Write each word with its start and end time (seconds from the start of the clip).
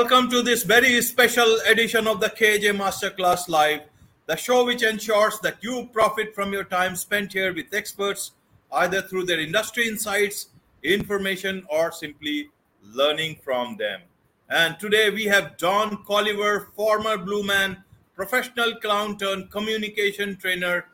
Welcome 0.00 0.30
to 0.30 0.40
this 0.40 0.62
very 0.62 1.02
special 1.02 1.58
edition 1.68 2.06
of 2.06 2.20
the 2.20 2.30
KJ 2.30 2.74
Masterclass 2.74 3.50
Live, 3.50 3.82
the 4.24 4.34
show 4.34 4.64
which 4.64 4.82
ensures 4.82 5.38
that 5.40 5.58
you 5.60 5.90
profit 5.92 6.34
from 6.34 6.54
your 6.54 6.64
time 6.64 6.96
spent 6.96 7.34
here 7.34 7.52
with 7.52 7.74
experts, 7.74 8.32
either 8.72 9.02
through 9.02 9.26
their 9.26 9.38
industry 9.38 9.86
insights, 9.86 10.46
information, 10.82 11.66
or 11.68 11.92
simply 11.92 12.48
learning 12.82 13.40
from 13.44 13.76
them. 13.76 14.00
And 14.48 14.78
today 14.78 15.10
we 15.10 15.24
have 15.24 15.58
Don 15.58 16.02
Colliver, 16.04 16.72
former 16.74 17.18
Blue 17.18 17.42
Man, 17.42 17.84
professional 18.16 18.76
clown 18.76 19.18
turned 19.18 19.50
communication 19.50 20.34
trainer, 20.36 20.86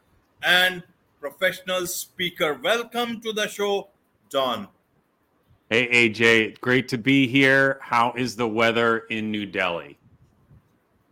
and 0.42 0.82
professional 1.20 1.86
speaker. 1.86 2.54
Welcome 2.54 3.20
to 3.20 3.32
the 3.32 3.46
show, 3.46 3.86
Don. 4.30 4.66
Hey, 5.68 5.88
AJ, 5.88 6.60
great 6.60 6.86
to 6.90 6.96
be 6.96 7.26
here. 7.26 7.80
How 7.82 8.12
is 8.16 8.36
the 8.36 8.46
weather 8.46 8.98
in 9.10 9.32
New 9.32 9.46
Delhi? 9.46 9.98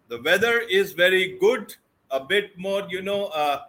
The 0.07 0.23
weather 0.23 0.61
is 0.61 0.93
very 0.93 1.37
good, 1.41 1.75
a 2.13 2.21
bit 2.21 2.57
more, 2.57 2.87
you 2.89 3.03
know, 3.03 3.25
uh, 3.35 3.63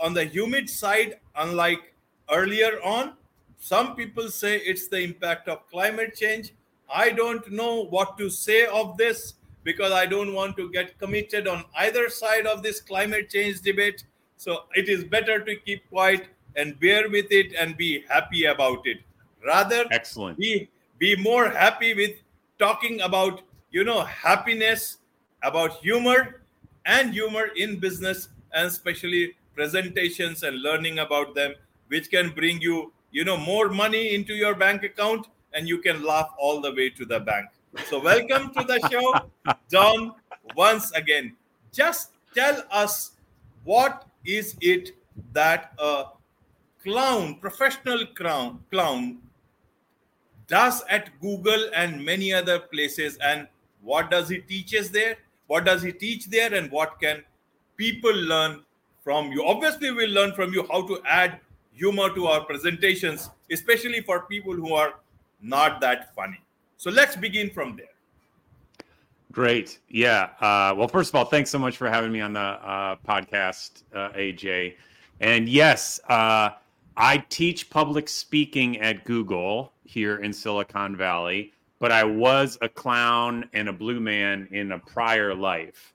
on 0.00 0.14
the 0.14 0.24
humid 0.24 0.70
side, 0.70 1.18
unlike 1.34 1.92
earlier 2.30 2.78
on. 2.84 3.14
Some 3.58 3.96
people 3.96 4.28
say 4.28 4.58
it's 4.58 4.86
the 4.86 5.00
impact 5.00 5.48
of 5.48 5.68
climate 5.70 6.14
change. 6.14 6.52
I 6.88 7.10
don't 7.10 7.50
know 7.50 7.86
what 7.86 8.16
to 8.18 8.30
say 8.30 8.66
of 8.66 8.96
this 8.96 9.34
because 9.64 9.90
I 9.90 10.06
don't 10.06 10.34
want 10.34 10.56
to 10.58 10.70
get 10.70 11.00
committed 11.00 11.48
on 11.48 11.64
either 11.76 12.08
side 12.08 12.46
of 12.46 12.62
this 12.62 12.80
climate 12.80 13.28
change 13.28 13.62
debate. 13.62 14.04
So 14.36 14.66
it 14.76 14.88
is 14.88 15.02
better 15.02 15.44
to 15.44 15.56
keep 15.56 15.88
quiet 15.88 16.28
and 16.54 16.78
bear 16.78 17.10
with 17.10 17.26
it 17.32 17.54
and 17.58 17.76
be 17.76 18.04
happy 18.08 18.44
about 18.44 18.86
it 18.86 18.98
rather 19.44 19.84
excellent. 19.90 20.38
be 20.38 20.68
be 20.98 21.16
more 21.16 21.48
happy 21.48 21.94
with 21.94 22.16
talking 22.58 23.00
about 23.00 23.42
you 23.70 23.84
know 23.84 24.02
happiness 24.02 24.98
about 25.42 25.72
humor 25.74 26.42
and 26.86 27.12
humor 27.12 27.48
in 27.56 27.78
business 27.78 28.28
and 28.52 28.66
especially 28.66 29.34
presentations 29.54 30.42
and 30.42 30.62
learning 30.62 30.98
about 30.98 31.34
them 31.34 31.54
which 31.88 32.10
can 32.10 32.30
bring 32.30 32.60
you 32.60 32.92
you 33.10 33.24
know 33.24 33.36
more 33.36 33.68
money 33.68 34.14
into 34.14 34.34
your 34.34 34.54
bank 34.54 34.82
account 34.82 35.28
and 35.54 35.68
you 35.68 35.78
can 35.78 36.02
laugh 36.02 36.30
all 36.38 36.60
the 36.60 36.72
way 36.72 36.90
to 36.90 37.04
the 37.04 37.20
bank. 37.20 37.48
So 37.86 38.00
welcome 38.00 38.52
to 38.54 38.64
the 38.64 38.78
show 38.90 39.52
don 39.70 40.14
once 40.54 40.90
again. 40.92 41.36
Just 41.72 42.12
tell 42.34 42.62
us 42.70 43.12
what 43.64 44.06
is 44.24 44.56
it 44.60 44.92
that 45.32 45.72
a 45.78 46.04
clown 46.82 47.36
professional 47.36 48.06
clown 48.06 48.60
clown 48.70 49.18
does 50.48 50.82
at 50.88 51.10
Google 51.20 51.70
and 51.74 52.04
many 52.04 52.32
other 52.32 52.58
places. 52.58 53.16
And 53.22 53.46
what 53.82 54.10
does 54.10 54.28
he 54.28 54.38
teaches 54.38 54.90
there? 54.90 55.16
What 55.46 55.64
does 55.64 55.82
he 55.82 55.92
teach 55.92 56.26
there? 56.26 56.52
And 56.52 56.70
what 56.70 57.00
can 57.00 57.22
people 57.76 58.14
learn 58.14 58.62
from 59.04 59.30
you? 59.32 59.44
Obviously, 59.44 59.90
we'll 59.92 60.10
learn 60.10 60.32
from 60.32 60.52
you 60.52 60.66
how 60.70 60.86
to 60.86 61.00
add 61.06 61.40
humor 61.72 62.12
to 62.14 62.26
our 62.26 62.44
presentations, 62.44 63.30
especially 63.50 64.00
for 64.00 64.22
people 64.22 64.52
who 64.52 64.74
are 64.74 64.94
not 65.40 65.80
that 65.80 66.14
funny. 66.14 66.40
So 66.76 66.90
let's 66.90 67.16
begin 67.16 67.50
from 67.50 67.76
there. 67.76 67.86
Great. 69.30 69.78
Yeah. 69.88 70.30
Uh, 70.40 70.74
well, 70.76 70.88
first 70.88 71.10
of 71.10 71.14
all, 71.14 71.24
thanks 71.24 71.50
so 71.50 71.58
much 71.58 71.76
for 71.76 71.88
having 71.88 72.10
me 72.10 72.20
on 72.20 72.32
the 72.32 72.40
uh, 72.40 72.96
podcast, 73.06 73.82
uh, 73.94 74.10
AJ. 74.10 74.74
And 75.20 75.48
yes, 75.48 76.00
uh, 76.08 76.50
I 76.96 77.18
teach 77.28 77.70
public 77.70 78.08
speaking 78.08 78.78
at 78.80 79.04
Google 79.04 79.72
here 79.88 80.18
in 80.18 80.32
Silicon 80.32 80.96
Valley, 80.96 81.52
but 81.78 81.92
I 81.92 82.04
was 82.04 82.58
a 82.60 82.68
clown 82.68 83.48
and 83.52 83.68
a 83.68 83.72
blue 83.72 84.00
man 84.00 84.48
in 84.50 84.72
a 84.72 84.78
prior 84.78 85.34
life. 85.34 85.94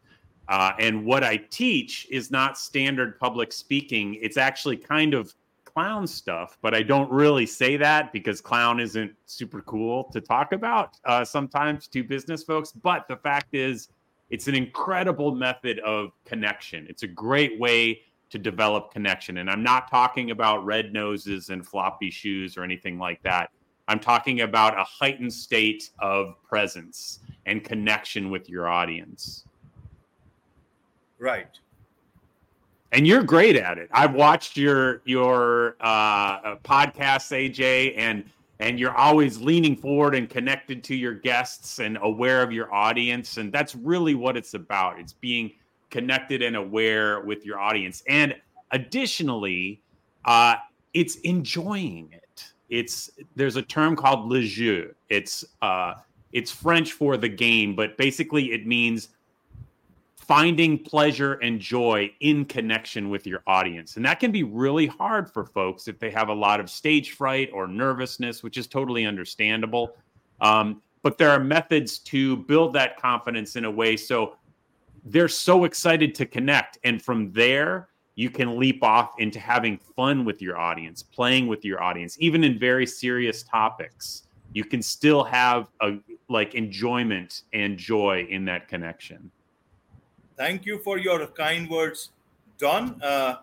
Uh, 0.50 0.74
and 0.80 1.06
what 1.06 1.24
I 1.24 1.38
teach 1.38 2.08
is 2.12 2.30
not 2.30 2.58
standard 2.58 3.20
public 3.20 3.54
speaking. 3.54 4.18
It's 4.22 4.38
actually 4.38 4.78
kind 4.78 5.14
of 5.14 5.34
clown 5.66 6.06
stuff, 6.06 6.58
but 6.62 6.76
I 6.76 6.84
don't 6.84 7.12
really 7.12 7.46
say 7.46 7.78
that 7.78 8.14
because 8.14 8.42
clown 8.42 8.80
isn't 8.80 9.14
super 9.26 9.62
cool 9.62 10.06
to 10.12 10.22
talk 10.22 10.52
about 10.52 10.98
uh, 11.06 11.26
sometimes 11.26 11.88
to 11.88 12.04
business 12.04 12.44
folks. 12.44 12.72
But 12.72 13.08
the 13.08 13.18
fact 13.18 13.56
is, 13.56 13.90
it's 14.30 14.48
an 14.48 14.56
incredible 14.56 15.34
method 15.34 15.80
of 15.80 16.12
connection. 16.26 16.86
It's 16.90 17.04
a 17.04 17.08
great 17.08 17.60
way 17.60 18.02
to 18.30 18.40
develop 18.40 18.92
connection. 18.92 19.38
And 19.38 19.50
I'm 19.50 19.64
not 19.64 19.90
talking 19.90 20.32
about 20.32 20.66
red 20.66 20.92
noses 20.92 21.50
and 21.50 21.66
floppy 21.66 22.10
shoes 22.10 22.58
or 22.58 22.64
anything 22.64 22.98
like 22.98 23.22
that. 23.24 23.52
I'm 23.88 24.00
talking 24.00 24.42
about 24.42 24.78
a 24.78 24.84
heightened 24.84 25.34
state 25.34 25.90
of 26.00 26.36
presence 26.48 27.20
and 27.46 27.64
connection 27.64 28.30
with 28.30 28.50
your 28.50 28.68
audience. 28.68 29.46
Right. 31.20 31.48
And 32.92 33.08
you're 33.08 33.24
great 33.24 33.56
at 33.56 33.78
it. 33.78 33.90
I've 33.92 34.14
watched 34.14 34.56
your 34.56 35.02
your 35.06 35.76
uh, 35.82 36.56
podcast, 36.58 37.32
AJ, 37.32 37.96
and 37.98 38.24
and 38.60 38.80
you're 38.80 38.96
always 38.96 39.42
leaning 39.42 39.76
forward 39.76 40.16
and 40.16 40.30
connected 40.30 40.84
to 40.86 40.96
your 40.96 41.14
guests 41.14 41.80
and 41.80 41.98
aware 42.02 42.44
of 42.44 42.52
your 42.52 42.74
audience, 42.74 43.38
and 43.38 43.52
that's 43.52 43.76
really 43.76 44.16
what 44.16 44.38
it's 44.38 44.54
about. 44.54 45.00
It's 45.00 45.14
being 45.14 45.52
connected 45.90 46.42
and 46.42 46.56
aware 46.56 47.22
with 47.22 47.46
your 47.46 47.60
audience. 47.60 48.04
And 48.08 48.36
additionally, 48.72 49.82
uh, 50.26 50.56
it's 50.94 51.16
enjoying 51.18 52.10
it. 52.12 52.23
It's 52.70 53.10
there's 53.36 53.56
a 53.56 53.62
term 53.62 53.96
called 53.96 54.30
le 54.30 54.42
jeu. 54.42 54.94
It's 55.10 55.46
uh, 55.62 55.96
it's 56.32 56.52
French 56.52 56.94
for 56.94 57.18
the 57.18 57.30
game, 57.30 57.76
but 57.76 57.98
basically 57.98 58.52
it 58.52 58.66
means 58.66 59.10
finding 60.16 60.80
pleasure 60.80 61.34
and 61.36 61.60
joy 61.60 62.10
in 62.22 62.46
connection 62.46 63.10
with 63.10 63.28
your 63.28 63.44
audience. 63.46 63.98
And 63.98 64.06
that 64.06 64.20
can 64.20 64.32
be 64.32 64.44
really 64.44 64.88
hard 64.88 65.30
for 65.30 65.46
folks 65.46 65.88
if 65.88 66.00
they 66.00 66.10
have 66.12 66.30
a 66.30 66.34
lot 66.34 66.60
of 66.60 66.70
stage 66.70 67.12
fright 67.12 67.50
or 67.54 67.68
nervousness, 67.68 68.42
which 68.42 68.58
is 68.58 68.66
totally 68.66 69.06
understandable. 69.06 69.98
Um, 70.40 70.82
but 71.02 71.18
there 71.18 71.30
are 71.30 71.40
methods 71.40 72.00
to 72.00 72.38
build 72.38 72.74
that 72.74 73.00
confidence 73.00 73.58
in 73.58 73.66
a 73.66 73.72
way 73.72 73.98
so 73.98 74.36
they're 75.06 75.28
so 75.28 75.66
excited 75.66 76.16
to 76.16 76.26
connect. 76.26 76.78
And 76.86 77.02
from 77.02 77.32
there, 77.34 77.90
you 78.16 78.30
can 78.30 78.60
leap 78.60 78.84
off 78.84 79.14
into 79.18 79.40
having 79.40 79.78
fun 79.96 80.24
with 80.24 80.42
your 80.42 80.58
audience, 80.58 81.02
playing 81.02 81.48
with 81.48 81.66
your 81.66 81.82
audience, 81.82 82.18
even 82.20 82.44
in 82.44 82.60
very 82.60 82.86
serious 82.86 83.44
topics. 83.44 84.24
You 84.54 84.64
can 84.64 84.82
still 84.82 85.24
have 85.24 85.68
a 85.82 85.98
like 86.30 86.54
enjoyment 86.54 87.42
and 87.54 87.78
joy 87.78 88.28
in 88.30 88.46
that 88.46 88.68
connection. 88.68 89.32
Thank 90.38 90.66
you 90.66 90.80
for 90.80 90.98
your 90.98 91.26
kind 91.28 91.70
words, 91.70 92.12
Don. 92.58 93.02
Uh, 93.02 93.38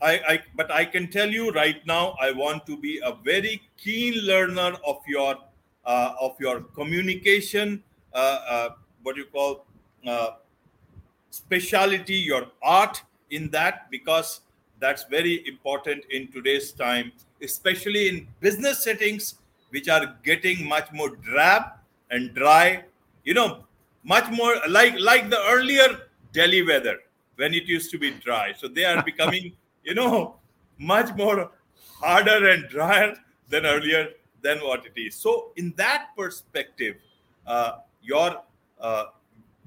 I, 0.00 0.12
I, 0.28 0.42
but 0.56 0.70
I 0.70 0.84
can 0.84 1.08
tell 1.08 1.30
you 1.30 1.50
right 1.50 1.84
now, 1.86 2.16
I 2.20 2.32
want 2.32 2.66
to 2.66 2.76
be 2.76 3.00
a 3.04 3.14
very 3.24 3.62
keen 3.76 4.14
learner 4.24 4.76
of 4.86 4.98
your 5.06 5.36
uh, 5.84 6.14
of 6.20 6.36
your 6.38 6.60
communication. 6.60 7.82
Uh, 8.14 8.38
uh 8.48 8.68
what 9.02 9.16
you 9.16 9.24
call 9.24 9.66
uh, 10.06 10.30
speciality, 11.30 12.14
your 12.14 12.46
art 12.62 13.02
in 13.32 13.50
that, 13.50 13.90
because 13.90 14.40
that's 14.78 15.04
very 15.04 15.46
important 15.48 16.04
in 16.10 16.30
today's 16.30 16.70
time, 16.72 17.12
especially 17.42 18.08
in 18.08 18.28
business 18.40 18.84
settings, 18.84 19.36
which 19.70 19.88
are 19.88 20.14
getting 20.22 20.66
much 20.68 20.92
more 20.92 21.16
drab 21.16 21.62
and 22.10 22.34
dry. 22.34 22.84
You 23.24 23.34
know, 23.34 23.64
much 24.04 24.30
more 24.30 24.56
like 24.68 24.98
like 25.00 25.30
the 25.30 25.40
earlier 25.48 26.08
Delhi 26.32 26.62
weather 26.62 26.98
when 27.36 27.54
it 27.54 27.64
used 27.64 27.90
to 27.92 27.98
be 27.98 28.10
dry. 28.10 28.52
So 28.56 28.68
they 28.68 28.84
are 28.84 29.02
becoming, 29.02 29.52
you 29.84 29.94
know, 29.94 30.36
much 30.78 31.14
more 31.16 31.50
harder 32.00 32.48
and 32.48 32.68
drier 32.68 33.14
than 33.48 33.66
earlier 33.66 34.08
than 34.42 34.58
what 34.58 34.84
it 34.86 35.00
is. 35.00 35.14
So 35.14 35.52
in 35.56 35.72
that 35.76 36.08
perspective, 36.16 36.96
uh, 37.46 37.78
your 38.02 38.42
uh, 38.80 39.04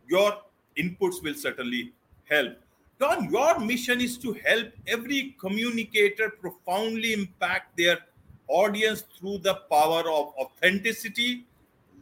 your 0.08 0.38
inputs 0.78 1.24
will 1.24 1.36
certainly 1.36 1.94
help. 2.30 2.58
Don, 2.98 3.30
your 3.30 3.60
mission 3.60 4.00
is 4.00 4.18
to 4.20 4.34
help 4.34 4.70
every 4.88 5.36
communicator 5.40 6.30
profoundly 6.30 7.14
impact 7.14 7.76
their 7.76 8.00
audience 8.48 9.04
through 9.18 9.40
the 9.40 9.56
power 9.70 10.10
of 10.10 10.34
authenticity, 10.38 11.46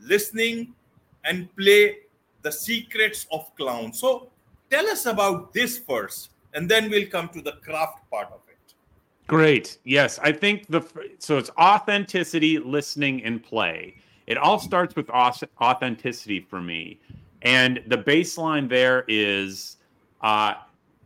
listening, 0.02 0.74
and 1.26 1.54
play 1.56 1.98
the 2.44 2.52
secrets 2.52 3.26
of 3.32 3.56
clown. 3.56 3.92
So 3.94 4.30
tell 4.70 4.88
us 4.88 5.06
about 5.08 5.54
this 5.54 5.80
first, 5.80 6.30
and 6.54 6.70
then 6.70 6.90
we'll 6.90 7.08
come 7.08 7.30
to 7.30 7.42
the 7.42 7.54
craft 7.64 8.08
part 8.12 8.28
of 8.28 8.42
it. 8.48 8.74
Great. 9.28 9.80
Yes, 9.86 10.20
I 10.22 10.32
think 10.32 10.68
the 10.68 10.82
so 11.18 11.38
it's 11.38 11.50
authenticity, 11.58 12.60
listening, 12.60 13.24
and 13.24 13.42
play. 13.42 13.96
It 14.28 14.38
all 14.38 14.60
starts 14.60 14.96
with 14.96 15.10
authenticity 15.10 16.40
for 16.42 16.62
me. 16.62 17.00
And 17.42 17.82
the 17.88 17.98
baseline 17.98 18.70
there 18.70 19.04
is 19.08 19.78
uh, 20.22 20.54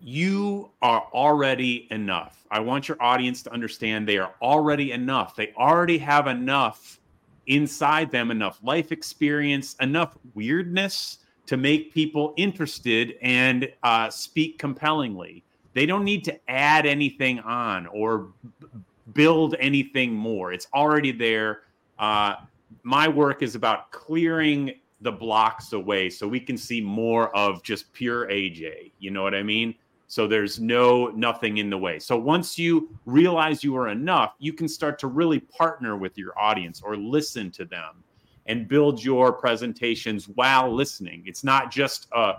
you 0.01 0.71
are 0.81 1.07
already 1.13 1.88
enough. 1.91 2.45
I 2.51 2.59
want 2.59 2.88
your 2.88 3.01
audience 3.01 3.44
to 3.44 3.53
understand 3.53 4.07
they 4.07 4.17
are 4.17 4.33
already 4.41 4.91
enough. 4.91 5.35
They 5.35 5.53
already 5.57 5.97
have 5.97 6.27
enough 6.27 6.99
inside 7.47 8.11
them 8.11 8.29
enough 8.29 8.59
life 8.61 8.91
experience, 8.91 9.75
enough 9.79 10.17
weirdness 10.33 11.19
to 11.45 11.57
make 11.57 11.94
people 11.94 12.33
interested 12.38 13.15
and 13.21 13.71
uh, 13.83 14.09
speak 14.09 14.59
compellingly. 14.59 15.44
They 15.73 15.85
don't 15.85 16.03
need 16.03 16.23
to 16.25 16.49
add 16.49 16.85
anything 16.85 17.39
on 17.39 17.88
or 17.88 18.29
b- 18.59 18.67
build 19.13 19.55
anything 19.59 20.13
more. 20.13 20.51
It's 20.51 20.67
already 20.73 21.11
there. 21.11 21.61
Uh, 21.97 22.35
my 22.83 23.07
work 23.07 23.41
is 23.41 23.55
about 23.55 23.91
clearing 23.91 24.73
the 25.01 25.11
blocks 25.11 25.73
away 25.73 26.09
so 26.09 26.27
we 26.27 26.39
can 26.39 26.57
see 26.57 26.81
more 26.81 27.35
of 27.35 27.63
just 27.63 27.94
pure 27.94 28.27
AJ. 28.27 28.91
You 28.99 29.11
know 29.11 29.23
what 29.23 29.35
I 29.35 29.44
mean? 29.44 29.75
So 30.07 30.25
there's 30.25 30.59
no 30.59 31.07
nothing 31.07 31.57
in 31.57 31.69
the 31.69 31.77
way. 31.77 32.00
So 32.00 32.18
once 32.18 32.57
you 32.57 32.89
realize 33.06 33.63
you 33.63 33.75
are 33.75 33.89
enough, 33.89 34.36
you 34.39 34.54
can 34.54 34.68
start 34.68 34.98
to 35.00 35.07
really 35.07 35.39
partner 35.39 35.98
with 35.98 36.18
your 36.18 36.38
audience 36.39 36.81
or 36.81 36.95
listen 36.95 37.51
to 37.51 37.65
them 37.65 38.04
and 38.45 38.69
build 38.69 39.04
your 39.04 39.33
presentations 39.33 40.30
while 40.30 40.74
listening. 40.74 41.24
It's 41.25 41.44
not 41.44 41.71
just 41.71 42.07
a, 42.13 42.36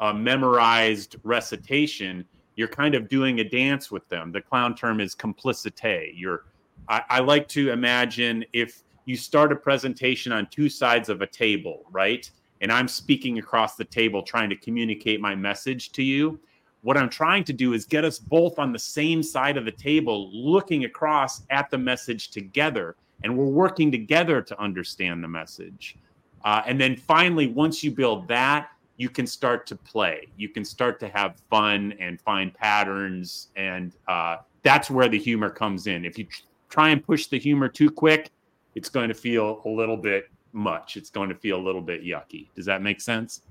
a 0.00 0.12
memorized 0.12 1.16
recitation. 1.22 2.24
You're 2.56 2.66
kind 2.66 2.96
of 2.96 3.08
doing 3.08 3.38
a 3.38 3.44
dance 3.44 3.88
with 3.88 4.08
them. 4.08 4.32
The 4.32 4.40
clown 4.40 4.74
term 4.74 5.00
is 5.00 5.14
complicite. 5.14 6.14
You're 6.14 6.44
I, 6.88 7.02
I 7.08 7.20
like 7.20 7.46
to 7.48 7.70
imagine 7.70 8.44
if 8.52 8.82
you 9.04 9.16
start 9.16 9.52
a 9.52 9.56
presentation 9.56 10.32
on 10.32 10.48
two 10.50 10.68
sides 10.68 11.08
of 11.08 11.22
a 11.22 11.26
table, 11.26 11.84
right? 11.92 12.28
And 12.60 12.72
I'm 12.72 12.88
speaking 12.88 13.38
across 13.38 13.76
the 13.76 13.84
table 13.84 14.22
trying 14.22 14.50
to 14.50 14.56
communicate 14.56 15.20
my 15.20 15.36
message 15.36 15.92
to 15.92 16.02
you 16.02 16.40
what 16.82 16.96
I'm 16.96 17.08
trying 17.08 17.44
to 17.44 17.52
do 17.52 17.72
is 17.72 17.84
get 17.84 18.04
us 18.04 18.18
both 18.18 18.58
on 18.58 18.72
the 18.72 18.78
same 18.78 19.22
side 19.22 19.56
of 19.56 19.64
the 19.64 19.72
table, 19.72 20.30
looking 20.32 20.84
across 20.84 21.42
at 21.50 21.70
the 21.70 21.78
message 21.78 22.30
together. 22.30 22.96
And 23.24 23.36
we're 23.36 23.46
working 23.46 23.92
together 23.92 24.42
to 24.42 24.60
understand 24.60 25.22
the 25.22 25.28
message. 25.28 25.96
Uh, 26.44 26.62
and 26.66 26.80
then 26.80 26.96
finally, 26.96 27.46
once 27.46 27.84
you 27.84 27.92
build 27.92 28.26
that, 28.28 28.68
you 28.96 29.08
can 29.08 29.28
start 29.28 29.66
to 29.68 29.76
play. 29.76 30.26
You 30.36 30.48
can 30.48 30.64
start 30.64 30.98
to 31.00 31.08
have 31.08 31.36
fun 31.48 31.94
and 32.00 32.20
find 32.20 32.52
patterns. 32.52 33.48
And 33.54 33.92
uh, 34.08 34.38
that's 34.62 34.90
where 34.90 35.08
the 35.08 35.18
humor 35.18 35.50
comes 35.50 35.86
in. 35.86 36.04
If 36.04 36.18
you 36.18 36.26
try 36.68 36.90
and 36.90 37.04
push 37.04 37.26
the 37.26 37.38
humor 37.38 37.68
too 37.68 37.90
quick, 37.90 38.30
it's 38.74 38.88
going 38.88 39.08
to 39.08 39.14
feel 39.14 39.62
a 39.64 39.68
little 39.68 39.96
bit 39.96 40.28
much. 40.52 40.96
It's 40.96 41.10
going 41.10 41.28
to 41.28 41.34
feel 41.36 41.58
a 41.58 41.62
little 41.62 41.80
bit 41.80 42.02
yucky. 42.02 42.48
Does 42.56 42.66
that 42.66 42.82
make 42.82 43.00
sense? 43.00 43.42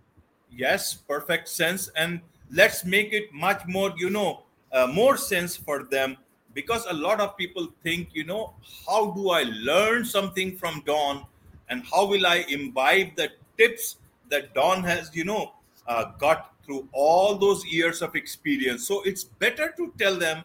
Yes, 0.52 0.94
perfect 0.94 1.48
sense. 1.48 1.88
And 1.96 2.20
let's 2.52 2.84
make 2.86 3.14
it 3.14 3.34
much 3.34 3.62
more 3.68 3.94
you 3.98 4.10
know 4.10 4.44
uh, 4.72 4.88
more 4.88 5.18
sense 5.18 5.56
for 5.56 5.84
them 5.84 6.18
because 6.54 6.86
a 6.90 6.94
lot 6.94 7.20
of 7.20 7.38
people 7.38 7.68
think 7.84 8.10
you 8.14 8.24
know 8.24 8.54
how 8.88 9.12
do 9.12 9.30
i 9.30 9.44
learn 9.44 10.04
something 10.04 10.56
from 10.58 10.82
don 10.86 11.26
and 11.70 11.84
how 11.92 12.06
will 12.06 12.26
i 12.28 12.46
imbibe 12.50 13.16
the 13.16 13.30
tips 13.58 13.98
that 14.30 14.54
don 14.54 14.84
has 14.84 15.10
you 15.14 15.24
know 15.24 15.54
uh, 15.88 16.06
got 16.20 16.52
through 16.66 16.88
all 16.94 17.36
those 17.36 17.66
years 17.66 18.02
of 18.02 18.16
experience. 18.16 18.88
So 18.88 19.02
it's 19.02 19.24
better 19.24 19.74
to 19.78 19.94
tell 19.98 20.18
them 20.18 20.44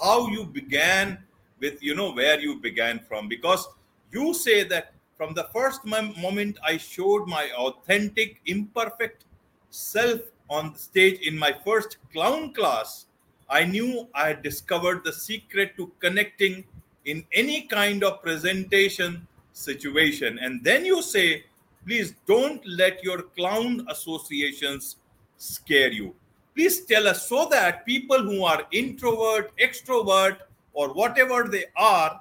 how 0.00 0.28
you 0.28 0.44
began 0.44 1.18
with 1.60 1.82
you 1.82 1.94
know 1.94 2.12
where 2.12 2.38
you 2.40 2.60
began 2.60 3.00
from. 3.00 3.28
Because 3.28 3.66
you 4.12 4.32
say 4.34 4.62
that 4.64 4.94
from 5.16 5.34
the 5.34 5.44
first 5.52 5.84
moment 5.84 6.58
i 6.64 6.76
showed 6.76 7.26
my 7.26 7.50
authentic 7.58 8.40
imperfect 8.46 9.24
self 9.68 10.20
on 10.50 10.72
the 10.72 10.78
stage 10.78 11.20
in 11.20 11.38
my 11.38 11.54
first 11.64 11.98
clown 12.12 12.52
class, 12.52 13.06
I 13.50 13.64
knew 13.64 14.08
I 14.14 14.28
had 14.28 14.42
discovered 14.42 15.04
the 15.04 15.12
secret 15.12 15.76
to 15.76 15.90
connecting 16.00 16.64
in 17.04 17.24
any 17.32 17.62
kind 17.62 18.04
of 18.04 18.22
presentation 18.22 19.26
situation. 19.52 20.38
And 20.40 20.62
then 20.62 20.84
you 20.84 21.02
say, 21.02 21.44
please 21.86 22.14
don't 22.26 22.64
let 22.66 23.02
your 23.02 23.22
clown 23.22 23.86
associations 23.88 24.96
scare 25.38 25.90
you. 25.90 26.14
Please 26.54 26.84
tell 26.84 27.06
us 27.06 27.28
so 27.28 27.46
that 27.50 27.86
people 27.86 28.22
who 28.22 28.44
are 28.44 28.66
introvert, 28.72 29.56
extrovert, 29.58 30.38
or 30.72 30.92
whatever 30.92 31.44
they 31.44 31.64
are, 31.76 32.20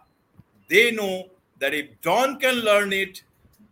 they 0.69 0.91
know 0.91 1.29
that 1.59 1.73
if 1.73 1.87
Don 2.01 2.39
can 2.39 2.55
learn 2.61 2.93
it, 2.93 3.23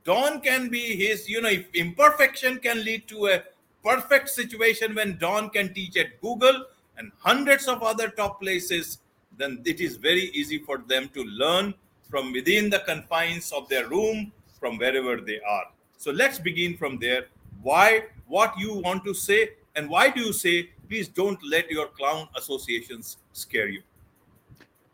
Don 0.03 0.41
can 0.41 0.69
be 0.69 0.95
his, 0.95 1.29
you 1.29 1.41
know, 1.41 1.49
if 1.49 1.67
imperfection 1.73 2.59
can 2.59 2.83
lead 2.83 3.07
to 3.07 3.27
a 3.27 3.43
perfect 3.85 4.29
situation 4.29 4.95
when 4.95 5.17
Don 5.17 5.49
can 5.51 5.71
teach 5.71 5.95
at 5.95 6.19
Google 6.19 6.65
and 6.97 7.11
hundreds 7.19 7.67
of 7.67 7.83
other 7.83 8.09
top 8.09 8.41
places, 8.41 8.97
then 9.37 9.61
it 9.63 9.79
is 9.79 9.95
very 9.95 10.31
easy 10.33 10.57
for 10.57 10.79
them 10.79 11.07
to 11.13 11.23
learn 11.23 11.73
from 12.09 12.33
within 12.33 12.69
the 12.69 12.79
confines 12.79 13.51
of 13.51 13.69
their 13.69 13.87
room, 13.87 14.31
from 14.59 14.77
wherever 14.77 15.21
they 15.21 15.39
are. 15.47 15.65
So 15.97 16.11
let's 16.11 16.39
begin 16.39 16.75
from 16.77 16.97
there. 16.97 17.27
Why, 17.61 18.05
what 18.27 18.57
you 18.57 18.73
want 18.73 19.03
to 19.05 19.13
say, 19.13 19.51
and 19.75 19.89
why 19.89 20.09
do 20.09 20.21
you 20.21 20.33
say, 20.33 20.69
please 20.89 21.07
don't 21.07 21.39
let 21.47 21.69
your 21.69 21.87
clown 21.87 22.27
associations 22.35 23.17
scare 23.33 23.67
you? 23.67 23.81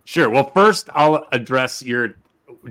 Sure. 0.03 0.29
Well, 0.29 0.51
first, 0.51 0.89
I'll 0.93 1.27
address 1.31 1.81
your 1.81 2.15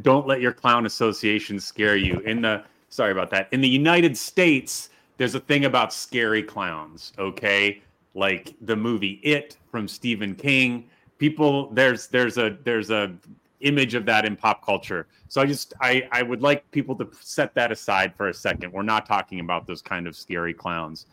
don't 0.03 0.27
let 0.27 0.43
your 0.43 0.53
clown 0.53 0.85
associations 0.85 1.65
scare 1.65 1.97
you. 1.97 2.19
In 2.21 2.43
the, 2.43 2.65
sorry 2.91 3.13
about 3.13 3.31
that. 3.31 3.49
In 3.51 3.63
the 3.63 3.69
United 3.69 4.17
States, 4.17 4.91
there's 5.21 5.35
a 5.35 5.41
thing 5.41 5.67
about 5.67 5.93
scary 5.93 6.43
clowns, 6.43 7.13
okay? 7.19 7.83
Like 8.15 8.55
the 8.63 8.75
movie 8.75 9.21
It 9.23 9.59
from 9.71 9.87
Stephen 9.87 10.35
King. 10.35 10.89
People 11.19 11.69
there's 11.73 12.07
there's 12.07 12.39
a 12.39 12.57
there's 12.65 12.91
a 12.91 13.15
image 13.61 13.95
of 13.95 14.07
that 14.07 14.25
in 14.25 14.35
pop 14.35 14.65
culture. 14.65 15.09
So 15.29 15.43
I 15.43 15.45
just 15.45 15.75
I 15.83 16.09
I 16.11 16.23
would 16.23 16.41
like 16.41 16.69
people 16.71 16.97
to 16.97 17.07
set 17.21 17.55
that 17.55 17.71
aside 17.71 18.15
for 18.17 18.31
a 18.31 18.35
second. 18.35 18.73
We're 18.73 18.81
not 18.81 19.05
talking 19.05 19.41
about 19.41 19.67
those 19.67 19.83
kind 19.83 20.07
of 20.07 20.17
scary 20.17 20.55
clowns. 20.55 21.05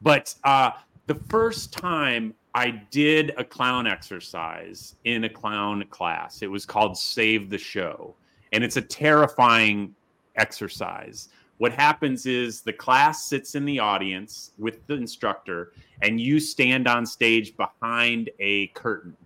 But 0.00 0.32
uh 0.44 0.70
the 1.08 1.16
first 1.16 1.72
time 1.72 2.34
I 2.54 2.70
did 2.92 3.34
a 3.36 3.42
clown 3.42 3.88
exercise 3.88 4.94
in 5.02 5.24
a 5.24 5.28
clown 5.28 5.84
class, 5.90 6.40
it 6.42 6.46
was 6.46 6.64
called 6.66 6.96
Save 6.96 7.50
the 7.50 7.58
Show. 7.58 8.14
And 8.52 8.62
it's 8.62 8.76
a 8.76 8.82
terrifying 8.82 9.92
exercise 10.36 11.30
what 11.58 11.72
happens 11.72 12.26
is 12.26 12.60
the 12.60 12.72
class 12.72 13.24
sits 13.24 13.54
in 13.54 13.64
the 13.64 13.78
audience 13.78 14.52
with 14.58 14.86
the 14.86 14.94
instructor 14.94 15.72
and 16.02 16.20
you 16.20 16.38
stand 16.38 16.86
on 16.86 17.06
stage 17.06 17.56
behind 17.56 18.30
a 18.38 18.66
curtain. 18.68 19.16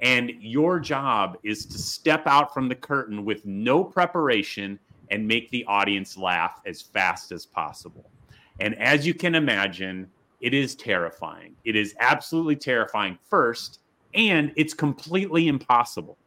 And 0.00 0.32
your 0.40 0.80
job 0.80 1.38
is 1.44 1.64
to 1.66 1.78
step 1.78 2.26
out 2.26 2.52
from 2.52 2.68
the 2.68 2.74
curtain 2.74 3.24
with 3.24 3.46
no 3.46 3.84
preparation 3.84 4.78
and 5.10 5.28
make 5.28 5.50
the 5.50 5.64
audience 5.66 6.16
laugh 6.16 6.60
as 6.66 6.82
fast 6.82 7.30
as 7.30 7.46
possible. 7.46 8.10
And 8.58 8.76
as 8.80 9.06
you 9.06 9.14
can 9.14 9.36
imagine 9.36 10.10
it 10.40 10.54
is 10.54 10.74
terrifying. 10.74 11.54
It 11.64 11.76
is 11.76 11.94
absolutely 12.00 12.56
terrifying 12.56 13.16
first 13.30 13.78
and 14.14 14.52
it's 14.56 14.74
completely 14.74 15.46
impossible 15.46 16.18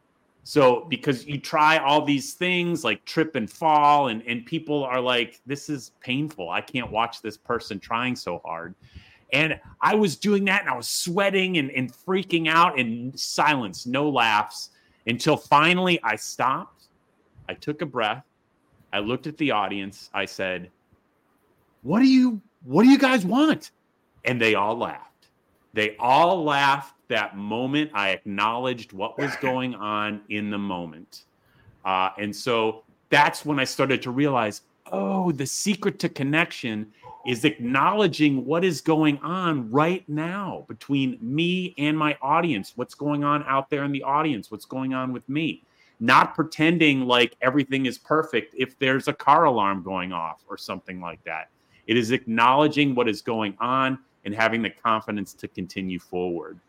so 0.48 0.86
because 0.88 1.26
you 1.26 1.40
try 1.40 1.78
all 1.78 2.04
these 2.04 2.34
things 2.34 2.84
like 2.84 3.04
trip 3.04 3.34
and 3.34 3.50
fall, 3.50 4.06
and 4.06 4.22
and 4.28 4.46
people 4.46 4.84
are 4.84 5.00
like, 5.00 5.40
this 5.44 5.68
is 5.68 5.90
painful. 5.98 6.50
I 6.50 6.60
can't 6.60 6.88
watch 6.92 7.20
this 7.20 7.36
person 7.36 7.80
trying 7.80 8.14
so 8.14 8.40
hard. 8.44 8.76
And 9.32 9.58
I 9.80 9.96
was 9.96 10.14
doing 10.14 10.44
that 10.44 10.60
and 10.60 10.70
I 10.70 10.76
was 10.76 10.88
sweating 10.88 11.58
and, 11.58 11.72
and 11.72 11.92
freaking 11.92 12.46
out 12.46 12.78
in 12.78 13.12
silence, 13.16 13.86
no 13.86 14.08
laughs, 14.08 14.70
until 15.08 15.36
finally 15.36 15.98
I 16.04 16.14
stopped. 16.14 16.84
I 17.48 17.54
took 17.54 17.82
a 17.82 17.86
breath. 17.86 18.22
I 18.92 19.00
looked 19.00 19.26
at 19.26 19.36
the 19.38 19.50
audience. 19.50 20.10
I 20.14 20.26
said, 20.26 20.70
What 21.82 21.98
do 21.98 22.06
you 22.06 22.40
what 22.62 22.84
do 22.84 22.88
you 22.88 22.98
guys 22.98 23.26
want? 23.26 23.72
And 24.24 24.40
they 24.40 24.54
all 24.54 24.78
laughed. 24.78 25.05
They 25.76 25.94
all 25.98 26.42
laughed 26.42 26.94
that 27.08 27.36
moment, 27.36 27.90
I 27.92 28.08
acknowledged 28.08 28.94
what 28.94 29.18
was 29.18 29.36
going 29.36 29.74
on 29.74 30.22
in 30.30 30.48
the 30.48 30.56
moment. 30.56 31.24
Uh, 31.84 32.08
and 32.18 32.34
so 32.34 32.84
that's 33.10 33.44
when 33.44 33.60
I 33.60 33.64
started 33.64 34.00
to 34.02 34.10
realize 34.10 34.62
oh, 34.90 35.32
the 35.32 35.44
secret 35.44 35.98
to 35.98 36.08
connection 36.08 36.92
is 37.26 37.44
acknowledging 37.44 38.46
what 38.46 38.64
is 38.64 38.80
going 38.80 39.18
on 39.18 39.70
right 39.70 40.08
now 40.08 40.64
between 40.66 41.18
me 41.20 41.74
and 41.76 41.98
my 41.98 42.16
audience, 42.22 42.72
what's 42.76 42.94
going 42.94 43.22
on 43.22 43.44
out 43.46 43.68
there 43.68 43.84
in 43.84 43.92
the 43.92 44.02
audience, 44.02 44.50
what's 44.50 44.64
going 44.64 44.94
on 44.94 45.12
with 45.12 45.28
me. 45.28 45.62
Not 46.00 46.34
pretending 46.34 47.04
like 47.04 47.36
everything 47.42 47.84
is 47.84 47.98
perfect 47.98 48.54
if 48.56 48.78
there's 48.78 49.08
a 49.08 49.12
car 49.12 49.44
alarm 49.44 49.82
going 49.82 50.12
off 50.12 50.42
or 50.48 50.56
something 50.56 51.02
like 51.02 51.22
that. 51.24 51.50
It 51.86 51.98
is 51.98 52.12
acknowledging 52.12 52.94
what 52.94 53.08
is 53.08 53.20
going 53.20 53.56
on 53.60 53.98
and 54.26 54.34
having 54.34 54.60
the 54.60 54.70
confidence 54.70 55.32
to 55.32 55.48
continue 55.48 55.98
forward 55.98 56.60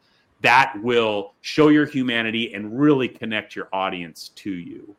that 0.41 0.73
will 0.81 1.33
show 1.41 1.69
your 1.69 1.85
humanity 1.85 2.53
and 2.53 2.79
really 2.79 3.07
connect 3.07 3.55
your 3.55 3.67
audience 3.73 4.29
to 4.35 4.51
you. 4.51 4.95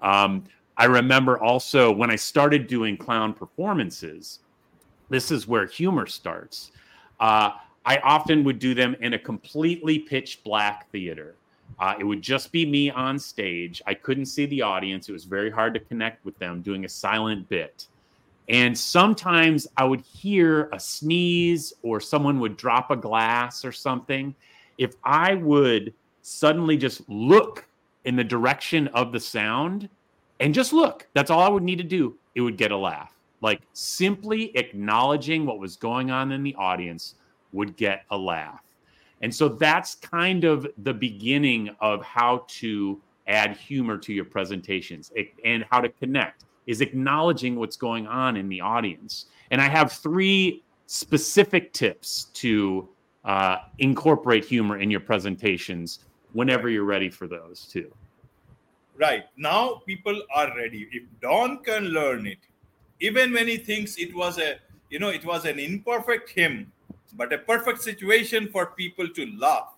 Um, 0.00 0.44
I 0.76 0.86
remember 0.86 1.38
also 1.38 1.92
when 1.92 2.10
I 2.10 2.16
started 2.16 2.66
doing 2.66 2.96
clown 2.96 3.34
performances, 3.34 4.40
this 5.10 5.30
is 5.30 5.46
where 5.46 5.66
humor 5.66 6.06
starts. 6.06 6.72
Uh, 7.20 7.50
I 7.84 7.98
often 7.98 8.44
would 8.44 8.58
do 8.58 8.74
them 8.74 8.96
in 9.00 9.14
a 9.14 9.18
completely 9.18 9.98
pitch 9.98 10.42
black 10.44 10.90
theater. 10.90 11.34
Uh, 11.78 11.94
it 11.98 12.04
would 12.04 12.22
just 12.22 12.50
be 12.52 12.64
me 12.64 12.90
on 12.90 13.18
stage. 13.18 13.82
I 13.86 13.94
couldn't 13.94 14.26
see 14.26 14.46
the 14.46 14.62
audience. 14.62 15.08
It 15.08 15.12
was 15.12 15.24
very 15.24 15.50
hard 15.50 15.74
to 15.74 15.80
connect 15.80 16.24
with 16.24 16.38
them 16.38 16.62
doing 16.62 16.84
a 16.84 16.88
silent 16.88 17.48
bit. 17.48 17.86
And 18.48 18.76
sometimes 18.76 19.66
I 19.76 19.84
would 19.84 20.00
hear 20.00 20.70
a 20.72 20.80
sneeze 20.80 21.72
or 21.82 22.00
someone 22.00 22.40
would 22.40 22.56
drop 22.56 22.90
a 22.90 22.96
glass 22.96 23.64
or 23.64 23.72
something. 23.72 24.34
If 24.78 24.94
I 25.04 25.34
would 25.34 25.92
suddenly 26.22 26.76
just 26.76 27.08
look 27.08 27.66
in 28.04 28.16
the 28.16 28.24
direction 28.24 28.88
of 28.88 29.12
the 29.12 29.20
sound 29.20 29.88
and 30.40 30.54
just 30.54 30.72
look, 30.72 31.06
that's 31.14 31.30
all 31.30 31.40
I 31.40 31.48
would 31.48 31.62
need 31.62 31.78
to 31.78 31.84
do, 31.84 32.16
it 32.34 32.40
would 32.40 32.56
get 32.56 32.72
a 32.72 32.76
laugh. 32.76 33.14
Like 33.42 33.60
simply 33.74 34.56
acknowledging 34.56 35.44
what 35.44 35.58
was 35.58 35.76
going 35.76 36.10
on 36.10 36.32
in 36.32 36.42
the 36.42 36.54
audience 36.54 37.16
would 37.52 37.76
get 37.76 38.04
a 38.10 38.16
laugh. 38.16 38.62
And 39.20 39.34
so 39.34 39.48
that's 39.48 39.96
kind 39.96 40.44
of 40.44 40.66
the 40.78 40.94
beginning 40.94 41.74
of 41.80 42.02
how 42.02 42.44
to 42.48 43.00
add 43.26 43.56
humor 43.56 43.98
to 43.98 44.12
your 44.12 44.24
presentations 44.24 45.12
and 45.44 45.64
how 45.70 45.80
to 45.80 45.88
connect 45.88 46.44
is 46.68 46.82
acknowledging 46.82 47.56
what's 47.56 47.78
going 47.78 48.06
on 48.06 48.36
in 48.36 48.48
the 48.48 48.60
audience. 48.60 49.26
And 49.50 49.60
I 49.60 49.68
have 49.68 49.90
three 49.90 50.62
specific 50.86 51.72
tips 51.72 52.24
to 52.34 52.88
uh, 53.24 53.56
incorporate 53.78 54.44
humor 54.44 54.78
in 54.78 54.90
your 54.90 55.00
presentations 55.00 56.00
whenever 56.34 56.68
you're 56.68 56.84
ready 56.84 57.08
for 57.08 57.26
those 57.26 57.64
too. 57.64 57.90
Right. 58.96 59.24
Now 59.36 59.80
people 59.86 60.22
are 60.34 60.54
ready. 60.54 60.88
If 60.92 61.04
Don 61.22 61.64
can 61.64 61.84
learn 61.86 62.26
it, 62.26 62.38
even 63.00 63.32
when 63.32 63.48
he 63.48 63.56
thinks 63.56 63.96
it 63.96 64.14
was 64.14 64.38
a, 64.38 64.56
you 64.90 64.98
know, 64.98 65.08
it 65.08 65.24
was 65.24 65.46
an 65.46 65.58
imperfect 65.58 66.28
hymn, 66.28 66.70
but 67.14 67.32
a 67.32 67.38
perfect 67.38 67.80
situation 67.80 68.48
for 68.48 68.66
people 68.66 69.08
to 69.08 69.26
laugh, 69.38 69.72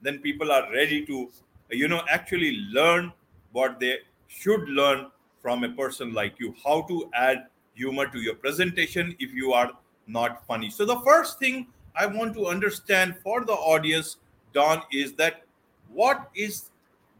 then 0.00 0.18
people 0.20 0.50
are 0.50 0.72
ready 0.72 1.04
to, 1.04 1.30
you 1.70 1.86
know, 1.86 2.00
actually 2.08 2.52
learn 2.72 3.12
what 3.52 3.78
they 3.78 3.98
should 4.28 4.66
learn 4.68 5.10
from 5.42 5.64
a 5.64 5.70
person 5.70 6.12
like 6.12 6.34
you, 6.38 6.54
how 6.64 6.82
to 6.82 7.10
add 7.14 7.46
humor 7.74 8.06
to 8.06 8.18
your 8.20 8.34
presentation 8.34 9.16
if 9.18 9.32
you 9.32 9.52
are 9.52 9.72
not 10.06 10.46
funny. 10.46 10.70
So, 10.70 10.84
the 10.84 11.00
first 11.00 11.38
thing 11.38 11.66
I 11.96 12.06
want 12.06 12.34
to 12.34 12.46
understand 12.46 13.16
for 13.22 13.44
the 13.44 13.52
audience, 13.52 14.16
Don, 14.52 14.82
is 14.92 15.14
that 15.14 15.44
what 15.92 16.30
is 16.34 16.70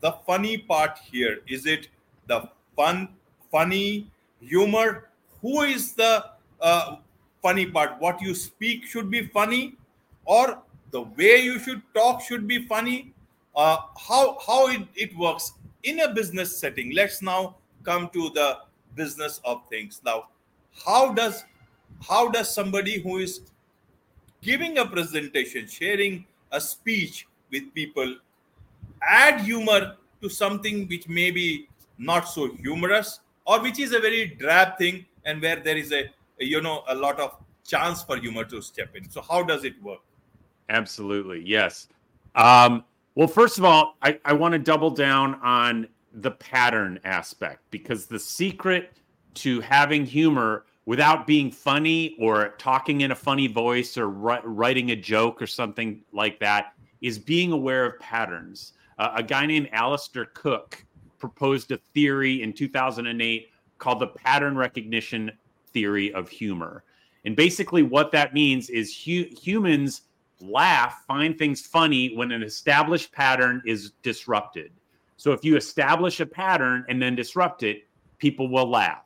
the 0.00 0.12
funny 0.27 0.59
part 0.59 0.99
here? 1.11 1.39
Is 1.49 1.67
it 1.67 1.89
the 2.27 2.49
fun, 2.77 3.09
funny 3.50 4.11
humor? 4.41 5.09
Who 5.43 5.62
is 5.62 5.93
the 5.93 6.27
uh, 6.61 6.97
funny 7.43 7.67
part? 7.67 8.00
What 8.00 8.21
you 8.21 8.35
speak 8.35 8.85
should 8.85 9.11
be 9.11 9.27
funny, 9.27 9.77
or 10.25 10.59
the 10.91 11.03
way 11.03 11.39
you 11.39 11.59
should 11.59 11.83
talk 11.95 12.21
should 12.21 12.47
be 12.47 12.67
funny. 12.67 13.12
Uh, 13.57 13.79
how 13.99 14.39
how 14.47 14.69
it, 14.69 14.83
it 14.95 15.17
works 15.17 15.55
in 15.83 16.00
a 16.00 16.12
business 16.12 16.57
setting. 16.57 16.93
Let's 16.95 17.23
now 17.23 17.57
come 17.83 18.09
to 18.11 18.31
the 18.31 18.59
business 18.95 19.41
of 19.45 19.63
things. 19.69 20.01
Now, 20.05 20.29
how 20.85 21.13
does 21.13 21.45
how 22.09 22.29
does 22.29 22.53
somebody 22.55 23.01
who 23.01 23.19
is 23.19 23.41
giving 24.43 24.79
a 24.79 24.87
presentation, 24.87 25.67
sharing 25.67 26.25
a 26.51 26.61
speech 26.61 27.27
with 27.51 27.75
people, 27.75 28.17
add 29.03 29.41
humor 29.41 29.97
to 30.23 30.29
something 30.29 30.87
which 30.89 31.09
may 31.09 31.31
be 31.31 31.69
not 31.99 32.29
so 32.29 32.53
humorous 32.55 33.21
or 33.45 33.61
which 33.61 33.79
is 33.79 33.93
a 33.93 33.99
very 33.99 34.27
drab 34.27 34.79
thing 34.79 35.05
and 35.25 35.43
where 35.43 35.57
there 35.57 35.77
is 35.77 35.93
a 35.93 36.11
you 36.39 36.61
know 36.61 36.83
a 36.89 36.95
lot 36.95 37.21
of 37.21 37.37
chance 37.67 38.03
for 38.03 38.17
humor 38.17 38.45
to 38.45 38.63
step 38.63 38.97
in? 38.97 39.09
So 39.11 39.21
how 39.21 39.43
does 39.43 39.65
it 39.65 39.81
work? 39.83 40.01
Absolutely 40.69 41.43
yes. 41.45 41.89
Um, 42.35 42.85
well 43.15 43.29
first 43.29 43.59
of 43.59 43.65
all 43.65 43.97
i, 44.03 44.19
I 44.25 44.33
want 44.33 44.53
to 44.53 44.59
double 44.59 44.91
down 44.91 45.35
on 45.43 45.89
the 46.12 46.31
pattern 46.31 46.99
aspect 47.05 47.62
because 47.71 48.07
the 48.07 48.19
secret 48.19 48.97
to 49.35 49.61
having 49.61 50.05
humor 50.05 50.64
without 50.87 51.26
being 51.26 51.50
funny 51.50 52.17
or 52.19 52.55
talking 52.59 53.02
in 53.02 53.12
a 53.12 53.14
funny 53.14 53.47
voice 53.47 53.97
or 53.97 54.09
writing 54.09 54.90
a 54.90 54.97
joke 54.97 55.40
or 55.40 55.47
something 55.47 56.02
like 56.12 56.40
that 56.40 56.75
is 57.00 57.19
being 57.19 57.52
aware 57.52 57.87
of 57.87 57.99
patterns 58.00 58.73
uh, 59.00 59.12
a 59.17 59.23
guy 59.23 59.47
named 59.47 59.69
Alistair 59.73 60.26
Cook 60.26 60.85
proposed 61.19 61.73
a 61.73 61.79
theory 61.95 62.43
in 62.43 62.52
2008 62.52 63.49
called 63.79 63.99
the 63.99 64.09
pattern 64.09 64.57
recognition 64.57 65.33
theory 65.73 66.12
of 66.12 66.29
humor. 66.29 66.85
And 67.25 67.35
basically, 67.35 67.83
what 67.83 68.12
that 68.12 68.35
means 68.35 68.69
is 68.69 68.95
hu- 68.95 69.26
humans 69.40 70.02
laugh, 70.40 71.02
find 71.07 71.38
things 71.38 71.62
funny 71.62 72.14
when 72.14 72.31
an 72.31 72.43
established 72.43 73.11
pattern 73.11 73.62
is 73.64 73.93
disrupted. 74.02 74.71
So 75.21 75.33
if 75.33 75.45
you 75.45 75.55
establish 75.55 76.21
a 76.21 76.25
pattern 76.25 76.87
and 76.89 77.00
then 77.00 77.15
disrupt 77.15 77.62
it, 77.62 77.87
people 78.17 78.49
will 78.49 78.71
laugh. 78.71 79.05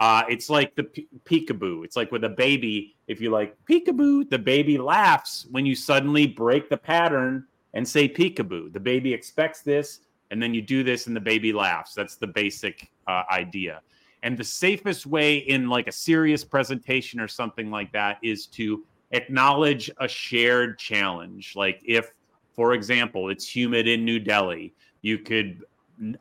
Uh, 0.00 0.24
it's 0.28 0.50
like 0.50 0.74
the 0.74 0.82
pe- 0.82 1.06
peekaboo. 1.24 1.84
It's 1.84 1.94
like 1.94 2.10
with 2.10 2.24
a 2.24 2.28
baby. 2.28 2.96
If 3.06 3.20
you 3.20 3.30
like 3.30 3.56
peekaboo, 3.70 4.30
the 4.30 4.38
baby 4.40 4.78
laughs 4.78 5.46
when 5.52 5.64
you 5.64 5.76
suddenly 5.76 6.26
break 6.26 6.68
the 6.68 6.76
pattern 6.76 7.46
and 7.72 7.86
say 7.86 8.08
peekaboo. 8.08 8.72
The 8.72 8.80
baby 8.80 9.14
expects 9.14 9.60
this, 9.60 10.00
and 10.32 10.42
then 10.42 10.54
you 10.54 10.60
do 10.60 10.82
this, 10.82 11.06
and 11.06 11.14
the 11.14 11.20
baby 11.20 11.52
laughs. 11.52 11.94
That's 11.94 12.16
the 12.16 12.26
basic 12.26 12.90
uh, 13.06 13.22
idea. 13.30 13.80
And 14.24 14.36
the 14.36 14.42
safest 14.42 15.06
way 15.06 15.36
in 15.36 15.68
like 15.68 15.86
a 15.86 15.92
serious 15.92 16.42
presentation 16.42 17.20
or 17.20 17.28
something 17.28 17.70
like 17.70 17.92
that 17.92 18.18
is 18.24 18.46
to 18.58 18.84
acknowledge 19.12 19.88
a 20.00 20.08
shared 20.08 20.80
challenge. 20.80 21.54
Like 21.54 21.80
if, 21.86 22.10
for 22.54 22.74
example, 22.74 23.28
it's 23.28 23.46
humid 23.46 23.86
in 23.86 24.04
New 24.04 24.18
Delhi, 24.18 24.74
you 25.04 25.18
could 25.18 25.62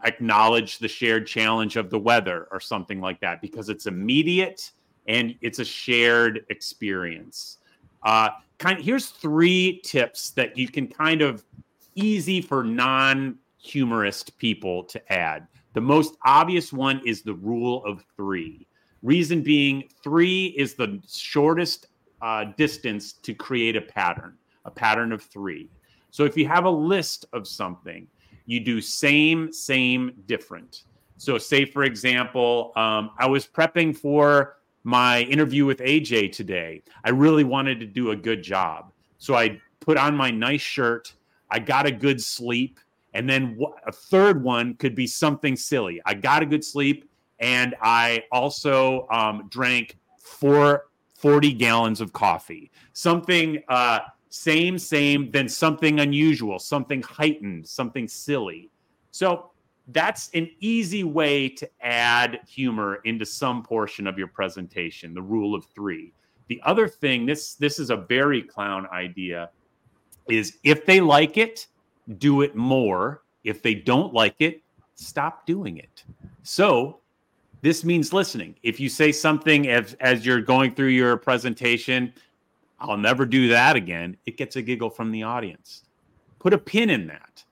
acknowledge 0.04 0.78
the 0.78 0.90
shared 0.90 1.26
challenge 1.26 1.78
of 1.78 1.90
the 1.90 1.98
weather 1.98 2.50
or 2.52 2.60
something 2.60 3.00
like 3.00 3.20
that 3.22 3.42
because 3.42 3.70
it's 3.70 3.86
immediate 3.86 4.72
and 5.08 5.36
it's 5.40 5.60
a 5.60 5.66
shared 5.66 6.46
experience. 6.50 7.60
Uh, 8.04 8.30
kind 8.58 8.78
of, 8.78 8.84
here's 8.84 9.08
three 9.08 9.80
tips 9.86 10.32
that 10.32 10.58
you 10.58 10.68
can 10.68 10.86
kind 10.88 11.22
of 11.22 11.46
easy 11.96 12.42
for 12.42 12.62
non 12.62 13.38
humorist 13.58 14.38
people 14.38 14.84
to 14.84 15.14
add. 15.14 15.48
The 15.74 15.82
most 15.82 16.18
obvious 16.26 16.74
one 16.74 17.02
is 17.06 17.22
the 17.22 17.36
rule 17.36 17.86
of 17.86 18.04
three. 18.18 18.68
Reason 19.02 19.42
being, 19.42 19.86
three 20.04 20.48
is 20.58 20.74
the 20.74 21.02
shortest 21.08 21.88
uh, 22.22 22.46
distance 22.58 23.14
to 23.14 23.34
create 23.34 23.78
a 23.78 23.82
pattern, 23.82 24.34
a 24.66 24.72
pattern 24.72 25.14
of 25.14 25.22
three. 25.24 25.70
So 26.12 26.26
if 26.26 26.36
you 26.36 26.48
have 26.48 26.66
a 26.66 26.70
list 26.70 27.26
of 27.34 27.48
something, 27.48 28.08
you 28.46 28.60
do 28.60 28.82
same, 28.82 29.52
same, 29.52 30.14
different. 30.26 30.84
So, 31.18 31.38
say 31.38 31.66
for 31.66 31.84
example, 31.84 32.74
um, 32.76 33.12
I 33.18 33.28
was 33.28 33.48
prepping 33.48 33.96
for 33.96 34.58
my 34.84 35.22
interview 35.22 35.66
with 35.66 35.80
AJ 35.80 36.34
today. 36.34 36.84
I 37.04 37.10
really 37.10 37.44
wanted 37.44 37.80
to 37.80 37.86
do 37.86 38.12
a 38.12 38.16
good 38.16 38.44
job. 38.44 38.92
So 39.18 39.36
I 39.36 39.62
put 39.80 39.98
on 39.98 40.16
my 40.16 40.30
nice 40.30 40.62
shirt. 40.62 41.14
I 41.50 41.60
got 41.60 41.86
a 41.86 41.92
good 41.92 42.22
sleep. 42.22 42.80
And 43.14 43.30
then 43.30 43.60
a 43.86 43.92
third 43.92 44.44
one 44.44 44.74
could 44.76 44.96
be 44.96 45.08
something 45.08 45.56
silly. 45.56 46.02
I 46.06 46.16
got 46.16 46.42
a 46.42 46.46
good 46.46 46.64
sleep 46.64 47.10
and 47.40 47.76
I 47.82 48.24
also 48.32 49.08
um, 49.10 49.48
drank 49.50 49.98
four, 50.18 50.88
40 51.16 51.54
gallons 51.54 52.02
of 52.02 52.12
coffee. 52.12 52.72
Something 52.94 53.62
uh, 53.70 54.00
same, 54.36 54.80
same, 54.80 55.30
then 55.30 55.48
something 55.48 56.00
unusual, 56.00 56.58
something 56.58 57.04
heightened, 57.04 57.68
something 57.68 58.08
silly. 58.08 58.72
So 59.12 59.52
that's 59.90 60.32
an 60.34 60.50
easy 60.60 61.04
way 61.04 61.48
to 61.50 61.70
add 61.82 62.40
humor 62.48 62.96
into 63.04 63.28
some 63.28 63.62
portion 63.62 64.08
of 64.08 64.18
your 64.18 64.28
presentation 64.28 65.14
the 65.14 65.22
rule 65.22 65.54
of 65.54 65.66
three. 65.66 66.14
The 66.48 66.60
other 66.66 66.88
thing 66.88 67.28
this 67.28 67.54
this 67.54 67.78
is 67.78 67.92
a 67.92 67.96
very 67.96 68.42
clown 68.42 68.88
idea 68.92 69.52
is 70.28 70.58
if 70.64 70.84
they 70.88 71.00
like 71.00 71.38
it 71.38 71.68
do 72.18 72.42
it 72.42 72.56
more. 72.56 73.22
If 73.44 73.62
they 73.62 73.76
don't 73.76 74.16
like 74.16 74.38
it 74.40 74.64
stop 74.96 75.46
doing 75.46 75.78
it. 75.78 76.06
So 76.42 77.02
this 77.62 77.84
means 77.84 78.14
listening. 78.14 78.56
If 78.64 78.80
you 78.80 78.90
say 78.90 79.12
something 79.12 79.68
as 79.68 79.94
as 80.00 80.26
you're 80.26 80.42
going 80.42 80.74
through 80.74 80.88
your 80.88 81.18
presentation 81.18 82.14
i'll 82.84 82.98
never 82.98 83.26
do 83.26 83.48
that 83.48 83.76
again 83.76 84.16
it 84.26 84.38
gets 84.38 84.56
a 84.56 84.62
giggle 84.62 84.90
from 84.90 85.12
the 85.12 85.24
audience 85.24 85.84
put 86.40 86.54
a 86.54 86.58
pin 86.58 86.90
in 86.90 87.08
that 87.08 87.44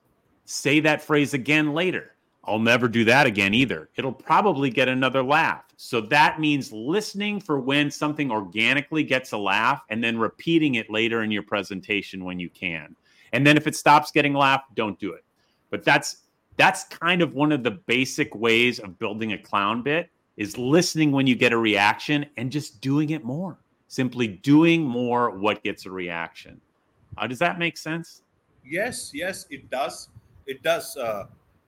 say 0.44 0.80
that 0.80 1.02
phrase 1.02 1.34
again 1.34 1.74
later 1.74 2.12
I'll 2.44 2.58
never 2.58 2.88
do 2.88 3.04
that 3.04 3.26
again 3.26 3.54
either. 3.54 3.88
It'll 3.96 4.12
probably 4.12 4.68
get 4.68 4.88
another 4.88 5.22
laugh. 5.22 5.64
So 5.76 6.00
that 6.02 6.40
means 6.40 6.72
listening 6.72 7.40
for 7.40 7.60
when 7.60 7.90
something 7.90 8.32
organically 8.32 9.04
gets 9.04 9.32
a 9.32 9.38
laugh 9.38 9.84
and 9.90 10.02
then 10.02 10.18
repeating 10.18 10.74
it 10.74 10.90
later 10.90 11.22
in 11.22 11.30
your 11.30 11.44
presentation 11.44 12.24
when 12.24 12.40
you 12.40 12.50
can. 12.50 12.96
And 13.32 13.46
then 13.46 13.56
if 13.56 13.66
it 13.66 13.76
stops 13.76 14.10
getting 14.10 14.34
a 14.34 14.38
laugh, 14.38 14.62
don't 14.74 14.98
do 14.98 15.12
it. 15.12 15.24
But 15.70 15.84
that's 15.84 16.18
that's 16.56 16.84
kind 16.84 17.22
of 17.22 17.32
one 17.32 17.52
of 17.52 17.62
the 17.62 17.70
basic 17.70 18.34
ways 18.34 18.78
of 18.78 18.98
building 18.98 19.32
a 19.32 19.38
clown 19.38 19.82
bit 19.82 20.10
is 20.36 20.58
listening 20.58 21.12
when 21.12 21.26
you 21.26 21.34
get 21.34 21.52
a 21.52 21.56
reaction 21.58 22.26
and 22.36 22.52
just 22.52 22.80
doing 22.80 23.10
it 23.10 23.24
more. 23.24 23.58
Simply 23.92 24.40
doing 24.40 24.80
more 24.80 25.28
what 25.44 25.62
gets 25.62 25.84
a 25.84 25.90
reaction. 25.90 26.58
Uh, 27.18 27.26
does 27.26 27.38
that 27.40 27.58
make 27.58 27.76
sense? 27.76 28.22
Yes, 28.64 29.10
yes, 29.12 29.44
it 29.50 29.68
does 29.68 30.08
it 30.46 30.62
does. 30.62 30.96
Uh, 30.96 31.26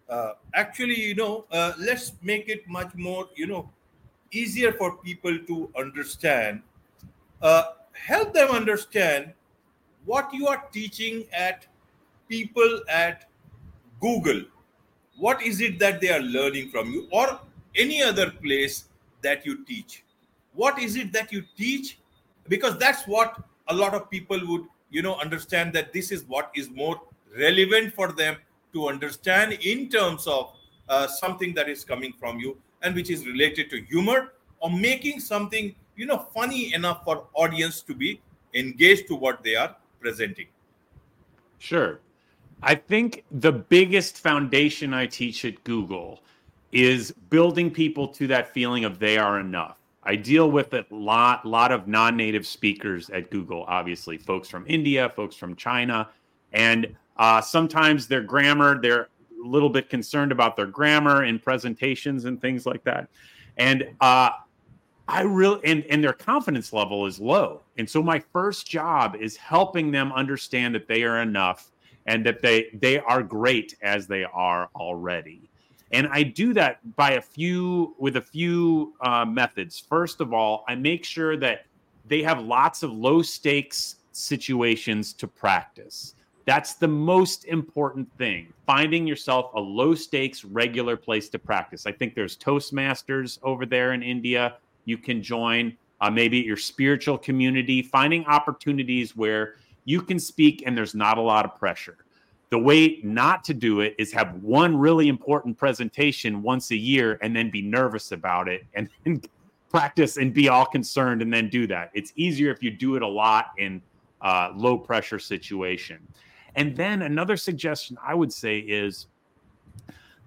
uh, 0.08 0.32
actually, 0.54 1.00
you 1.00 1.14
know, 1.14 1.44
uh, 1.50 1.72
let's 1.78 2.12
make 2.22 2.48
it 2.48 2.66
much 2.68 2.94
more, 2.94 3.28
you 3.34 3.46
know, 3.46 3.70
easier 4.30 4.72
for 4.72 4.96
people 4.98 5.38
to 5.46 5.70
understand. 5.78 6.62
Uh, 7.40 7.64
help 7.92 8.34
them 8.34 8.50
understand 8.50 9.32
what 10.04 10.32
you 10.32 10.46
are 10.46 10.64
teaching 10.72 11.24
at 11.32 11.66
people 12.28 12.80
at 12.88 13.28
Google. 14.00 14.42
What 15.18 15.42
is 15.42 15.60
it 15.60 15.78
that 15.78 16.00
they 16.00 16.10
are 16.10 16.20
learning 16.20 16.70
from 16.70 16.90
you, 16.90 17.08
or 17.12 17.40
any 17.76 18.02
other 18.02 18.30
place 18.30 18.84
that 19.22 19.46
you 19.46 19.64
teach? 19.64 20.04
What 20.54 20.78
is 20.78 20.96
it 20.96 21.12
that 21.12 21.32
you 21.32 21.44
teach? 21.56 21.98
Because 22.48 22.78
that's 22.78 23.06
what 23.06 23.36
a 23.68 23.74
lot 23.74 23.94
of 23.94 24.10
people 24.10 24.40
would, 24.46 24.64
you 24.90 25.02
know, 25.02 25.16
understand 25.16 25.72
that 25.74 25.92
this 25.92 26.12
is 26.12 26.24
what 26.24 26.50
is 26.54 26.70
more 26.70 27.00
relevant 27.38 27.94
for 27.94 28.12
them 28.12 28.36
to 28.72 28.88
understand 28.88 29.52
in 29.62 29.88
terms 29.88 30.26
of 30.26 30.52
uh, 30.88 31.06
something 31.06 31.54
that 31.54 31.68
is 31.68 31.84
coming 31.84 32.12
from 32.18 32.38
you 32.38 32.56
and 32.82 32.94
which 32.94 33.10
is 33.10 33.26
related 33.26 33.70
to 33.70 33.82
humor 33.82 34.34
or 34.60 34.70
making 34.70 35.20
something 35.20 35.74
you 35.96 36.06
know 36.06 36.18
funny 36.34 36.74
enough 36.74 37.04
for 37.04 37.26
audience 37.34 37.82
to 37.82 37.94
be 37.94 38.20
engaged 38.54 39.06
to 39.08 39.14
what 39.14 39.42
they 39.42 39.54
are 39.54 39.74
presenting. 40.00 40.46
Sure. 41.58 42.00
I 42.62 42.74
think 42.74 43.24
the 43.30 43.52
biggest 43.52 44.18
foundation 44.18 44.94
i 44.94 45.06
teach 45.06 45.44
at 45.44 45.62
google 45.64 46.22
is 46.72 47.12
building 47.28 47.70
people 47.70 48.08
to 48.08 48.26
that 48.26 48.52
feeling 48.52 48.84
of 48.84 48.98
they 48.98 49.18
are 49.18 49.38
enough 49.38 49.78
i 50.04 50.14
deal 50.14 50.50
with 50.50 50.72
a 50.74 50.84
lot 50.90 51.44
lot 51.44 51.72
of 51.72 51.88
non-native 51.88 52.46
speakers 52.46 53.10
at 53.10 53.30
google 53.30 53.64
obviously 53.68 54.16
folks 54.16 54.48
from 54.48 54.64
india 54.66 55.08
folks 55.10 55.36
from 55.36 55.54
china 55.56 56.08
and 56.52 56.94
uh, 57.16 57.40
sometimes 57.40 58.08
their 58.08 58.22
grammar, 58.22 58.80
they're 58.80 59.08
a 59.44 59.46
little 59.46 59.68
bit 59.68 59.90
concerned 59.90 60.32
about 60.32 60.56
their 60.56 60.66
grammar 60.66 61.24
in 61.24 61.38
presentations 61.38 62.24
and 62.24 62.40
things 62.40 62.66
like 62.66 62.82
that. 62.84 63.08
And 63.56 63.88
uh, 64.00 64.30
I 65.06 65.22
really, 65.22 65.60
and, 65.64 65.84
and 65.90 66.02
their 66.02 66.12
confidence 66.12 66.72
level 66.72 67.06
is 67.06 67.20
low. 67.20 67.62
And 67.76 67.88
so 67.88 68.02
my 68.02 68.20
first 68.32 68.66
job 68.66 69.16
is 69.16 69.36
helping 69.36 69.90
them 69.90 70.12
understand 70.12 70.74
that 70.74 70.88
they 70.88 71.02
are 71.02 71.20
enough 71.20 71.70
and 72.06 72.24
that 72.26 72.42
they 72.42 72.68
they 72.74 72.98
are 72.98 73.22
great 73.22 73.76
as 73.80 74.06
they 74.06 74.24
are 74.24 74.68
already. 74.74 75.48
And 75.94 76.08
I 76.10 76.24
do 76.24 76.52
that 76.54 76.96
by 76.96 77.12
a 77.12 77.20
few 77.20 77.94
with 77.98 78.16
a 78.16 78.20
few 78.20 78.94
uh, 79.00 79.24
methods. 79.24 79.78
First 79.78 80.20
of 80.20 80.32
all, 80.32 80.64
I 80.66 80.74
make 80.74 81.04
sure 81.04 81.36
that 81.36 81.66
they 82.08 82.20
have 82.22 82.42
lots 82.42 82.82
of 82.82 82.92
low 82.92 83.22
stakes 83.22 83.96
situations 84.10 85.12
to 85.12 85.28
practice. 85.28 86.16
That's 86.46 86.74
the 86.74 86.88
most 86.88 87.44
important 87.44 88.08
thing. 88.18 88.52
Finding 88.66 89.06
yourself 89.06 89.52
a 89.54 89.60
low 89.60 89.94
stakes, 89.94 90.44
regular 90.44 90.96
place 90.96 91.28
to 91.30 91.38
practice. 91.38 91.86
I 91.86 91.92
think 91.92 92.16
there's 92.16 92.36
Toastmasters 92.36 93.38
over 93.44 93.64
there 93.64 93.92
in 93.92 94.02
India. 94.02 94.56
You 94.84 94.98
can 94.98 95.22
join, 95.22 95.76
uh, 96.00 96.10
maybe 96.10 96.38
your 96.38 96.56
spiritual 96.56 97.16
community, 97.16 97.82
finding 97.82 98.26
opportunities 98.26 99.16
where 99.16 99.54
you 99.84 100.02
can 100.02 100.18
speak 100.18 100.64
and 100.66 100.76
there's 100.76 100.94
not 100.94 101.18
a 101.18 101.22
lot 101.22 101.44
of 101.44 101.54
pressure. 101.56 102.03
The 102.50 102.58
way 102.58 103.00
not 103.02 103.42
to 103.44 103.54
do 103.54 103.80
it 103.80 103.94
is 103.98 104.12
have 104.12 104.42
one 104.42 104.76
really 104.76 105.08
important 105.08 105.56
presentation 105.56 106.42
once 106.42 106.70
a 106.70 106.76
year 106.76 107.18
and 107.22 107.34
then 107.34 107.50
be 107.50 107.62
nervous 107.62 108.12
about 108.12 108.48
it 108.48 108.64
and 108.74 108.88
then 109.04 109.22
practice 109.70 110.18
and 110.18 110.32
be 110.32 110.48
all 110.48 110.64
concerned 110.64 111.20
and 111.20 111.32
then 111.32 111.48
do 111.48 111.66
that. 111.66 111.90
It's 111.94 112.12
easier 112.14 112.52
if 112.52 112.62
you 112.62 112.70
do 112.70 112.94
it 112.94 113.02
a 113.02 113.08
lot 113.08 113.46
in 113.58 113.82
uh, 114.20 114.52
low 114.54 114.78
pressure 114.78 115.18
situation. 115.18 115.98
And 116.54 116.76
then 116.76 117.02
another 117.02 117.36
suggestion 117.36 117.98
I 118.04 118.14
would 118.14 118.32
say 118.32 118.58
is 118.58 119.08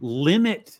limit 0.02 0.80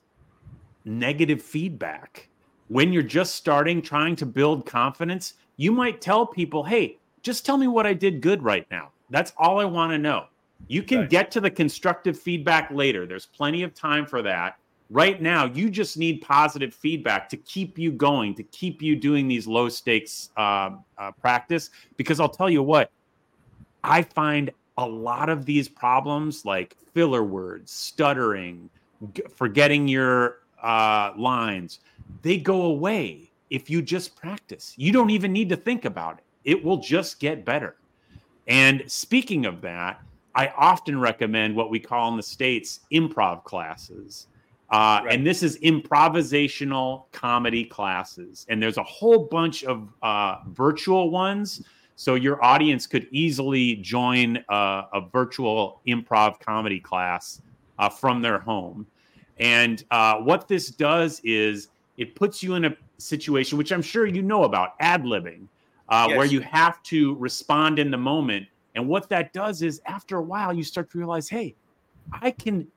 negative 0.84 1.42
feedback. 1.42 2.28
When 2.68 2.92
you're 2.92 3.04
just 3.04 3.36
starting, 3.36 3.82
trying 3.82 4.16
to 4.18 4.26
build 4.26 4.66
confidence, 4.66 5.36
you 5.56 5.72
might 5.72 6.02
tell 6.02 6.26
people, 6.26 6.64
hey, 6.64 6.98
just 7.22 7.46
tell 7.46 7.58
me 7.58 7.68
what 7.68 7.88
I 7.88 7.94
did 7.94 8.22
good 8.22 8.44
right 8.44 8.68
now. 8.70 8.90
That's 9.10 9.32
all 9.38 9.60
I 9.60 9.66
want 9.66 9.92
to 9.94 9.98
know. 9.98 10.26
You 10.68 10.84
can 10.84 11.02
right. 11.02 11.10
get 11.10 11.32
to 11.32 11.42
the 11.42 11.52
constructive 11.52 12.20
feedback 12.20 12.72
later. 12.72 13.06
There's 13.06 13.26
plenty 13.26 13.64
of 13.64 13.74
time 13.74 14.06
for 14.06 14.22
that. 14.24 14.58
Right 14.90 15.22
now, 15.22 15.46
you 15.46 15.70
just 15.70 15.98
need 15.98 16.22
positive 16.22 16.74
feedback 16.74 17.30
to 17.30 17.38
keep 17.38 17.78
you 17.78 17.92
going, 17.92 18.36
to 18.36 18.44
keep 18.44 18.82
you 18.82 18.96
doing 18.96 19.28
these 19.28 19.46
low 19.46 19.70
stakes 19.70 20.30
uh, 20.38 20.72
uh, 20.98 21.12
practice. 21.12 21.70
Because 21.98 22.20
I'll 22.20 22.30
tell 22.30 22.50
you 22.50 22.64
what, 22.64 22.90
I 23.84 24.02
find 24.02 24.52
a 24.78 24.88
lot 24.88 25.30
of 25.30 25.46
these 25.46 25.68
problems, 25.68 26.46
like 26.46 26.76
filler 26.94 27.24
words, 27.24 27.72
stuttering, 27.72 28.70
g- 29.14 29.24
forgetting 29.36 29.88
your 29.88 30.40
uh, 30.62 31.12
lines, 31.18 31.80
they 32.22 32.38
go 32.38 32.64
away 32.64 33.30
if 33.50 33.70
you 33.70 33.82
just 33.82 34.16
practice. 34.16 34.74
You 34.78 34.92
don't 34.92 35.10
even 35.10 35.32
need 35.34 35.50
to 35.50 35.56
think 35.56 35.86
about 35.86 36.20
it, 36.20 36.24
it 36.52 36.64
will 36.64 36.78
just 36.78 37.20
get 37.20 37.46
better. 37.46 37.76
And 38.48 38.84
speaking 38.88 39.46
of 39.46 39.62
that, 39.62 40.02
I 40.38 40.54
often 40.56 41.00
recommend 41.00 41.56
what 41.56 41.72
we 41.72 41.80
call 41.80 42.10
in 42.10 42.16
the 42.16 42.24
States 42.24 42.82
improv 42.94 43.44
classes. 43.44 44.28
Uh, 44.70 45.02
right. 45.04 45.14
And 45.14 45.26
this 45.26 45.42
is 45.42 45.58
improvisational 45.60 47.06
comedy 47.12 47.66
classes. 47.66 48.46
And 48.48 48.62
there's 48.62 48.78
a 48.78 48.84
whole 48.84 49.26
bunch 49.26 49.64
of 49.64 49.90
uh, 50.04 50.38
virtual 50.50 51.10
ones 51.10 51.64
so 51.96 52.14
your 52.14 52.44
audience 52.46 52.86
could 52.86 53.08
easily 53.12 53.78
join 53.78 54.38
a, 54.50 54.84
a 54.94 55.02
virtual 55.12 55.82
improv 55.88 56.40
comedy 56.40 56.80
class 56.80 57.42
uh, 57.80 57.90
from 57.90 58.22
their 58.22 58.38
home. 58.38 58.86
And 59.40 59.84
uh, 59.90 60.18
what 60.18 60.48
this 60.48 60.70
does 60.70 61.20
is 61.24 61.70
it 61.98 62.14
puts 62.14 62.44
you 62.44 62.54
in 62.54 62.66
a 62.66 62.78
situation, 63.00 63.58
which 63.58 63.72
I'm 63.72 63.82
sure 63.82 64.06
you 64.06 64.22
know 64.22 64.44
about, 64.44 64.76
ad 64.80 65.04
libbing, 65.04 65.48
uh, 65.90 66.06
yes. 66.10 66.18
where 66.18 66.28
you 66.28 66.42
have 66.42 66.84
to 66.84 67.16
respond 67.16 67.80
in 67.80 67.90
the 67.90 67.98
moment. 67.98 68.46
And 68.78 68.88
what 68.88 69.10
that 69.10 69.34
does 69.34 69.64
is 69.64 69.82
after 69.88 70.18
a 70.18 70.22
while, 70.22 70.54
you 70.54 70.64
start 70.64 70.92
to 70.92 71.00
realize, 71.00 71.28
hey, 71.28 71.56
I 72.14 72.30
can 72.30 72.68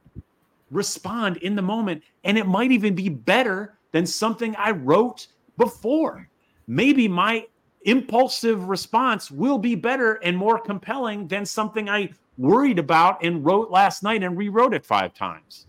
respond 0.71 1.37
in 1.37 1.55
the 1.55 1.63
moment. 1.63 2.03
And 2.25 2.39
it 2.39 2.47
might 2.47 2.73
even 2.73 2.95
be 2.95 3.11
better 3.11 3.75
than 3.93 4.07
something 4.07 4.57
I 4.57 4.71
wrote 4.71 5.27
before. 5.59 6.27
Maybe 6.67 7.07
my 7.07 7.47
impulsive 7.83 8.69
response 8.69 9.31
will 9.31 9.59
be 9.59 9.75
better 9.75 10.15
and 10.15 10.37
more 10.37 10.59
compelling 10.59 11.29
than 11.29 11.45
something 11.45 11.91
I 11.91 12.11
worried 12.39 12.79
about 12.79 13.23
and 13.23 13.45
wrote 13.45 13.71
last 13.71 14.03
night 14.03 14.23
and 14.23 14.39
rewrote 14.39 14.73
it 14.73 14.87
five 14.87 15.13
times. 15.13 15.67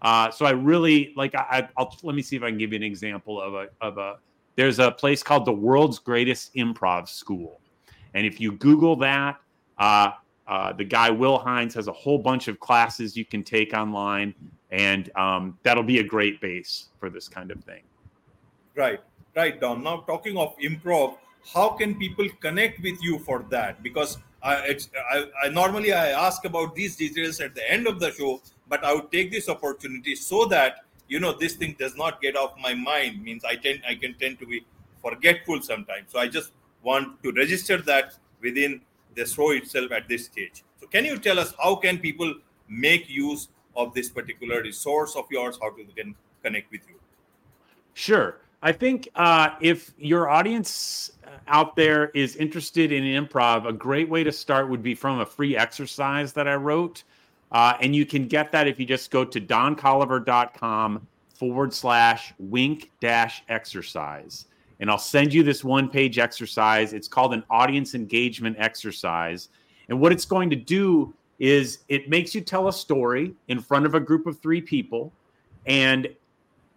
Uh, 0.00 0.30
so 0.30 0.46
I 0.46 0.50
really 0.50 1.12
like. 1.16 1.34
I, 1.34 1.68
will 1.76 1.92
let 2.04 2.14
me 2.14 2.22
see 2.22 2.36
if 2.36 2.42
I 2.44 2.50
can 2.50 2.58
give 2.58 2.72
you 2.72 2.76
an 2.76 2.82
example 2.84 3.40
of 3.40 3.54
a 3.54 3.68
of 3.80 3.98
a. 3.98 4.18
There's 4.54 4.78
a 4.78 4.90
place 4.90 5.22
called 5.22 5.44
the 5.44 5.52
World's 5.52 5.98
Greatest 5.98 6.54
Improv 6.54 7.08
School, 7.08 7.60
and 8.12 8.26
if 8.26 8.40
you 8.40 8.52
Google 8.52 8.96
that, 8.96 9.38
uh, 9.82 10.12
uh, 10.46 10.72
the 10.72 10.84
guy 10.84 11.10
Will 11.10 11.38
Hines 11.38 11.74
has 11.74 11.88
a 11.88 11.92
whole 11.92 12.18
bunch 12.18 12.46
of 12.46 12.60
classes 12.60 13.16
you 13.16 13.24
can 13.24 13.42
take 13.42 13.74
online, 13.74 14.32
and 14.70 15.10
um, 15.16 15.58
that'll 15.64 15.82
be 15.82 15.98
a 15.98 16.04
great 16.04 16.40
base 16.40 16.88
for 17.00 17.10
this 17.10 17.28
kind 17.28 17.50
of 17.50 17.62
thing. 17.64 17.82
Right, 18.76 19.00
right, 19.34 19.60
Don. 19.60 19.82
Now 19.82 20.04
talking 20.06 20.36
of 20.36 20.56
improv, 20.58 21.16
how 21.54 21.70
can 21.70 21.96
people 21.96 22.28
connect 22.40 22.80
with 22.82 23.02
you 23.02 23.18
for 23.18 23.44
that 23.50 23.82
because 23.82 24.18
I, 24.44 24.76
I, 25.12 25.24
I, 25.44 25.48
normally 25.48 25.92
i 25.92 26.10
ask 26.26 26.44
about 26.44 26.74
these 26.74 26.96
details 26.96 27.40
at 27.40 27.54
the 27.54 27.68
end 27.68 27.86
of 27.86 27.98
the 28.00 28.12
show 28.12 28.40
but 28.68 28.84
i 28.84 28.92
would 28.94 29.10
take 29.12 29.30
this 29.30 29.48
opportunity 29.48 30.14
so 30.14 30.44
that 30.46 30.84
you 31.08 31.20
know 31.20 31.32
this 31.32 31.54
thing 31.54 31.76
does 31.78 31.96
not 31.96 32.20
get 32.20 32.36
off 32.36 32.54
my 32.60 32.74
mind 32.74 33.22
means 33.22 33.44
i 33.44 33.54
tend 33.56 33.82
i 33.88 33.94
can 33.94 34.14
tend 34.14 34.38
to 34.40 34.46
be 34.46 34.64
forgetful 35.00 35.60
sometimes 35.62 36.06
so 36.12 36.18
i 36.18 36.26
just 36.26 36.52
want 36.82 37.22
to 37.22 37.32
register 37.32 37.78
that 37.78 38.14
within 38.40 38.80
the 39.14 39.26
show 39.26 39.50
itself 39.50 39.92
at 39.92 40.08
this 40.08 40.26
stage 40.26 40.62
so 40.80 40.86
can 40.86 41.04
you 41.04 41.18
tell 41.18 41.38
us 41.38 41.54
how 41.62 41.74
can 41.74 41.98
people 41.98 42.34
make 42.68 43.08
use 43.08 43.48
of 43.76 43.92
this 43.94 44.08
particular 44.08 44.62
resource 44.62 45.16
of 45.16 45.24
yours 45.30 45.58
how 45.60 45.70
to 45.70 45.84
can 45.96 46.14
connect 46.42 46.70
with 46.70 46.80
you 46.88 46.96
sure 47.94 48.38
I 48.64 48.70
think 48.70 49.08
uh, 49.16 49.50
if 49.60 49.92
your 49.98 50.28
audience 50.28 51.10
out 51.48 51.74
there 51.74 52.10
is 52.10 52.36
interested 52.36 52.92
in 52.92 53.02
improv, 53.02 53.68
a 53.68 53.72
great 53.72 54.08
way 54.08 54.22
to 54.22 54.30
start 54.30 54.68
would 54.68 54.82
be 54.82 54.94
from 54.94 55.18
a 55.18 55.26
free 55.26 55.56
exercise 55.56 56.32
that 56.34 56.46
I 56.46 56.54
wrote. 56.54 57.02
Uh, 57.50 57.76
and 57.80 57.94
you 57.94 58.06
can 58.06 58.28
get 58.28 58.52
that 58.52 58.68
if 58.68 58.78
you 58.78 58.86
just 58.86 59.10
go 59.10 59.24
to 59.24 59.40
doncolliver.com 59.40 61.06
forward 61.34 61.74
slash 61.74 62.32
wink 62.38 62.90
dash 63.00 63.42
exercise. 63.48 64.46
And 64.82 64.90
I'll 64.90 64.98
send 64.98 65.32
you 65.32 65.44
this 65.44 65.62
one 65.62 65.88
page 65.88 66.18
exercise. 66.18 66.92
It's 66.92 67.06
called 67.06 67.32
an 67.32 67.44
audience 67.48 67.94
engagement 67.94 68.56
exercise. 68.58 69.48
And 69.88 70.00
what 70.00 70.10
it's 70.10 70.24
going 70.24 70.50
to 70.50 70.56
do 70.56 71.14
is 71.38 71.84
it 71.88 72.10
makes 72.10 72.34
you 72.34 72.40
tell 72.40 72.66
a 72.66 72.72
story 72.72 73.32
in 73.46 73.60
front 73.60 73.86
of 73.86 73.94
a 73.94 74.00
group 74.00 74.26
of 74.26 74.40
three 74.40 74.60
people. 74.60 75.12
And 75.66 76.08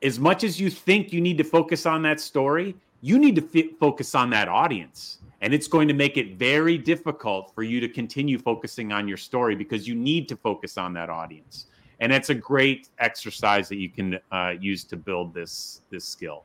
as 0.04 0.20
much 0.20 0.44
as 0.44 0.60
you 0.62 0.70
think 0.70 1.12
you 1.12 1.20
need 1.20 1.40
to 1.40 1.44
focus 1.44 1.88
on 1.88 2.04
that 2.04 2.20
story, 2.20 2.76
you 3.02 3.18
need 3.18 3.36
to 3.38 3.60
f- 3.60 3.76
focus 3.80 4.14
on 4.14 4.30
that 4.30 4.48
audience. 4.48 5.18
And 5.42 5.52
it's 5.52 5.68
going 5.68 5.88
to 5.88 5.96
make 5.96 6.16
it 6.16 6.36
very 6.36 6.78
difficult 6.78 7.56
for 7.56 7.64
you 7.64 7.80
to 7.80 7.90
continue 7.90 8.38
focusing 8.38 8.92
on 8.92 9.08
your 9.08 9.18
story 9.18 9.56
because 9.56 9.88
you 9.88 9.96
need 9.96 10.30
to 10.30 10.36
focus 10.36 10.78
on 10.78 10.94
that 10.94 11.10
audience. 11.10 11.66
and 12.02 12.12
it's 12.12 12.30
a 12.30 12.36
great 12.36 12.90
exercise 13.00 13.70
that 13.70 13.78
you 13.78 13.90
can 13.90 14.20
uh, 14.32 14.54
use 14.60 14.84
to 14.84 14.98
build 14.98 15.34
this 15.34 15.82
this 15.90 16.06
skill. 16.06 16.44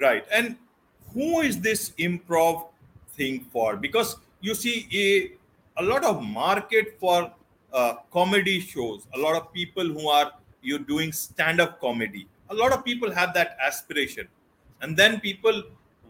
Right, 0.00 0.24
and 0.32 0.56
who 1.12 1.40
is 1.40 1.60
this 1.60 1.90
improv 1.98 2.68
thing 3.14 3.46
for? 3.52 3.76
Because 3.76 4.16
you 4.40 4.54
see 4.54 4.88
a, 5.76 5.82
a 5.82 5.84
lot 5.84 6.04
of 6.04 6.22
market 6.22 6.98
for 6.98 7.30
uh, 7.72 7.94
comedy 8.10 8.60
shows. 8.60 9.06
A 9.14 9.18
lot 9.18 9.36
of 9.36 9.52
people 9.52 9.86
who 9.86 10.08
are 10.08 10.32
you 10.62 10.78
doing 10.78 11.12
stand 11.12 11.60
up 11.60 11.80
comedy. 11.80 12.26
A 12.50 12.54
lot 12.54 12.72
of 12.72 12.84
people 12.84 13.10
have 13.10 13.34
that 13.34 13.56
aspiration, 13.64 14.28
and 14.80 14.96
then 14.96 15.20
people 15.20 15.62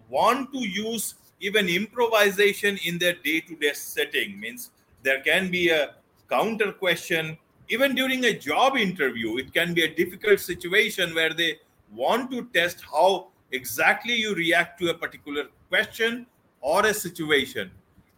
want 0.09 0.53
to 0.53 0.59
use 0.59 1.15
even 1.41 1.69
improvisation 1.69 2.79
in 2.85 2.99
their 2.99 3.15
day 3.15 3.41
to 3.41 3.57
day 3.57 3.73
setting. 3.73 4.39
Means 4.39 4.71
there 5.03 5.21
can 5.21 5.51
be 5.51 5.71
a 5.71 5.95
counter 6.29 6.73
question 6.73 7.37
even 7.69 7.95
during 7.95 8.25
a 8.25 8.33
job 8.33 8.77
interview 8.77 9.37
it 9.39 9.53
can 9.53 9.75
be 9.75 9.83
a 9.83 9.95
difficult 9.95 10.41
situation 10.41 11.15
where 11.15 11.35
they 11.35 11.59
want 11.93 12.31
to 12.31 12.45
test 12.55 12.83
how 12.91 13.29
exactly 13.53 14.15
you 14.15 14.35
react 14.35 14.79
to 14.81 14.89
a 14.91 14.95
particular 14.95 15.47
question 15.69 16.27
or 16.61 16.87
a 16.87 16.95
situation 16.95 17.71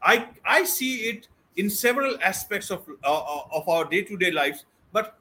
i 0.02 0.26
i 0.44 0.64
see 0.64 0.94
it 1.10 1.28
in 1.56 1.70
several 1.70 2.16
aspects 2.22 2.70
of 2.70 2.88
uh, 3.04 3.12
uh 3.12 3.42
of 3.52 3.68
our 3.68 3.84
day 3.84 4.02
to 4.02 4.16
day 4.16 4.30
lives 4.30 4.64
but 4.92 5.18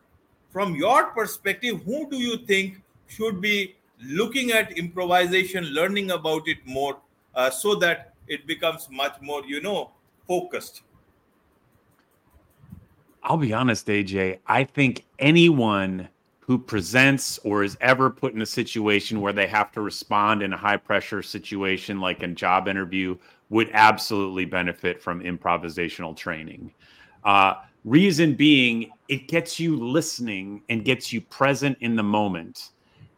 from 0.49 0.75
your 0.75 1.05
perspective 1.19 1.81
who 1.83 2.09
do 2.09 2.17
you 2.17 2.37
think 2.37 2.81
should 3.07 3.41
be 3.41 3.75
looking 4.21 4.51
at 4.51 4.77
improvisation 4.77 5.65
learning 5.65 6.11
about 6.11 6.47
it 6.47 6.57
more 6.65 6.97
uh, 7.35 7.49
so 7.49 7.75
that 7.75 8.13
it 8.27 8.45
becomes 8.47 8.89
much 8.91 9.15
more 9.21 9.43
you 9.45 9.61
know 9.61 9.91
focused 10.27 10.83
I'll 13.23 13.37
be 13.37 13.53
honest, 13.53 13.87
AJ. 13.87 14.39
I 14.47 14.65
think 14.65 15.05
anyone 15.17 16.09
who 16.45 16.57
presents 16.57 17.39
or 17.45 17.63
is 17.63 17.77
ever 17.79 18.09
put 18.09 18.33
in 18.33 18.41
a 18.41 18.45
situation 18.45 19.21
where 19.21 19.31
they 19.31 19.47
have 19.47 19.71
to 19.71 19.79
respond 19.79 20.43
in 20.43 20.51
a 20.51 20.57
high 20.57 20.75
pressure 20.75 21.21
situation 21.21 22.01
like 22.01 22.21
a 22.21 22.27
job 22.27 22.67
interview 22.67 23.15
would 23.49 23.69
absolutely 23.71 24.43
benefit 24.43 25.01
from 25.01 25.21
improvisational 25.21 26.15
training. 26.15 26.69
Uh, 27.23 27.53
reason 27.85 28.33
being, 28.33 28.91
it 29.07 29.29
gets 29.29 29.57
you 29.57 29.77
listening 29.77 30.61
and 30.67 30.83
gets 30.83 31.13
you 31.13 31.21
present 31.21 31.77
in 31.79 31.95
the 31.95 32.03
moment. 32.03 32.71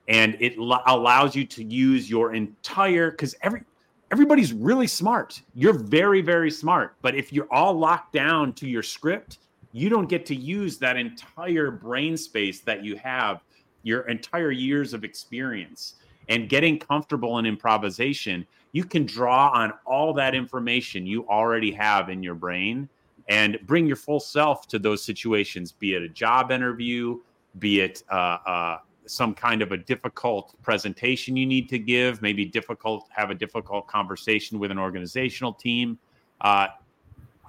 And 0.07 0.37
it 0.39 0.55
l- 0.59 0.83
allows 0.85 1.35
you 1.35 1.45
to 1.45 1.63
use 1.63 2.07
your 2.07 2.35
entire, 2.35 3.09
because 3.09 3.33
every, 3.41 3.63
everybody's 4.11 4.53
really 4.53 4.87
smart. 4.87 5.41
You're 5.55 5.73
very, 5.73 6.21
very 6.21 6.51
smart. 6.51 6.95
But 7.01 7.15
if 7.15 7.33
you're 7.33 7.51
all 7.51 7.73
locked 7.73 8.13
down 8.13 8.53
to 8.53 8.69
your 8.69 8.83
script, 8.83 9.39
you 9.75 9.89
don't 9.89 10.07
get 10.07 10.25
to 10.25 10.35
use 10.35 10.77
that 10.77 10.95
entire 10.95 11.69
brain 11.69 12.15
space 12.15 12.61
that 12.61 12.81
you 12.81 12.95
have, 12.95 13.43
your 13.83 14.07
entire 14.07 14.51
years 14.51 14.93
of 14.93 15.03
experience. 15.03 15.95
And 16.29 16.47
getting 16.47 16.79
comfortable 16.79 17.39
in 17.39 17.45
improvisation, 17.45 18.47
you 18.71 18.85
can 18.85 19.05
draw 19.05 19.49
on 19.49 19.73
all 19.85 20.13
that 20.13 20.33
information 20.33 21.05
you 21.05 21.27
already 21.27 21.73
have 21.73 22.07
in 22.07 22.23
your 22.23 22.35
brain 22.35 22.87
and 23.27 23.59
bring 23.65 23.85
your 23.85 23.97
full 23.97 24.21
self 24.21 24.65
to 24.69 24.79
those 24.79 25.03
situations, 25.03 25.73
be 25.73 25.93
it 25.93 26.01
a 26.01 26.09
job 26.09 26.51
interview, 26.51 27.19
be 27.59 27.81
it 27.81 28.01
uh, 28.09 28.37
uh, 28.45 28.77
some 29.07 29.33
kind 29.33 29.61
of 29.61 29.73
a 29.73 29.77
difficult 29.77 30.55
presentation 30.61 31.35
you 31.35 31.45
need 31.45 31.67
to 31.67 31.79
give, 31.79 32.21
maybe 32.21 32.45
difficult, 32.45 33.09
have 33.09 33.29
a 33.29 33.35
difficult 33.35 33.87
conversation 33.87 34.57
with 34.57 34.71
an 34.71 34.79
organizational 34.79 35.51
team. 35.51 35.99
Uh, 36.39 36.67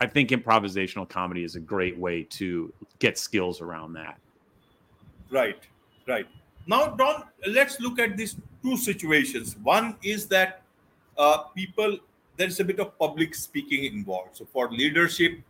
I 0.00 0.06
think 0.06 0.30
improvisational 0.30 1.08
comedy 1.08 1.42
is 1.42 1.56
a 1.56 1.60
great 1.60 1.96
way 1.96 2.22
to 2.24 2.72
get 2.98 3.18
skills 3.18 3.60
around 3.60 3.94
that. 3.94 4.18
Right, 5.30 5.58
right. 6.06 6.26
Now, 6.66 6.88
Don, 6.88 7.24
let's 7.46 7.80
look 7.80 7.98
at 7.98 8.16
these 8.16 8.36
two 8.62 8.76
situations. 8.76 9.56
One 9.62 9.96
is 10.02 10.26
that 10.26 10.62
uh, 11.16 11.38
people, 11.54 11.98
there's 12.36 12.60
a 12.60 12.64
bit 12.64 12.78
of 12.80 12.98
public 12.98 13.34
speaking 13.34 13.84
involved. 13.84 14.36
So, 14.36 14.46
for 14.52 14.70
leadership, 14.70 15.40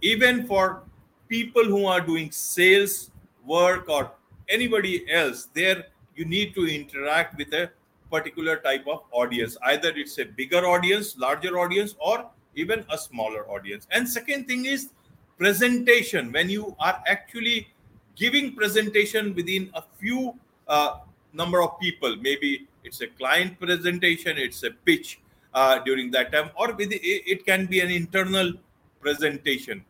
even 0.00 0.46
for 0.46 0.82
people 1.28 1.64
who 1.64 1.86
are 1.86 2.00
doing 2.00 2.30
sales 2.30 3.10
work 3.44 3.88
or 3.88 4.12
anybody 4.48 5.10
else, 5.10 5.48
there 5.54 5.86
you 6.14 6.24
need 6.24 6.54
to 6.54 6.66
interact 6.66 7.36
with 7.36 7.52
a 7.52 7.70
particular 8.10 8.56
type 8.58 8.86
of 8.86 9.02
audience. 9.10 9.56
Either 9.64 9.90
it's 9.90 10.18
a 10.18 10.24
bigger 10.24 10.66
audience, 10.66 11.16
larger 11.18 11.58
audience, 11.58 11.94
or 11.98 12.26
even 12.58 12.84
a 12.90 12.98
smaller 12.98 13.48
audience. 13.48 13.86
And 13.90 14.08
second 14.08 14.46
thing 14.46 14.66
is 14.66 14.90
presentation. 15.38 16.32
When 16.32 16.50
you 16.50 16.74
are 16.80 17.02
actually 17.06 17.68
giving 18.16 18.54
presentation 18.54 19.34
within 19.34 19.70
a 19.74 19.82
few 19.98 20.34
uh, 20.66 20.98
number 21.32 21.62
of 21.62 21.78
people 21.78 22.16
maybe 22.16 22.66
it's 22.84 23.00
a 23.00 23.06
client 23.06 23.58
presentation 23.60 24.36
it's 24.36 24.62
a 24.64 24.70
pitch 24.70 25.20
uh, 25.54 25.78
during 25.80 26.10
that 26.10 26.32
time 26.32 26.50
or 26.56 26.72
with 26.72 26.90
it, 26.92 27.46
can 27.46 27.66
be 27.66 27.80
an 27.80 27.90
internal 27.90 28.52
presentation. 29.00 29.84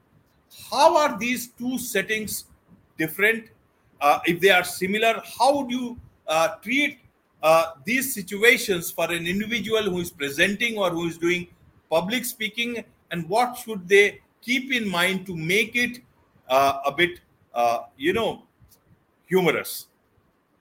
How 0.70 0.96
are 0.96 1.18
these 1.18 1.48
two 1.48 1.78
settings 1.78 2.44
different? 2.96 3.46
Uh, 4.00 4.20
if 4.26 4.40
they 4.40 4.50
are 4.50 4.64
similar 4.64 5.22
how 5.38 5.62
do 5.64 5.74
you 5.74 6.00
uh, 6.26 6.48
treat 6.62 6.98
uh, 7.42 7.72
these 7.84 8.14
situations 8.14 8.90
for 8.90 9.10
an 9.10 9.26
individual 9.26 9.82
who 9.82 10.00
is 10.00 10.10
presenting 10.10 10.78
or 10.78 10.90
who 10.90 11.06
is 11.06 11.18
doing 11.18 11.48
public 11.90 12.24
speaking 12.24 12.84
and 13.10 13.28
what 13.28 13.56
should 13.56 13.88
they 13.88 14.20
keep 14.42 14.72
in 14.72 14.88
mind 14.88 15.26
to 15.26 15.36
make 15.36 15.76
it 15.76 16.00
uh, 16.48 16.80
a 16.84 16.92
bit 16.92 17.20
uh, 17.54 17.80
you 17.96 18.12
know 18.12 18.42
humorous 19.26 19.88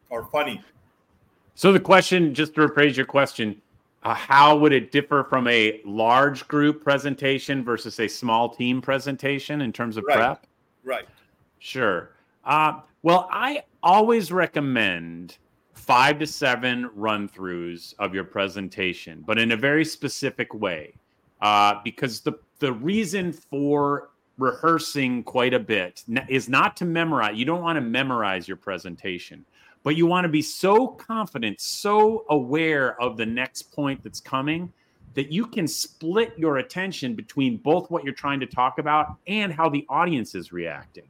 or 0.10 0.26
funny? 0.26 0.64
So 1.56 1.72
the 1.72 1.80
question 1.80 2.34
just 2.34 2.56
to 2.56 2.68
rephrase 2.68 2.96
your 2.96 3.06
question 3.06 3.62
uh, 4.04 4.14
how 4.14 4.56
would 4.58 4.72
it 4.72 4.92
differ 4.92 5.26
from 5.30 5.48
a 5.48 5.82
large 5.84 6.48
group 6.48 6.84
presentation 6.84 7.64
versus 7.64 8.00
a 8.00 8.08
small 8.08 8.50
team 8.50 8.82
presentation 8.82 9.62
in 9.62 9.74
terms 9.74 9.98
of 9.98 10.04
right. 10.08 10.18
prep? 10.18 10.48
Right. 10.84 11.08
Sure. 11.60 12.12
Uh, 12.46 12.82
well 13.04 13.28
i 13.32 13.64
always 13.84 14.32
recommend 14.32 15.38
five 15.74 16.20
to 16.20 16.28
seven 16.28 16.90
run 16.94 17.30
throughs 17.30 17.94
of 18.00 18.14
your 18.14 18.24
presentation 18.24 19.24
but 19.26 19.38
in 19.38 19.52
a 19.52 19.56
very 19.56 19.86
specific 19.86 20.54
way 20.54 20.94
uh, 21.42 21.76
because 21.84 22.22
the 22.22 22.34
the 22.60 22.74
reason 22.74 23.32
for 23.32 24.10
rehearsing 24.38 25.24
quite 25.24 25.54
a 25.54 25.60
bit 25.60 26.04
is 26.28 26.48
not 26.48 26.78
to 26.78 26.86
memorize. 26.86 27.38
You 27.38 27.46
don't 27.46 27.62
want 27.62 27.78
to 27.78 27.82
memorize 27.82 28.48
your 28.48 28.58
presentation, 28.58 29.46
but 29.84 29.96
you 29.96 30.06
want 30.06 30.26
to 30.26 30.30
be 30.30 30.42
so 30.42 30.88
confident, 30.88 31.60
so 31.60 32.26
aware 32.30 33.00
of 33.02 33.18
the 33.18 33.26
next 33.26 33.64
point 33.74 34.04
that's 34.04 34.20
coming 34.20 34.72
that 35.16 35.32
you 35.32 35.48
can 35.48 35.68
split 35.68 36.34
your 36.38 36.58
attention 36.58 37.16
between 37.16 37.58
both 37.58 37.90
what 37.90 38.04
you're 38.04 38.14
trying 38.14 38.40
to 38.40 38.46
talk 38.46 38.78
about 38.78 39.16
and 39.26 39.52
how 39.52 39.68
the 39.68 39.84
audience 39.90 40.36
is 40.36 40.52
reacting. 40.52 41.08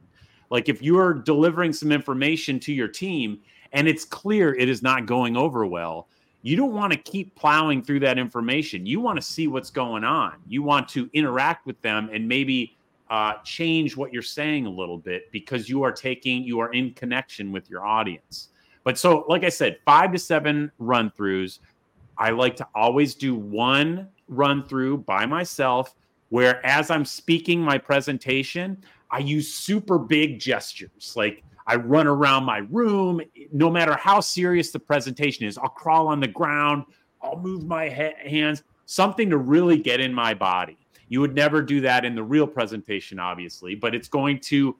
Like 0.48 0.70
if 0.70 0.80
you're 0.80 1.12
delivering 1.12 1.74
some 1.74 1.92
information 1.92 2.58
to 2.60 2.72
your 2.72 2.88
team 2.88 3.40
and 3.72 3.86
it's 3.86 4.06
clear 4.06 4.54
it 4.54 4.68
is 4.68 4.82
not 4.82 5.04
going 5.04 5.36
over 5.36 5.66
well, 5.66 6.08
you 6.42 6.56
don't 6.56 6.72
want 6.72 6.92
to 6.92 6.98
keep 6.98 7.34
plowing 7.34 7.82
through 7.82 8.00
that 8.00 8.18
information. 8.18 8.86
You 8.86 9.00
want 9.00 9.16
to 9.16 9.22
see 9.22 9.48
what's 9.48 9.70
going 9.70 10.04
on. 10.04 10.34
You 10.46 10.62
want 10.62 10.88
to 10.90 11.10
interact 11.12 11.66
with 11.66 11.80
them 11.82 12.08
and 12.12 12.28
maybe 12.28 12.76
uh, 13.10 13.34
change 13.44 13.96
what 13.96 14.12
you're 14.12 14.22
saying 14.22 14.66
a 14.66 14.70
little 14.70 14.98
bit 14.98 15.32
because 15.32 15.68
you 15.68 15.82
are 15.82 15.92
taking, 15.92 16.44
you 16.44 16.60
are 16.60 16.72
in 16.72 16.92
connection 16.94 17.50
with 17.50 17.68
your 17.68 17.84
audience. 17.84 18.48
But 18.84 18.98
so, 18.98 19.24
like 19.28 19.44
I 19.44 19.48
said, 19.48 19.78
five 19.84 20.12
to 20.12 20.18
seven 20.18 20.70
run 20.78 21.10
throughs. 21.10 21.58
I 22.16 22.30
like 22.30 22.56
to 22.56 22.66
always 22.74 23.14
do 23.14 23.34
one 23.34 24.08
run 24.28 24.66
through 24.66 24.98
by 24.98 25.26
myself 25.26 25.94
where, 26.28 26.64
as 26.64 26.90
I'm 26.90 27.04
speaking 27.04 27.60
my 27.60 27.78
presentation, 27.78 28.82
I 29.10 29.18
use 29.18 29.52
super 29.52 29.98
big 29.98 30.38
gestures 30.38 31.14
like 31.16 31.42
I 31.68 31.76
run 31.76 32.06
around 32.06 32.44
my 32.44 32.58
room. 32.70 33.20
No 33.52 33.68
matter 33.68 33.94
how 33.94 34.20
serious 34.20 34.70
the 34.70 34.78
presentation 34.78 35.46
is, 35.46 35.58
I'll 35.58 35.68
crawl 35.68 36.08
on 36.08 36.18
the 36.18 36.26
ground. 36.26 36.84
I'll 37.20 37.38
move 37.38 37.66
my 37.66 37.90
ha- 37.90 38.16
hands, 38.24 38.62
something 38.86 39.28
to 39.28 39.36
really 39.36 39.76
get 39.76 40.00
in 40.00 40.12
my 40.12 40.32
body. 40.32 40.78
You 41.10 41.20
would 41.20 41.34
never 41.34 41.60
do 41.60 41.82
that 41.82 42.06
in 42.06 42.14
the 42.14 42.22
real 42.22 42.46
presentation, 42.46 43.18
obviously, 43.18 43.74
but 43.74 43.94
it's 43.94 44.08
going 44.08 44.40
to 44.40 44.76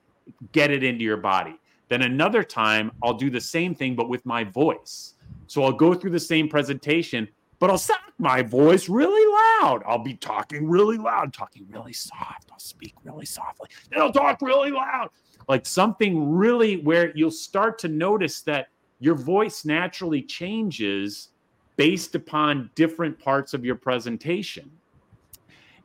get 0.52 0.70
it 0.70 0.82
into 0.82 1.04
your 1.04 1.18
body. 1.18 1.60
Then 1.88 2.02
another 2.02 2.42
time, 2.42 2.90
I'll 3.02 3.14
do 3.14 3.28
the 3.28 3.40
same 3.40 3.74
thing, 3.74 3.94
but 3.94 4.08
with 4.08 4.24
my 4.24 4.44
voice. 4.44 5.14
So 5.46 5.64
I'll 5.64 5.72
go 5.72 5.92
through 5.92 6.10
the 6.10 6.20
same 6.20 6.48
presentation, 6.48 7.28
but 7.58 7.68
I'll 7.68 7.78
sound 7.78 8.00
my 8.18 8.40
voice 8.40 8.88
really 8.88 9.26
loud. 9.62 9.82
I'll 9.86 10.02
be 10.02 10.14
talking 10.14 10.68
really 10.68 10.96
loud, 10.96 11.34
talking 11.34 11.66
really 11.70 11.92
soft. 11.92 12.48
I'll 12.50 12.58
speak 12.58 12.94
really 13.04 13.26
softly. 13.26 13.68
Then 13.90 14.00
I'll 14.00 14.12
talk 14.12 14.40
really 14.40 14.70
loud 14.70 15.10
like 15.48 15.64
something 15.64 16.30
really 16.30 16.76
where 16.76 17.16
you'll 17.16 17.30
start 17.30 17.78
to 17.80 17.88
notice 17.88 18.42
that 18.42 18.68
your 19.00 19.14
voice 19.14 19.64
naturally 19.64 20.22
changes 20.22 21.28
based 21.76 22.14
upon 22.14 22.70
different 22.74 23.18
parts 23.18 23.54
of 23.54 23.64
your 23.64 23.76
presentation. 23.76 24.70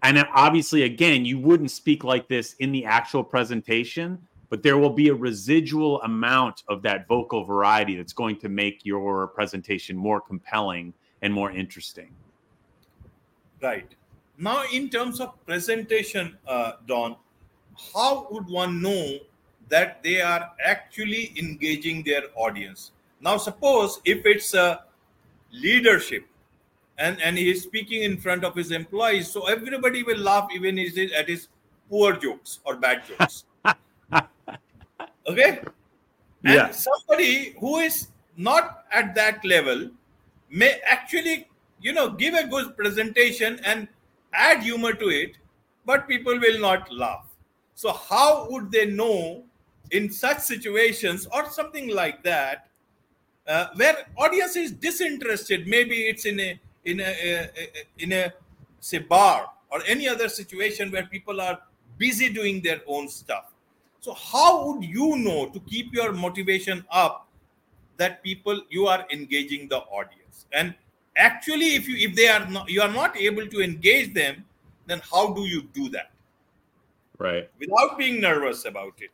And 0.01 0.21
obviously, 0.33 0.83
again, 0.83 1.23
you 1.23 1.39
wouldn't 1.39 1.71
speak 1.71 2.03
like 2.03 2.27
this 2.27 2.55
in 2.59 2.73
the 2.73 2.83
actual 2.83 3.23
presentation, 3.23 4.17
but 4.49 4.61
there 4.61 4.77
will 4.77 4.89
be 4.89 5.07
a 5.07 5.15
residual 5.15 6.01
amount 6.01 6.63
of 6.67 6.81
that 6.81 7.07
vocal 7.07 7.45
variety 7.45 7.95
that's 7.95 8.11
going 8.11 8.37
to 8.39 8.49
make 8.49 8.81
your 8.83 9.27
presentation 9.27 9.95
more 9.95 10.19
compelling 10.19 10.93
and 11.21 11.33
more 11.33 11.51
interesting. 11.51 12.11
Right. 13.61 13.95
Now, 14.37 14.63
in 14.73 14.89
terms 14.89 15.21
of 15.21 15.33
presentation, 15.45 16.37
uh, 16.45 16.73
Don, 16.85 17.15
how 17.93 18.27
would 18.29 18.47
one 18.47 18.81
know 18.81 19.19
that 19.73 20.01
they 20.03 20.21
are 20.21 20.51
actually 20.63 21.33
engaging 21.37 22.03
their 22.03 22.23
audience? 22.35 22.91
Now, 23.21 23.37
suppose 23.37 23.99
if 24.05 24.25
it's 24.25 24.53
a 24.53 24.83
leadership 25.51 26.25
and, 26.97 27.21
and 27.21 27.37
he 27.37 27.49
is 27.49 27.63
speaking 27.63 28.03
in 28.03 28.17
front 28.17 28.43
of 28.43 28.55
his 28.55 28.71
employees, 28.71 29.31
so 29.31 29.47
everybody 29.47 30.03
will 30.03 30.19
laugh 30.19 30.47
even 30.53 30.77
at 30.79 31.27
his 31.27 31.47
poor 31.89 32.13
jokes 32.13 32.59
or 32.65 32.75
bad 32.75 33.03
jokes. 33.07 33.45
okay 35.27 35.59
and 36.43 36.53
yeah. 36.55 36.71
somebody 36.71 37.55
who 37.59 37.77
is 37.77 38.07
not 38.35 38.83
at 38.91 39.15
that 39.15 39.43
level 39.45 39.89
may 40.49 40.79
actually 40.89 41.47
you 41.81 41.93
know 41.93 42.09
give 42.09 42.33
a 42.33 42.45
good 42.47 42.75
presentation 42.75 43.59
and 43.63 43.87
add 44.33 44.61
humor 44.61 44.93
to 44.93 45.09
it 45.09 45.37
but 45.85 46.07
people 46.07 46.37
will 46.39 46.59
not 46.59 46.91
laugh 46.91 47.25
so 47.75 47.93
how 47.93 48.47
would 48.49 48.71
they 48.71 48.85
know 48.85 49.43
in 49.91 50.09
such 50.09 50.39
situations 50.39 51.27
or 51.33 51.49
something 51.49 51.89
like 51.89 52.23
that 52.23 52.67
uh, 53.47 53.67
where 53.75 54.07
audience 54.17 54.55
is 54.55 54.71
disinterested 54.71 55.67
maybe 55.67 55.95
it's 55.95 56.25
in 56.25 56.39
a 56.39 56.59
in 56.85 56.99
a, 56.99 57.03
a, 57.03 57.43
a 57.43 57.67
in 57.99 58.11
a 58.11 58.33
say 58.79 58.99
bar 58.99 59.49
or 59.71 59.81
any 59.87 60.07
other 60.07 60.29
situation 60.29 60.91
where 60.91 61.05
people 61.05 61.39
are 61.41 61.59
busy 61.97 62.31
doing 62.31 62.61
their 62.61 62.81
own 62.87 63.07
stuff 63.07 63.53
so 64.03 64.13
how 64.13 64.65
would 64.65 64.83
you 64.83 65.15
know 65.15 65.47
to 65.47 65.61
keep 65.61 65.93
your 65.93 66.11
motivation 66.11 66.83
up 66.91 67.29
that 67.95 68.21
people 68.21 68.59
you 68.69 68.85
are 68.85 69.05
engaging 69.09 69.69
the 69.69 69.77
audience? 69.77 70.45
And 70.51 70.75
actually, 71.15 71.75
if 71.75 71.87
you 71.87 71.95
if 72.09 72.13
they 72.13 72.27
are 72.27 72.45
not 72.49 72.69
you 72.69 72.81
are 72.81 72.91
not 72.91 73.15
able 73.15 73.47
to 73.47 73.61
engage 73.61 74.13
them, 74.13 74.43
then 74.87 75.01
how 75.09 75.31
do 75.31 75.45
you 75.45 75.61
do 75.73 75.87
that? 75.95 76.11
Right. 77.17 77.49
Without 77.57 77.97
being 77.97 78.19
nervous 78.19 78.65
about 78.65 78.95
it. 78.99 79.11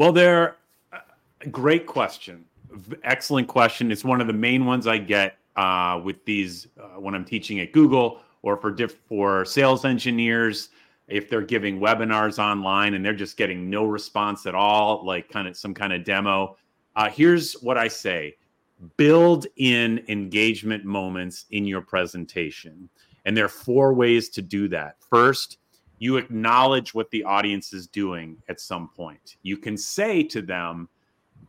Well, 0.00 0.12
there 0.12 0.56
great 1.50 1.84
question. 1.84 2.46
Excellent 3.04 3.48
question. 3.48 3.92
It's 3.92 4.02
one 4.02 4.22
of 4.22 4.28
the 4.28 4.32
main 4.32 4.64
ones 4.64 4.86
I 4.86 4.96
get 4.96 5.36
uh, 5.56 6.00
with 6.02 6.24
these 6.24 6.68
uh, 6.80 6.98
when 6.98 7.14
I'm 7.14 7.26
teaching 7.26 7.60
at 7.60 7.74
Google 7.74 8.22
or 8.40 8.56
for 8.56 8.70
diff- 8.70 8.96
for 9.06 9.44
sales 9.44 9.84
engineers 9.84 10.70
if 11.06 11.28
they're 11.28 11.42
giving 11.42 11.80
webinars 11.80 12.38
online 12.38 12.94
and 12.94 13.04
they're 13.04 13.12
just 13.12 13.36
getting 13.36 13.68
no 13.68 13.84
response 13.84 14.46
at 14.46 14.54
all, 14.54 15.04
like 15.04 15.28
kind 15.28 15.46
of 15.46 15.54
some 15.54 15.74
kind 15.74 15.92
of 15.92 16.02
demo. 16.02 16.56
Uh, 16.96 17.10
here's 17.10 17.52
what 17.60 17.76
I 17.76 17.86
say 17.86 18.36
build 18.96 19.48
in 19.56 20.02
engagement 20.08 20.82
moments 20.86 21.44
in 21.50 21.66
your 21.66 21.82
presentation. 21.82 22.88
And 23.26 23.36
there 23.36 23.44
are 23.44 23.50
four 23.50 23.92
ways 23.92 24.30
to 24.30 24.40
do 24.40 24.66
that. 24.68 24.96
First, 25.10 25.58
you 26.00 26.16
acknowledge 26.16 26.92
what 26.92 27.08
the 27.10 27.22
audience 27.22 27.72
is 27.72 27.86
doing 27.86 28.36
at 28.48 28.60
some 28.60 28.88
point. 28.88 29.36
You 29.42 29.56
can 29.56 29.76
say 29.76 30.24
to 30.24 30.42
them, 30.42 30.88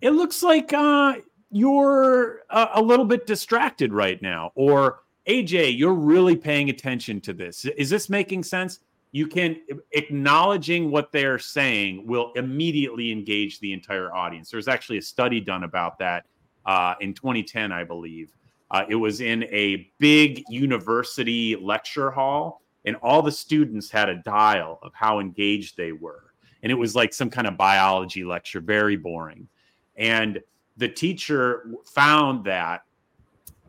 It 0.01 0.11
looks 0.11 0.43
like 0.43 0.71
uh, 0.73 1.15
you're 1.49 2.43
a, 2.51 2.69
a 2.75 2.81
little 2.81 3.05
bit 3.05 3.25
distracted 3.25 3.91
right 3.91 4.21
now. 4.21 4.51
Or, 4.53 4.99
AJ, 5.27 5.77
you're 5.77 5.95
really 5.95 6.35
paying 6.35 6.69
attention 6.69 7.19
to 7.21 7.33
this. 7.33 7.65
Is 7.65 7.89
this 7.89 8.09
making 8.09 8.43
sense? 8.43 8.79
you 9.11 9.27
can 9.27 9.57
acknowledging 9.91 10.89
what 10.89 11.11
they're 11.11 11.39
saying 11.39 12.07
will 12.07 12.31
immediately 12.35 13.11
engage 13.11 13.59
the 13.59 13.73
entire 13.73 14.13
audience. 14.13 14.49
There's 14.49 14.69
actually 14.69 14.99
a 14.99 15.01
study 15.01 15.41
done 15.41 15.63
about 15.63 15.99
that 15.99 16.25
uh, 16.65 16.95
in 17.01 17.13
2010, 17.13 17.71
I 17.71 17.83
believe. 17.83 18.31
Uh, 18.69 18.85
it 18.87 18.95
was 18.95 19.19
in 19.19 19.43
a 19.45 19.91
big 19.99 20.43
university 20.49 21.57
lecture 21.57 22.09
hall, 22.09 22.60
and 22.85 22.95
all 22.97 23.21
the 23.21 23.31
students 23.31 23.89
had 23.89 24.09
a 24.09 24.15
dial 24.23 24.79
of 24.81 24.91
how 24.93 25.19
engaged 25.19 25.77
they 25.77 25.91
were. 25.91 26.33
And 26.63 26.71
it 26.71 26.75
was 26.75 26.95
like 26.95 27.13
some 27.13 27.29
kind 27.29 27.47
of 27.47 27.57
biology 27.57 28.23
lecture, 28.23 28.59
very 28.59 28.95
boring. 28.95 29.47
And 29.95 30.41
the 30.77 30.87
teacher 30.87 31.71
found 31.85 32.45
that 32.45 32.83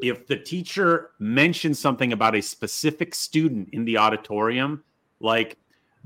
if 0.00 0.26
the 0.26 0.36
teacher 0.36 1.10
mentioned 1.18 1.76
something 1.76 2.12
about 2.12 2.34
a 2.34 2.42
specific 2.42 3.14
student 3.14 3.68
in 3.72 3.84
the 3.84 3.98
auditorium, 3.98 4.82
like, 5.20 5.56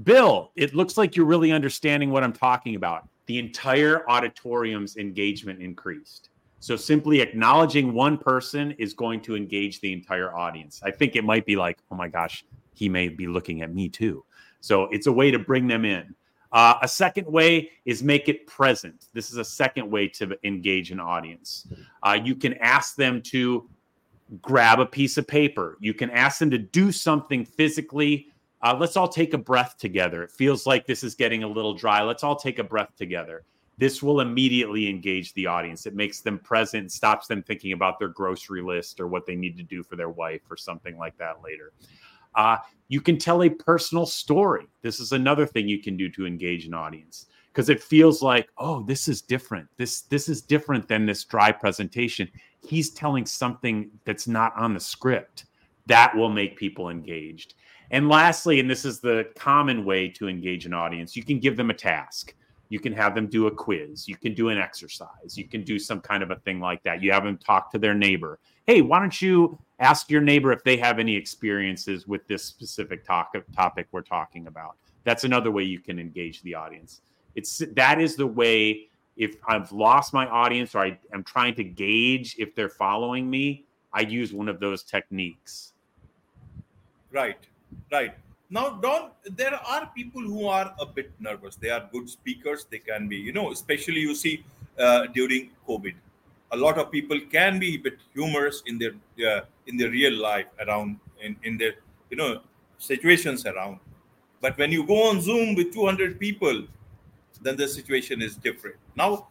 Bill, 0.03 0.51
it 0.57 0.75
looks 0.75 0.99
like 0.99 1.17
you're 1.17 1.27
really 1.27 1.53
understanding 1.53 2.11
what 2.11 2.23
I'm 2.23 2.33
talking 2.33 2.75
about. 2.75 3.09
The 3.27 3.39
entire 3.39 4.09
auditorium's 4.11 4.97
engagement 4.99 5.63
increased. 5.63 6.29
So 6.61 6.77
simply 6.77 7.21
acknowledging 7.21 7.95
one 7.95 8.19
person 8.19 8.73
is 8.73 8.93
going 8.93 9.21
to 9.23 9.37
engage 9.37 9.81
the 9.81 9.93
entire 9.93 10.35
audience. 10.37 10.81
I 10.85 10.91
think 10.91 11.17
it 11.17 11.25
might 11.25 11.47
be 11.47 11.57
like, 11.57 11.79
oh 11.91 11.95
my 11.95 12.09
gosh, 12.09 12.45
he 12.77 12.89
may 12.89 13.09
be 13.09 13.27
looking 13.27 13.63
at 13.63 13.75
me 13.75 13.89
too. 13.89 14.25
So 14.61 14.85
it's 14.93 15.07
a 15.07 15.13
way 15.13 15.31
to 15.31 15.39
bring 15.39 15.67
them 15.67 15.85
in. 15.85 16.15
Uh, 16.53 16.75
a 16.83 16.89
second 16.89 17.27
way 17.27 17.71
is 17.85 18.03
make 18.03 18.29
it 18.29 18.47
present. 18.47 19.07
This 19.13 19.31
is 19.31 19.37
a 19.37 19.45
second 19.45 19.91
way 19.91 20.09
to 20.09 20.39
engage 20.45 20.91
an 20.91 21.01
audience. 21.01 21.67
Uh, 22.03 22.19
you 22.23 22.35
can 22.35 22.55
ask 22.55 22.97
them 22.97 23.21
to 23.23 23.69
grab 24.41 24.81
a 24.81 24.87
piece 24.87 25.19
of 25.19 25.27
paper. 25.27 25.77
You 25.81 25.95
can 25.95 26.11
ask 26.11 26.39
them 26.39 26.51
to 26.51 26.59
do 26.59 26.93
something 26.93 27.45
physically 27.45 28.29
uh, 28.63 28.77
let's 28.79 28.97
all 28.97 29.09
take 29.09 29.35
a 29.35 29.39
breath 29.39 29.77
together. 29.79 30.23
It 30.23 30.31
feels 30.31 30.67
like 30.67 30.87
this 30.87 31.05
is 31.05 31.15
getting 31.15 31.43
a 31.43 31.49
little 31.49 31.75
dry. 31.75 32.03
Let's 32.03 32.25
all 32.25 32.37
take 32.37 32.59
a 32.59 32.65
breath 32.65 32.97
together. 32.97 33.45
This 33.79 34.03
will 34.03 34.21
immediately 34.21 34.89
engage 34.89 35.35
the 35.35 35.47
audience. 35.47 35.85
It 35.85 35.95
makes 35.95 36.21
them 36.21 36.39
present, 36.39 36.91
stops 36.91 37.27
them 37.27 37.43
thinking 37.43 37.73
about 37.73 37.99
their 37.99 38.09
grocery 38.09 38.63
list 38.63 38.99
or 38.99 39.07
what 39.07 39.27
they 39.27 39.37
need 39.37 39.57
to 39.59 39.63
do 39.63 39.83
for 39.83 39.97
their 39.97 40.09
wife 40.09 40.41
or 40.51 40.57
something 40.57 40.97
like 40.97 41.17
that 41.19 41.43
later. 41.45 41.73
Uh, 42.37 42.59
you 42.89 43.01
can 43.01 43.19
tell 43.19 43.43
a 43.43 43.51
personal 43.51 44.07
story. 44.07 44.67
This 44.83 45.01
is 45.01 45.13
another 45.13 45.47
thing 45.47 45.69
you 45.69 45.83
can 45.83 45.97
do 45.97 46.09
to 46.11 46.27
engage 46.27 46.67
an 46.67 46.75
audience 46.75 47.27
because 47.53 47.69
it 47.69 47.83
feels 47.83 48.23
like, 48.23 48.49
oh, 48.59 48.83
this 48.83 49.09
is 49.09 49.23
different. 49.23 49.67
This 49.77 50.03
this 50.03 50.29
is 50.29 50.43
different 50.43 50.87
than 50.87 51.07
this 51.07 51.25
dry 51.25 51.51
presentation. 51.51 52.29
He's 52.67 52.91
telling 52.91 53.27
something 53.27 53.91
that's 54.05 54.29
not 54.29 54.53
on 54.57 54.75
the 54.75 54.81
script. 54.81 55.47
That 55.87 56.15
will 56.15 56.29
make 56.29 56.57
people 56.57 56.91
engaged. 56.91 57.55
And 57.91 58.09
lastly, 58.09 58.61
and 58.61 58.69
this 58.69 58.85
is 58.85 59.01
the 59.01 59.29
common 59.37 59.85
way 59.85 60.09
to 60.09 60.29
engage 60.29 60.67
an 60.67 60.75
audience, 60.75 61.17
you 61.17 61.25
can 61.25 61.39
give 61.39 61.57
them 61.57 61.71
a 61.71 61.75
task. 61.75 62.35
You 62.69 62.81
can 62.81 62.93
have 62.93 63.15
them 63.15 63.29
do 63.29 63.47
a 63.47 63.51
quiz. 63.51 64.09
You 64.09 64.17
can 64.17 64.35
do 64.35 64.49
an 64.49 64.59
exercise. 64.59 65.37
You 65.37 65.45
can 65.45 65.63
do 65.63 65.79
some 65.79 66.01
kind 66.01 66.23
of 66.23 66.33
a 66.33 66.37
thing 66.37 66.59
like 66.59 66.83
that. 66.83 67.01
You 67.01 67.13
have 67.13 67.25
them 67.25 67.39
talk 67.39 67.71
to 67.73 67.79
their 67.79 67.95
neighbor. 67.95 68.41
Hey, 68.67 68.83
why 68.83 68.99
don't 68.99 69.23
you 69.23 69.57
ask 69.79 70.11
your 70.11 70.21
neighbor 70.21 70.53
if 70.53 70.65
they 70.65 70.77
have 70.77 70.99
any 70.99 71.15
experiences 71.15 72.07
with 72.07 72.27
this 72.27 72.45
specific 72.45 73.05
topic 73.05 73.45
topic 73.55 73.87
we're 73.93 74.03
talking 74.03 74.47
about? 74.47 74.77
That's 75.05 75.25
another 75.25 75.51
way 75.51 75.63
you 75.63 75.79
can 75.79 75.99
engage 75.99 76.43
the 76.43 76.55
audience. 76.55 77.01
It's 77.35 77.63
that 77.75 78.01
is 78.01 78.17
the 78.17 78.27
way 78.27 78.89
if 79.17 79.37
I've 79.47 79.73
lost 79.73 80.13
my 80.13 80.27
audience 80.27 80.75
or 80.75 80.81
I 80.81 80.99
am 81.13 81.25
trying 81.25 81.55
to 81.57 81.65
gauge 81.65 82.37
if 82.39 82.55
they're 82.55 82.69
following 82.69 83.29
me, 83.29 83.65
I 83.93 84.01
use 84.01 84.33
one 84.33 84.49
of 84.49 84.61
those 84.61 84.83
techniques. 84.83 85.73
Right. 87.11 87.39
Right. 87.91 88.15
Now, 88.51 88.71
Don, 88.71 89.11
there 89.25 89.55
are 89.55 89.91
people 89.95 90.23
who 90.23 90.47
are 90.47 90.75
a 90.79 90.87
bit 90.87 91.11
nervous. 91.19 91.57
They 91.57 91.71
are 91.71 91.89
good 91.91 92.09
speakers. 92.09 92.67
They 92.71 92.79
can 92.79 93.09
be, 93.09 93.17
you 93.17 93.33
know, 93.33 93.51
especially 93.51 94.01
you 94.01 94.15
see 94.15 94.45
uh, 94.79 95.07
during 95.07 95.51
COVID, 95.67 95.95
a 96.57 96.61
lot 96.67 96.79
of 96.79 96.91
people 96.91 97.19
can 97.37 97.59
be 97.59 97.75
a 97.75 97.81
bit 97.87 97.99
humorous 98.15 98.63
in 98.67 98.79
their 98.79 98.95
uh, 99.31 99.41
in 99.67 99.77
their 99.77 99.91
real 99.91 100.17
life 100.31 100.47
around 100.65 100.99
in, 101.23 101.37
in 101.45 101.59
their 101.59 101.75
you 102.11 102.17
know 102.17 102.41
situations 102.79 103.47
around. 103.47 103.79
But 104.41 104.59
when 104.59 104.71
you 104.77 104.87
go 104.87 105.09
on 105.09 105.21
Zoom 105.21 105.55
with 105.55 105.73
200 105.73 106.21
people, 106.21 106.65
then 107.43 107.57
the 107.57 107.69
situation 107.69 108.23
is 108.23 108.37
different. 108.37 108.77
Now, 108.95 109.29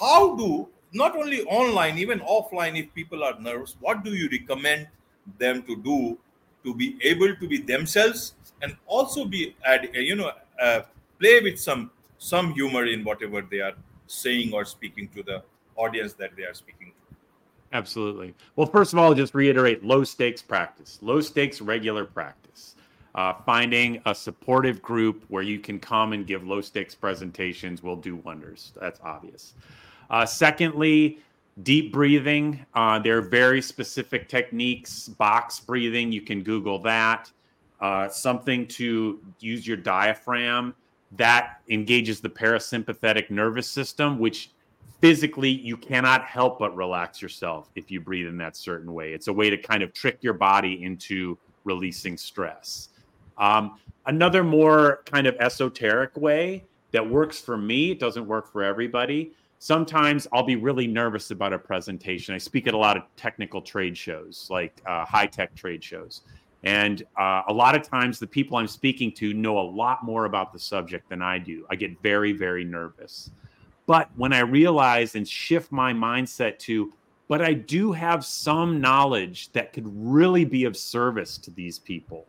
how 0.00 0.36
do 0.36 0.68
not 0.92 1.16
only 1.16 1.42
online, 1.44 1.98
even 1.98 2.20
offline, 2.20 2.78
if 2.78 2.92
people 2.94 3.22
are 3.22 3.38
nervous, 3.40 3.76
what 3.80 4.02
do 4.04 4.14
you 4.14 4.28
recommend 4.30 4.88
them 5.38 5.62
to 5.64 5.76
do 5.76 6.18
to 6.64 6.74
be 6.74 6.96
able 7.02 7.34
to 7.36 7.48
be 7.48 7.58
themselves 7.58 8.34
and 8.62 8.76
also 8.86 9.24
be 9.24 9.54
add, 9.64 9.88
you 9.94 10.16
know 10.16 10.32
uh, 10.60 10.80
play 11.20 11.40
with 11.40 11.58
some 11.58 11.90
some 12.18 12.52
humor 12.52 12.84
in 12.86 13.04
whatever 13.04 13.42
they 13.42 13.60
are 13.60 13.74
saying 14.06 14.52
or 14.52 14.64
speaking 14.64 15.08
to 15.14 15.22
the 15.22 15.42
audience 15.78 16.12
that 16.12 16.30
they 16.36 16.44
are 16.44 16.54
speaking 16.54 16.88
to 16.88 17.16
absolutely 17.72 18.34
well 18.56 18.66
first 18.66 18.92
of 18.92 18.98
all 18.98 19.14
just 19.14 19.34
reiterate 19.34 19.84
low 19.84 20.04
stakes 20.04 20.42
practice 20.42 20.98
low 21.02 21.20
stakes 21.20 21.60
regular 21.60 22.04
practice 22.04 22.74
uh, 23.14 23.32
finding 23.46 24.00
a 24.06 24.14
supportive 24.14 24.80
group 24.80 25.24
where 25.28 25.42
you 25.42 25.58
can 25.58 25.78
come 25.78 26.12
and 26.12 26.26
give 26.26 26.46
low 26.46 26.60
stakes 26.60 26.94
presentations 26.94 27.82
will 27.82 27.96
do 27.96 28.16
wonders 28.16 28.72
that's 28.80 29.00
obvious 29.02 29.54
uh, 30.10 30.24
secondly 30.24 31.18
deep 31.62 31.92
breathing. 31.92 32.64
Uh, 32.74 32.98
there 32.98 33.18
are 33.18 33.22
very 33.22 33.60
specific 33.60 34.28
techniques, 34.28 35.08
box 35.08 35.60
breathing. 35.60 36.12
You 36.12 36.20
can 36.20 36.42
Google 36.42 36.78
that. 36.80 37.30
Uh, 37.80 38.08
something 38.08 38.66
to 38.66 39.20
use 39.38 39.66
your 39.66 39.76
diaphragm 39.76 40.74
that 41.12 41.60
engages 41.70 42.20
the 42.20 42.28
parasympathetic 42.28 43.30
nervous 43.30 43.68
system, 43.68 44.18
which 44.18 44.50
physically 45.00 45.50
you 45.50 45.76
cannot 45.76 46.24
help 46.24 46.58
but 46.58 46.74
relax 46.74 47.22
yourself 47.22 47.70
if 47.74 47.90
you 47.90 48.00
breathe 48.00 48.26
in 48.26 48.36
that 48.38 48.56
certain 48.56 48.92
way. 48.92 49.12
It's 49.12 49.28
a 49.28 49.32
way 49.32 49.50
to 49.50 49.56
kind 49.56 49.82
of 49.82 49.92
trick 49.92 50.18
your 50.20 50.34
body 50.34 50.82
into 50.82 51.38
releasing 51.64 52.16
stress. 52.16 52.88
Um, 53.36 53.78
another 54.06 54.42
more 54.42 55.02
kind 55.04 55.26
of 55.26 55.36
esoteric 55.36 56.16
way 56.16 56.64
that 56.92 57.08
works 57.08 57.40
for 57.40 57.56
me, 57.56 57.92
it 57.92 58.00
doesn't 58.00 58.26
work 58.26 58.50
for 58.50 58.62
everybody. 58.62 59.32
Sometimes 59.60 60.26
I'll 60.32 60.44
be 60.44 60.56
really 60.56 60.86
nervous 60.86 61.30
about 61.30 61.52
a 61.52 61.58
presentation. 61.58 62.34
I 62.34 62.38
speak 62.38 62.66
at 62.66 62.74
a 62.74 62.78
lot 62.78 62.96
of 62.96 63.02
technical 63.16 63.60
trade 63.60 63.96
shows, 63.96 64.46
like 64.50 64.80
uh, 64.86 65.04
high 65.04 65.26
tech 65.26 65.54
trade 65.54 65.82
shows. 65.82 66.22
And 66.64 67.02
uh, 67.18 67.42
a 67.48 67.52
lot 67.52 67.76
of 67.76 67.82
times, 67.82 68.18
the 68.18 68.26
people 68.26 68.56
I'm 68.56 68.66
speaking 68.66 69.12
to 69.12 69.32
know 69.32 69.58
a 69.58 69.68
lot 69.68 70.04
more 70.04 70.24
about 70.24 70.52
the 70.52 70.58
subject 70.58 71.08
than 71.08 71.22
I 71.22 71.38
do. 71.38 71.66
I 71.70 71.76
get 71.76 72.00
very, 72.02 72.32
very 72.32 72.64
nervous. 72.64 73.30
But 73.88 74.10
when 74.16 74.34
I 74.34 74.40
realize 74.40 75.14
and 75.14 75.26
shift 75.26 75.72
my 75.72 75.94
mindset 75.94 76.58
to, 76.58 76.92
but 77.26 77.40
I 77.40 77.54
do 77.54 77.90
have 77.90 78.22
some 78.22 78.82
knowledge 78.82 79.50
that 79.52 79.72
could 79.72 79.86
really 79.86 80.44
be 80.44 80.64
of 80.64 80.76
service 80.76 81.38
to 81.38 81.50
these 81.50 81.78
people, 81.78 82.26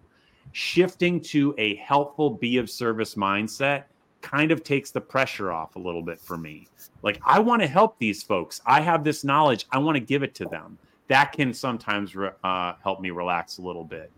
shifting 0.53 1.19
to 1.19 1.53
a 1.57 1.75
helpful, 1.75 2.29
be 2.29 2.59
of 2.59 2.69
service 2.69 3.15
mindset 3.15 3.83
kind 4.21 4.53
of 4.53 4.63
takes 4.63 4.91
the 4.91 5.01
pressure 5.01 5.51
off 5.51 5.75
a 5.75 5.79
little 5.79 6.01
bit 6.01 6.21
for 6.21 6.37
me. 6.37 6.65
Like, 7.03 7.19
I 7.25 7.39
want 7.39 7.61
to 7.61 7.67
help 7.67 7.99
these 7.99 8.23
folks. 8.23 8.61
I 8.65 8.79
have 8.79 9.03
this 9.03 9.25
knowledge, 9.25 9.65
I 9.69 9.79
want 9.79 9.95
to 9.95 10.01
give 10.01 10.23
it 10.23 10.33
to 10.35 10.45
them. 10.45 10.77
That 11.09 11.33
can 11.33 11.53
sometimes 11.53 12.15
uh, 12.15 12.73
help 12.81 13.01
me 13.01 13.09
relax 13.09 13.57
a 13.57 13.61
little 13.61 13.83
bit. 13.83 14.09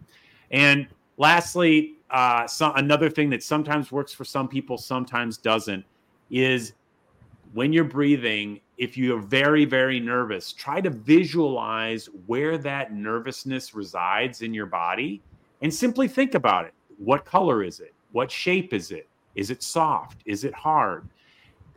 And 0.52 0.88
lastly, 1.18 1.96
uh, 2.12 2.46
so 2.46 2.72
another 2.74 3.10
thing 3.10 3.32
that 3.32 3.42
sometimes 3.42 3.92
works 3.92 4.14
for 4.14 4.26
some 4.26 4.48
people, 4.48 4.78
sometimes 4.78 5.38
doesn't, 5.38 5.84
is 6.30 6.74
when 7.54 7.74
you're 7.74 7.84
breathing, 7.84 8.60
if 8.78 8.98
you're 8.98 9.20
very, 9.20 9.66
very 9.66 10.00
nervous, 10.00 10.54
try 10.54 10.82
to 10.82 10.90
visualize 10.90 12.08
where 12.26 12.58
that 12.58 12.94
nervousness 12.94 13.74
resides 13.74 14.42
in 14.42 14.54
your 14.54 14.66
body 14.66 15.22
and 15.62 15.74
simply 15.74 16.08
think 16.08 16.34
about 16.34 16.66
it. 16.66 16.74
What 16.98 17.26
color 17.26 17.64
is 17.64 17.80
it? 17.80 17.94
What 18.12 18.32
shape 18.32 18.74
is 18.74 18.92
it? 18.92 19.08
Is 19.36 19.50
it 19.52 19.64
soft? 19.64 20.22
Is 20.26 20.44
it 20.44 20.54
hard? 20.54 21.08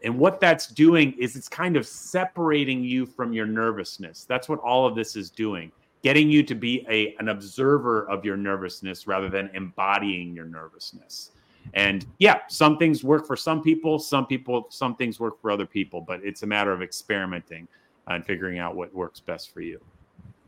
And 0.03 0.19
what 0.19 0.39
that's 0.39 0.67
doing 0.67 1.15
is 1.19 1.35
it's 1.35 1.49
kind 1.49 1.77
of 1.77 1.87
separating 1.87 2.85
you 2.85 3.07
from 3.07 3.33
your 3.33 3.47
nervousness. 3.47 4.25
That's 4.25 4.49
what 4.49 4.59
all 4.61 4.87
of 4.87 4.95
this 4.95 5.17
is 5.17 5.31
doing, 5.31 5.73
getting 6.03 6.31
you 6.31 6.43
to 6.43 6.55
be 6.55 6.85
a, 6.89 7.15
an 7.19 7.29
observer 7.29 8.09
of 8.11 8.25
your 8.25 8.37
nervousness 8.37 9.07
rather 9.07 9.31
than 9.31 9.51
embodying 9.55 10.35
your 10.35 10.45
nervousness. 10.45 11.31
And 11.72 12.07
yeah, 12.18 12.40
some 12.48 12.77
things 12.77 13.03
work 13.03 13.27
for 13.27 13.37
some 13.37 13.62
people, 13.62 13.98
some 13.98 14.27
people, 14.27 14.66
some 14.68 14.94
things 14.96 15.18
work 15.18 15.40
for 15.40 15.50
other 15.50 15.66
people, 15.66 16.00
but 16.00 16.20
it's 16.22 16.42
a 16.42 16.46
matter 16.46 16.72
of 16.72 16.83
experimenting 16.83 17.66
and 18.07 18.24
figuring 18.24 18.59
out 18.59 18.77
what 18.77 18.94
works 18.94 19.20
best 19.20 19.53
for 19.53 19.62
you. 19.62 19.81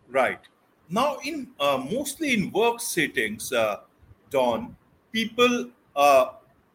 Right. 0.08 0.40
Now, 0.88 1.18
in 1.24 1.48
uh, 1.58 1.82
mostly 1.90 2.34
in 2.34 2.52
work 2.52 2.80
settings, 2.80 3.52
uh, 3.52 3.80
Don, 4.30 4.76
people, 5.10 5.70
uh, 5.96 6.26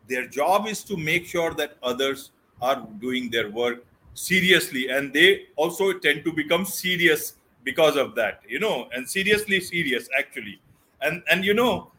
their 0.07 0.27
job 0.27 0.67
is 0.67 0.83
to 0.85 0.97
make 0.97 1.25
sure 1.25 1.53
that 1.53 1.77
others 1.81 2.31
are 2.61 2.85
doing 2.99 3.29
their 3.29 3.49
work 3.49 3.85
seriously, 4.13 4.89
and 4.89 5.13
they 5.13 5.47
also 5.55 5.93
tend 5.93 6.25
to 6.25 6.33
become 6.33 6.65
serious 6.65 7.35
because 7.63 7.95
of 7.95 8.15
that, 8.15 8.41
you 8.47 8.59
know, 8.59 8.89
and 8.93 9.07
seriously 9.07 9.61
serious 9.61 10.09
actually, 10.17 10.59
and 11.01 11.23
and 11.31 11.45
you 11.45 11.53
know, 11.53 11.91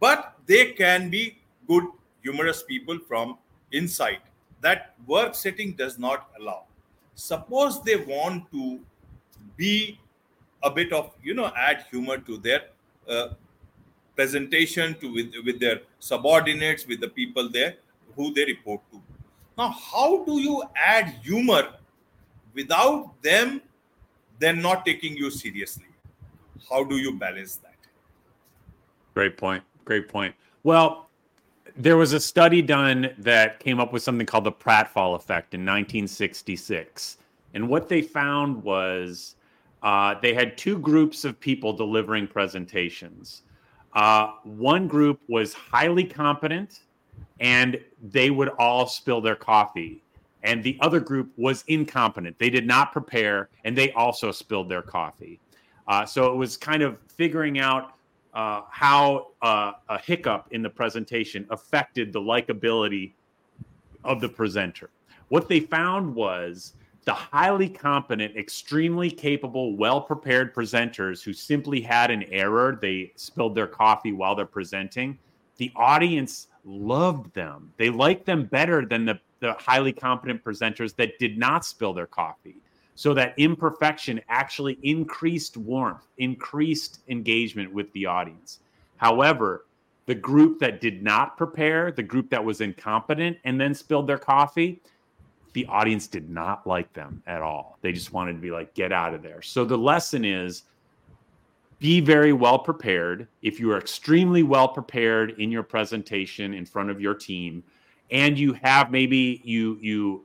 but 0.00 0.34
they 0.46 0.72
can 0.72 1.08
be 1.08 1.37
good, 1.68 1.84
humorous 2.22 2.62
people 2.62 2.98
from 2.98 3.38
inside. 3.72 4.20
That 4.60 4.94
work 5.06 5.34
setting 5.34 5.72
does 5.72 5.98
not 5.98 6.30
allow. 6.38 6.64
Suppose 7.14 7.82
they 7.82 7.96
want 7.96 8.50
to 8.52 8.80
be 9.56 10.00
a 10.62 10.70
bit 10.70 10.92
of, 10.92 11.12
you 11.22 11.34
know, 11.34 11.52
add 11.56 11.84
humor 11.90 12.18
to 12.18 12.38
their 12.38 12.62
uh, 13.08 13.28
presentation 14.16 14.98
to 15.00 15.12
with, 15.12 15.32
with 15.44 15.60
their 15.60 15.80
subordinates, 16.00 16.86
with 16.86 17.00
the 17.00 17.08
people 17.08 17.48
there 17.48 17.76
who 18.16 18.32
they 18.34 18.44
report 18.44 18.80
to. 18.90 19.00
Now, 19.56 19.68
how 19.70 20.24
do 20.24 20.40
you 20.40 20.62
add 20.76 21.08
humor 21.22 21.74
without 22.54 23.20
them 23.22 23.60
then 24.38 24.60
not 24.60 24.84
taking 24.84 25.16
you 25.16 25.30
seriously? 25.30 25.86
How 26.68 26.84
do 26.84 26.96
you 26.96 27.12
balance 27.18 27.56
that? 27.56 27.74
Great 29.14 29.36
point. 29.36 29.62
Great 29.84 30.08
point. 30.08 30.34
Well, 30.62 31.07
there 31.78 31.96
was 31.96 32.12
a 32.12 32.18
study 32.18 32.60
done 32.60 33.08
that 33.18 33.60
came 33.60 33.78
up 33.78 33.92
with 33.92 34.02
something 34.02 34.26
called 34.26 34.42
the 34.42 34.52
pratfall 34.52 35.14
effect 35.14 35.54
in 35.54 35.60
1966 35.60 37.18
and 37.54 37.68
what 37.68 37.88
they 37.88 38.02
found 38.02 38.62
was 38.64 39.36
uh, 39.84 40.16
they 40.20 40.34
had 40.34 40.58
two 40.58 40.76
groups 40.78 41.24
of 41.24 41.38
people 41.38 41.72
delivering 41.72 42.26
presentations. 42.26 43.42
Uh, 43.92 44.32
one 44.42 44.88
group 44.88 45.20
was 45.28 45.54
highly 45.54 46.02
competent 46.02 46.80
and 47.38 47.78
they 48.10 48.30
would 48.30 48.48
all 48.58 48.88
spill 48.88 49.20
their 49.20 49.36
coffee 49.36 50.02
and 50.42 50.64
the 50.64 50.76
other 50.80 50.98
group 50.98 51.30
was 51.36 51.62
incompetent. 51.68 52.36
They 52.40 52.50
did 52.50 52.66
not 52.66 52.90
prepare 52.90 53.50
and 53.64 53.78
they 53.78 53.92
also 53.92 54.32
spilled 54.32 54.68
their 54.68 54.82
coffee. 54.82 55.38
Uh, 55.86 56.04
so 56.04 56.32
it 56.32 56.36
was 56.36 56.56
kind 56.56 56.82
of 56.82 56.98
figuring 57.06 57.60
out 57.60 57.94
uh, 58.34 58.62
how 58.70 59.28
uh, 59.42 59.72
a 59.88 59.98
hiccup 59.98 60.48
in 60.50 60.62
the 60.62 60.70
presentation 60.70 61.46
affected 61.50 62.12
the 62.12 62.20
likability 62.20 63.12
of 64.04 64.20
the 64.20 64.28
presenter. 64.28 64.90
What 65.28 65.48
they 65.48 65.60
found 65.60 66.14
was 66.14 66.74
the 67.04 67.14
highly 67.14 67.68
competent, 67.68 68.36
extremely 68.36 69.10
capable, 69.10 69.76
well 69.76 70.00
prepared 70.00 70.54
presenters 70.54 71.22
who 71.22 71.32
simply 71.32 71.80
had 71.80 72.10
an 72.10 72.24
error, 72.24 72.78
they 72.80 73.12
spilled 73.16 73.54
their 73.54 73.66
coffee 73.66 74.12
while 74.12 74.34
they're 74.34 74.44
presenting. 74.44 75.18
The 75.56 75.72
audience 75.74 76.48
loved 76.64 77.34
them. 77.34 77.72
They 77.78 77.90
liked 77.90 78.26
them 78.26 78.44
better 78.44 78.84
than 78.84 79.06
the, 79.06 79.18
the 79.40 79.54
highly 79.54 79.92
competent 79.92 80.44
presenters 80.44 80.94
that 80.96 81.18
did 81.18 81.38
not 81.38 81.64
spill 81.64 81.94
their 81.94 82.06
coffee. 82.06 82.56
So 82.98 83.14
that 83.14 83.34
imperfection 83.36 84.20
actually 84.28 84.76
increased 84.82 85.56
warmth, 85.56 86.08
increased 86.16 86.98
engagement 87.06 87.72
with 87.72 87.92
the 87.92 88.06
audience. 88.06 88.58
However, 88.96 89.66
the 90.06 90.16
group 90.16 90.58
that 90.58 90.80
did 90.80 91.00
not 91.00 91.36
prepare, 91.36 91.92
the 91.92 92.02
group 92.02 92.28
that 92.30 92.44
was 92.44 92.60
incompetent 92.60 93.38
and 93.44 93.60
then 93.60 93.72
spilled 93.72 94.08
their 94.08 94.18
coffee, 94.18 94.82
the 95.52 95.64
audience 95.66 96.08
did 96.08 96.28
not 96.28 96.66
like 96.66 96.92
them 96.92 97.22
at 97.28 97.40
all. 97.40 97.78
They 97.82 97.92
just 97.92 98.12
wanted 98.12 98.32
to 98.32 98.40
be 98.40 98.50
like, 98.50 98.74
get 98.74 98.90
out 98.90 99.14
of 99.14 99.22
there. 99.22 99.42
So 99.42 99.64
the 99.64 99.78
lesson 99.78 100.24
is 100.24 100.64
be 101.78 102.00
very 102.00 102.32
well 102.32 102.58
prepared. 102.58 103.28
If 103.42 103.60
you 103.60 103.70
are 103.70 103.78
extremely 103.78 104.42
well 104.42 104.66
prepared 104.66 105.38
in 105.38 105.52
your 105.52 105.62
presentation 105.62 106.52
in 106.52 106.66
front 106.66 106.90
of 106.90 107.00
your 107.00 107.14
team, 107.14 107.62
and 108.10 108.36
you 108.36 108.54
have 108.54 108.90
maybe 108.90 109.40
you 109.44 109.78
you 109.80 110.24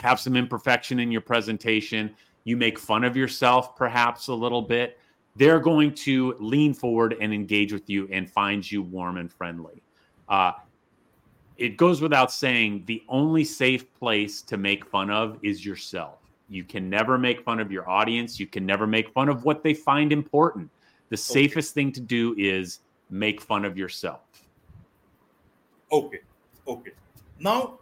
have 0.00 0.18
some 0.20 0.36
imperfection 0.36 0.98
in 0.98 1.10
your 1.10 1.20
presentation, 1.20 2.14
you 2.44 2.56
make 2.56 2.78
fun 2.78 3.04
of 3.04 3.16
yourself 3.16 3.76
perhaps 3.76 4.28
a 4.28 4.34
little 4.34 4.62
bit, 4.62 4.98
they're 5.36 5.60
going 5.60 5.94
to 5.94 6.36
lean 6.40 6.74
forward 6.74 7.16
and 7.20 7.32
engage 7.32 7.72
with 7.72 7.88
you 7.88 8.08
and 8.12 8.30
find 8.30 8.70
you 8.70 8.82
warm 8.82 9.16
and 9.16 9.32
friendly. 9.32 9.82
Uh, 10.28 10.52
it 11.56 11.76
goes 11.76 12.00
without 12.00 12.32
saying 12.32 12.82
the 12.86 13.02
only 13.08 13.44
safe 13.44 13.92
place 13.94 14.42
to 14.42 14.56
make 14.56 14.84
fun 14.84 15.10
of 15.10 15.38
is 15.42 15.64
yourself. 15.64 16.18
You 16.48 16.64
can 16.64 16.90
never 16.90 17.16
make 17.16 17.42
fun 17.44 17.60
of 17.60 17.72
your 17.72 17.88
audience. 17.88 18.38
You 18.38 18.46
can 18.46 18.66
never 18.66 18.86
make 18.86 19.10
fun 19.12 19.28
of 19.28 19.44
what 19.44 19.62
they 19.62 19.72
find 19.72 20.12
important. 20.12 20.70
The 21.08 21.16
safest 21.16 21.72
thing 21.72 21.92
to 21.92 22.00
do 22.00 22.34
is 22.36 22.80
make 23.10 23.40
fun 23.40 23.64
of 23.64 23.78
yourself. 23.78 24.20
Okay. 25.90 26.20
Okay. 26.66 26.92
Now, 27.38 27.78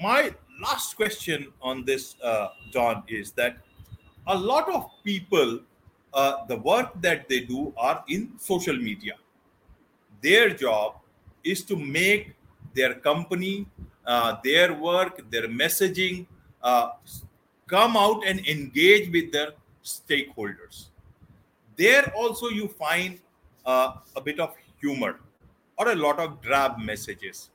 my 0.00 0.34
last 0.64 0.96
question 0.96 1.52
on 1.60 1.84
this, 1.84 2.16
uh, 2.22 2.48
Don, 2.72 3.02
is 3.08 3.32
that 3.32 3.58
a 4.26 4.36
lot 4.36 4.68
of 4.72 4.90
people, 5.04 5.60
uh, 6.12 6.46
the 6.46 6.56
work 6.56 6.90
that 7.02 7.28
they 7.28 7.40
do 7.40 7.72
are 7.76 8.04
in 8.08 8.32
social 8.38 8.76
media. 8.76 9.14
Their 10.22 10.50
job 10.50 10.96
is 11.42 11.62
to 11.64 11.76
make 11.76 12.34
their 12.74 12.94
company, 12.94 13.66
uh, 14.06 14.36
their 14.42 14.72
work, 14.74 15.20
their 15.30 15.48
messaging 15.48 16.26
uh, 16.62 16.90
come 17.66 17.96
out 17.96 18.24
and 18.26 18.46
engage 18.46 19.12
with 19.12 19.32
their 19.32 19.52
stakeholders. 19.84 20.88
There 21.76 22.12
also 22.16 22.48
you 22.48 22.68
find 22.68 23.18
uh, 23.66 23.94
a 24.16 24.20
bit 24.20 24.40
of 24.40 24.54
humor 24.80 25.20
or 25.76 25.88
a 25.92 25.94
lot 25.94 26.18
of 26.18 26.40
drab 26.40 26.78
messages. 26.78 27.50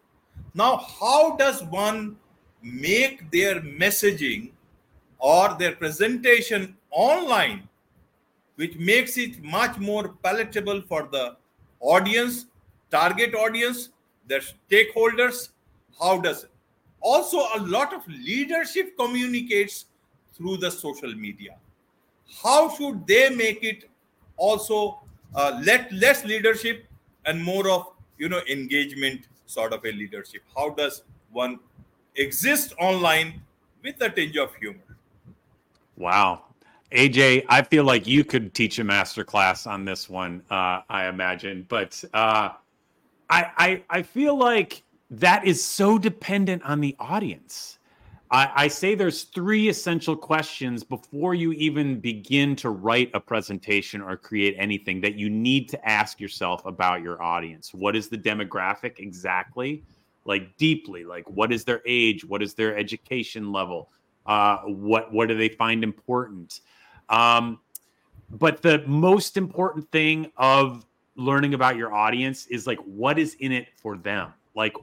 Now, 0.53 0.77
how 0.77 1.35
does 1.37 1.63
one 1.63 2.17
make 2.61 3.29
their 3.31 3.61
messaging 3.61 4.51
or 5.19 5.55
their 5.57 5.75
presentation 5.75 6.75
online, 6.91 7.67
which 8.55 8.75
makes 8.77 9.17
it 9.17 9.41
much 9.43 9.77
more 9.77 10.09
palatable 10.23 10.81
for 10.81 11.07
the 11.11 11.35
audience, 11.79 12.45
target 12.91 13.33
audience, 13.35 13.89
their 14.27 14.41
stakeholders, 14.41 15.49
how 15.99 16.19
does 16.19 16.43
it? 16.43 16.51
Also 17.01 17.37
a 17.55 17.59
lot 17.59 17.93
of 17.93 18.05
leadership 18.07 18.97
communicates 18.97 19.85
through 20.33 20.57
the 20.57 20.69
social 20.69 21.13
media. 21.15 21.55
How 22.43 22.69
should 22.75 23.07
they 23.07 23.29
make 23.29 23.63
it 23.63 23.89
also 24.37 24.99
uh, 25.35 25.59
let 25.63 25.91
less 25.91 26.23
leadership 26.25 26.85
and 27.25 27.43
more 27.43 27.69
of 27.69 27.87
you 28.17 28.29
know 28.29 28.41
engagement 28.49 29.27
sort 29.45 29.73
of 29.73 29.83
a 29.85 29.91
leadership? 29.91 30.43
How 30.55 30.69
does 30.69 31.03
one 31.31 31.59
exist 32.19 32.73
online 32.79 33.41
with 33.81 33.99
a 34.01 34.09
tinge 34.09 34.37
of 34.37 34.53
humor 34.55 34.97
wow 35.97 36.43
aj 36.91 37.45
i 37.47 37.61
feel 37.61 37.85
like 37.85 38.05
you 38.05 38.23
could 38.23 38.53
teach 38.53 38.77
a 38.79 38.83
master 38.83 39.23
class 39.23 39.65
on 39.65 39.85
this 39.85 40.09
one 40.09 40.43
uh, 40.51 40.81
i 40.89 41.07
imagine 41.07 41.65
but 41.69 42.03
uh, 42.13 42.49
I, 43.29 43.51
I 43.57 43.83
i 43.89 44.01
feel 44.01 44.37
like 44.37 44.83
that 45.11 45.45
is 45.45 45.63
so 45.63 45.97
dependent 45.97 46.61
on 46.63 46.81
the 46.81 46.95
audience 46.99 47.77
I, 48.31 48.51
I, 48.55 48.67
say 48.67 48.93
there's 48.93 49.23
three 49.23 49.69
essential 49.69 50.15
questions 50.15 50.83
before 50.83 51.33
you 51.33 51.51
even 51.53 51.99
begin 51.99 52.55
to 52.57 52.69
write 52.69 53.09
a 53.15 53.19
presentation 53.19 54.01
or 54.01 54.15
create 54.17 54.55
anything 54.59 55.01
that 55.01 55.15
you 55.15 55.31
need 55.31 55.67
to 55.69 55.89
ask 55.89 56.19
yourself 56.19 56.63
about 56.63 57.01
your 57.01 57.19
audience. 57.23 57.73
What 57.73 57.95
is 57.95 58.07
the 58.07 58.19
demographic 58.19 58.99
exactly? 58.99 59.83
Like 60.29 60.55
deeply, 60.57 61.03
like 61.03 61.27
what 61.29 61.51
is 61.51 61.63
their 61.63 61.81
age? 61.87 62.23
What 62.23 62.43
is 62.43 62.53
their 62.53 62.77
education 62.77 63.51
level? 63.51 63.89
Uh, 64.27 64.59
what 64.59 65.11
what 65.11 65.27
do 65.27 65.35
they 65.35 65.49
find 65.49 65.83
important? 65.83 66.61
Um, 67.09 67.59
but 68.29 68.61
the 68.61 68.83
most 68.85 69.37
important 69.37 69.91
thing 69.91 70.31
of 70.37 70.85
learning 71.15 71.55
about 71.55 71.77
your 71.77 71.93
audience 71.93 72.45
is 72.45 72.67
like 72.67 72.77
what 72.85 73.17
is 73.17 73.33
in 73.39 73.51
it 73.51 73.69
for 73.75 73.97
them. 73.97 74.31
Like 74.55 74.75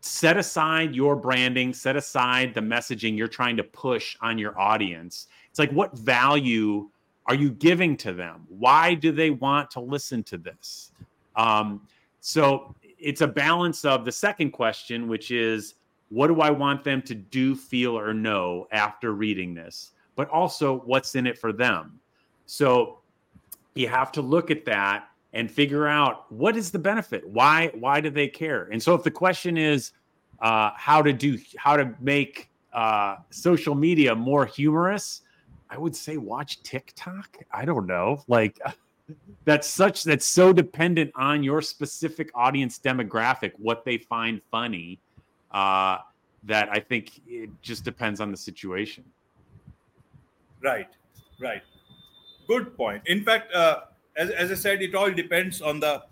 set 0.00 0.36
aside 0.36 0.94
your 0.94 1.14
branding, 1.14 1.72
set 1.72 1.96
aside 1.96 2.52
the 2.52 2.60
messaging 2.60 3.16
you're 3.16 3.28
trying 3.28 3.56
to 3.56 3.64
push 3.64 4.16
on 4.20 4.38
your 4.38 4.58
audience. 4.58 5.28
It's 5.50 5.58
like, 5.58 5.70
what 5.70 5.96
value 5.96 6.90
are 7.26 7.34
you 7.34 7.50
giving 7.52 7.96
to 7.98 8.12
them? 8.12 8.46
Why 8.48 8.94
do 8.94 9.12
they 9.12 9.30
want 9.30 9.70
to 9.72 9.80
listen 9.80 10.22
to 10.24 10.38
this? 10.38 10.90
Um, 11.36 11.86
so 12.20 12.74
it's 13.00 13.20
a 13.20 13.28
balance 13.28 13.84
of 13.84 14.04
the 14.04 14.12
second 14.12 14.50
question, 14.50 15.08
which 15.08 15.30
is, 15.30 15.74
what 16.08 16.26
do 16.26 16.40
I 16.40 16.50
want 16.50 16.84
them 16.84 17.02
to 17.02 17.14
do, 17.14 17.54
feel, 17.54 17.98
or 17.98 18.12
know 18.12 18.66
after 18.72 19.12
reading 19.12 19.54
this? 19.54 19.92
But 20.16 20.28
also, 20.28 20.80
what's 20.80 21.14
in 21.14 21.26
it 21.26 21.38
for 21.38 21.52
them? 21.52 22.00
So 22.46 22.98
you 23.74 23.88
have 23.88 24.12
to 24.12 24.22
look 24.22 24.50
at 24.50 24.64
that 24.64 25.08
and 25.32 25.50
figure 25.50 25.86
out 25.86 26.30
what 26.32 26.56
is 26.56 26.70
the 26.70 26.78
benefit 26.78 27.26
why 27.28 27.70
why 27.74 28.00
do 28.00 28.10
they 28.10 28.26
care 28.28 28.68
and 28.72 28.82
so 28.82 28.94
if 28.94 29.02
the 29.02 29.10
question 29.10 29.56
is 29.56 29.92
uh, 30.40 30.70
how 30.74 31.02
to 31.02 31.12
do 31.12 31.38
how 31.56 31.76
to 31.76 31.94
make 32.00 32.48
uh, 32.72 33.16
social 33.30 33.74
media 33.74 34.14
more 34.14 34.44
humorous 34.44 35.22
i 35.68 35.78
would 35.78 35.94
say 35.94 36.16
watch 36.16 36.62
tiktok 36.62 37.38
i 37.52 37.64
don't 37.64 37.86
know 37.86 38.22
like 38.28 38.58
that's 39.44 39.68
such 39.68 40.04
that's 40.04 40.26
so 40.26 40.52
dependent 40.52 41.10
on 41.14 41.42
your 41.42 41.62
specific 41.62 42.30
audience 42.34 42.78
demographic 42.78 43.52
what 43.58 43.84
they 43.84 43.98
find 43.98 44.40
funny 44.50 44.98
uh, 45.52 45.98
that 46.44 46.68
i 46.70 46.78
think 46.78 47.20
it 47.26 47.50
just 47.62 47.84
depends 47.84 48.20
on 48.20 48.30
the 48.30 48.36
situation 48.36 49.04
right 50.62 50.88
right 51.40 51.62
good 52.48 52.76
point 52.76 53.02
in 53.06 53.22
fact 53.24 53.52
uh, 53.54 53.80
as, 54.16 54.30
as 54.30 54.50
I 54.50 54.54
said, 54.54 54.82
it 54.82 54.94
all 54.94 55.10
depends 55.10 55.62
on 55.62 55.80
the 55.80 56.02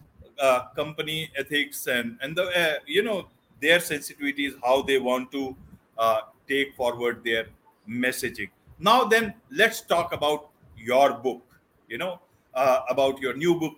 uh, 0.40 0.68
company 0.76 1.30
ethics 1.36 1.86
and 1.86 2.16
and 2.22 2.36
the 2.36 2.44
uh, 2.44 2.74
you 2.86 3.02
know 3.02 3.28
their 3.60 3.78
sensitivities, 3.78 4.52
how 4.64 4.82
they 4.82 4.98
want 4.98 5.32
to 5.32 5.56
uh, 5.98 6.20
take 6.48 6.74
forward 6.74 7.24
their 7.24 7.46
messaging. 7.88 8.50
Now, 8.78 9.04
then, 9.04 9.34
let's 9.50 9.80
talk 9.80 10.12
about 10.12 10.50
your 10.76 11.14
book. 11.14 11.42
You 11.88 11.98
know 11.98 12.20
uh, 12.58 12.82
about 12.88 13.20
your 13.20 13.34
new 13.34 13.54
book, 13.54 13.76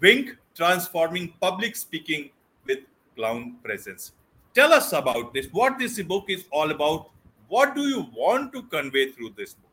Wink: 0.00 0.36
Transforming 0.54 1.34
Public 1.40 1.76
Speaking 1.76 2.30
with 2.66 2.78
Clown 3.16 3.56
Presence. 3.62 4.12
Tell 4.54 4.72
us 4.72 4.92
about 4.92 5.34
this. 5.34 5.46
What 5.50 5.78
this 5.78 6.00
book 6.02 6.26
is 6.28 6.44
all 6.50 6.70
about. 6.70 7.10
What 7.48 7.74
do 7.74 7.82
you 7.88 8.06
want 8.16 8.52
to 8.52 8.62
convey 8.62 9.10
through 9.10 9.30
this 9.36 9.54
book? 9.54 9.70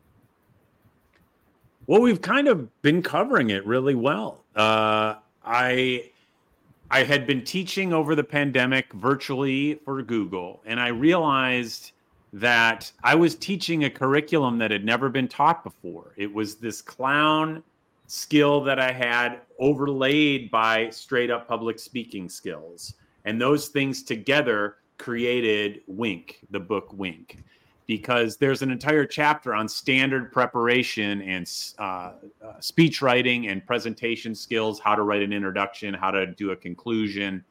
Well, 1.86 2.00
we've 2.00 2.20
kind 2.20 2.48
of 2.48 2.82
been 2.82 3.02
covering 3.02 3.50
it 3.50 3.64
really 3.64 3.94
well. 3.94 4.44
Uh, 4.54 5.14
I 5.44 6.10
I 6.90 7.04
had 7.04 7.26
been 7.26 7.44
teaching 7.44 7.92
over 7.92 8.14
the 8.14 8.24
pandemic 8.24 8.92
virtually 8.94 9.74
for 9.84 10.02
Google, 10.02 10.60
and 10.66 10.80
I 10.80 10.88
realized 10.88 11.92
that 12.32 12.92
I 13.02 13.14
was 13.14 13.34
teaching 13.36 13.84
a 13.84 13.90
curriculum 13.90 14.58
that 14.58 14.70
had 14.70 14.84
never 14.84 15.08
been 15.08 15.28
taught 15.28 15.64
before. 15.64 16.12
It 16.16 16.32
was 16.32 16.56
this 16.56 16.82
clown 16.82 17.62
skill 18.08 18.60
that 18.64 18.80
I 18.80 18.90
had 18.90 19.42
overlaid 19.60 20.50
by 20.50 20.90
straight 20.90 21.30
up 21.30 21.46
public 21.46 21.78
speaking 21.78 22.28
skills. 22.28 22.94
And 23.24 23.40
those 23.40 23.68
things 23.68 24.02
together 24.02 24.78
created 24.98 25.82
Wink, 25.86 26.40
the 26.50 26.58
book 26.58 26.92
Wink 26.92 27.44
because 27.88 28.36
there's 28.36 28.60
an 28.60 28.70
entire 28.70 29.06
chapter 29.06 29.54
on 29.54 29.66
standard 29.66 30.30
preparation 30.30 31.22
and 31.22 31.50
uh, 31.78 31.82
uh, 31.82 32.60
speech 32.60 33.00
writing 33.00 33.48
and 33.48 33.66
presentation 33.66 34.34
skills, 34.34 34.78
how 34.78 34.94
to 34.94 35.02
write 35.02 35.22
an 35.22 35.32
introduction, 35.32 35.94
how 35.94 36.10
to 36.10 36.26
do 36.26 36.50
a 36.50 36.56
conclusion. 36.56 37.42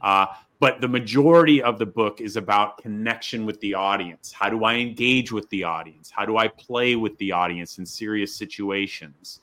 Uh, 0.00 0.24
but 0.60 0.80
the 0.80 0.88
majority 0.88 1.62
of 1.62 1.78
the 1.78 1.84
book 1.84 2.22
is 2.22 2.36
about 2.36 2.78
connection 2.78 3.44
with 3.44 3.60
the 3.60 3.74
audience. 3.74 4.32
How 4.32 4.48
do 4.48 4.64
I 4.64 4.76
engage 4.76 5.30
with 5.30 5.48
the 5.50 5.62
audience? 5.62 6.10
How 6.10 6.24
do 6.24 6.38
I 6.38 6.48
play 6.48 6.96
with 6.96 7.16
the 7.18 7.30
audience 7.32 7.76
in 7.76 7.84
serious 7.84 8.34
situations? 8.34 9.40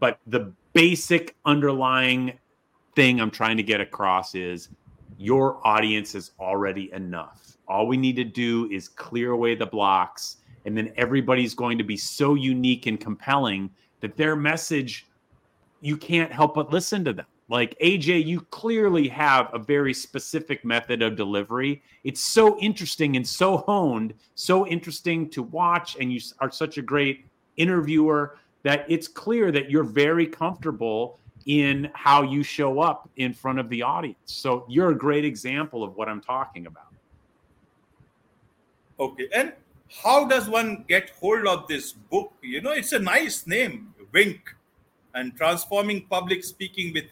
But 0.00 0.18
the 0.26 0.52
basic 0.72 1.36
underlying 1.44 2.38
thing 2.94 3.20
I'm 3.20 3.30
trying 3.30 3.56
to 3.56 3.62
get 3.62 3.80
across 3.80 4.34
is 4.34 4.68
your 5.18 5.64
audience 5.66 6.14
is 6.14 6.32
already 6.38 6.92
enough 6.92 7.54
all 7.68 7.86
we 7.86 7.96
need 7.96 8.16
to 8.16 8.24
do 8.24 8.68
is 8.70 8.88
clear 8.88 9.32
away 9.32 9.54
the 9.54 9.66
blocks, 9.66 10.38
and 10.64 10.76
then 10.76 10.92
everybody's 10.96 11.54
going 11.54 11.78
to 11.78 11.84
be 11.84 11.96
so 11.96 12.34
unique 12.34 12.86
and 12.86 13.00
compelling 13.00 13.70
that 14.00 14.16
their 14.16 14.36
message, 14.36 15.06
you 15.80 15.96
can't 15.96 16.32
help 16.32 16.54
but 16.54 16.72
listen 16.72 17.04
to 17.04 17.12
them. 17.12 17.26
Like 17.48 17.78
AJ, 17.80 18.24
you 18.24 18.40
clearly 18.40 19.06
have 19.08 19.50
a 19.52 19.58
very 19.58 19.92
specific 19.92 20.64
method 20.64 21.02
of 21.02 21.14
delivery. 21.14 21.82
It's 22.02 22.22
so 22.22 22.58
interesting 22.58 23.16
and 23.16 23.26
so 23.26 23.58
honed, 23.58 24.14
so 24.34 24.66
interesting 24.66 25.28
to 25.30 25.42
watch, 25.42 25.96
and 26.00 26.12
you 26.12 26.20
are 26.40 26.50
such 26.50 26.78
a 26.78 26.82
great 26.82 27.26
interviewer 27.56 28.38
that 28.64 28.84
it's 28.88 29.06
clear 29.06 29.52
that 29.52 29.70
you're 29.70 29.84
very 29.84 30.26
comfortable 30.26 31.20
in 31.46 31.90
how 31.94 32.22
you 32.22 32.42
show 32.42 32.80
up 32.80 33.08
in 33.16 33.32
front 33.32 33.58
of 33.58 33.68
the 33.68 33.82
audience. 33.82 34.18
So 34.24 34.64
you're 34.68 34.90
a 34.90 34.96
great 34.96 35.24
example 35.24 35.84
of 35.84 35.94
what 35.96 36.08
I'm 36.08 36.20
talking 36.20 36.66
about. 36.66 36.86
Okay. 38.98 39.28
And 39.34 39.52
how 40.02 40.26
does 40.26 40.48
one 40.48 40.84
get 40.88 41.10
hold 41.20 41.46
of 41.46 41.68
this 41.68 41.92
book? 41.92 42.32
You 42.42 42.62
know, 42.62 42.72
it's 42.72 42.92
a 42.92 42.98
nice 42.98 43.46
name, 43.46 43.94
Wink, 44.12 44.54
and 45.14 45.36
transforming 45.36 46.06
public 46.06 46.42
speaking 46.42 46.94
with 46.94 47.04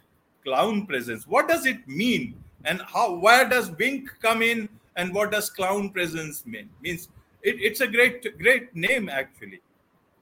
clown 0.44 0.86
presence. 0.86 1.26
What 1.26 1.48
does 1.48 1.66
it 1.66 1.86
mean? 1.86 2.34
And 2.64 2.80
how 2.82 3.14
where 3.16 3.48
does 3.48 3.70
Wink 3.72 4.09
come 4.22 4.42
in 4.42 4.68
and 4.96 5.14
what 5.14 5.32
does 5.32 5.50
clown 5.50 5.90
presence 5.90 6.46
mean? 6.46 6.70
Means 6.80 7.09
it, 7.42 7.57
it's 7.61 7.80
a 7.80 7.86
great, 7.86 8.38
great 8.38 8.74
name 8.74 9.09
actually. 9.09 9.61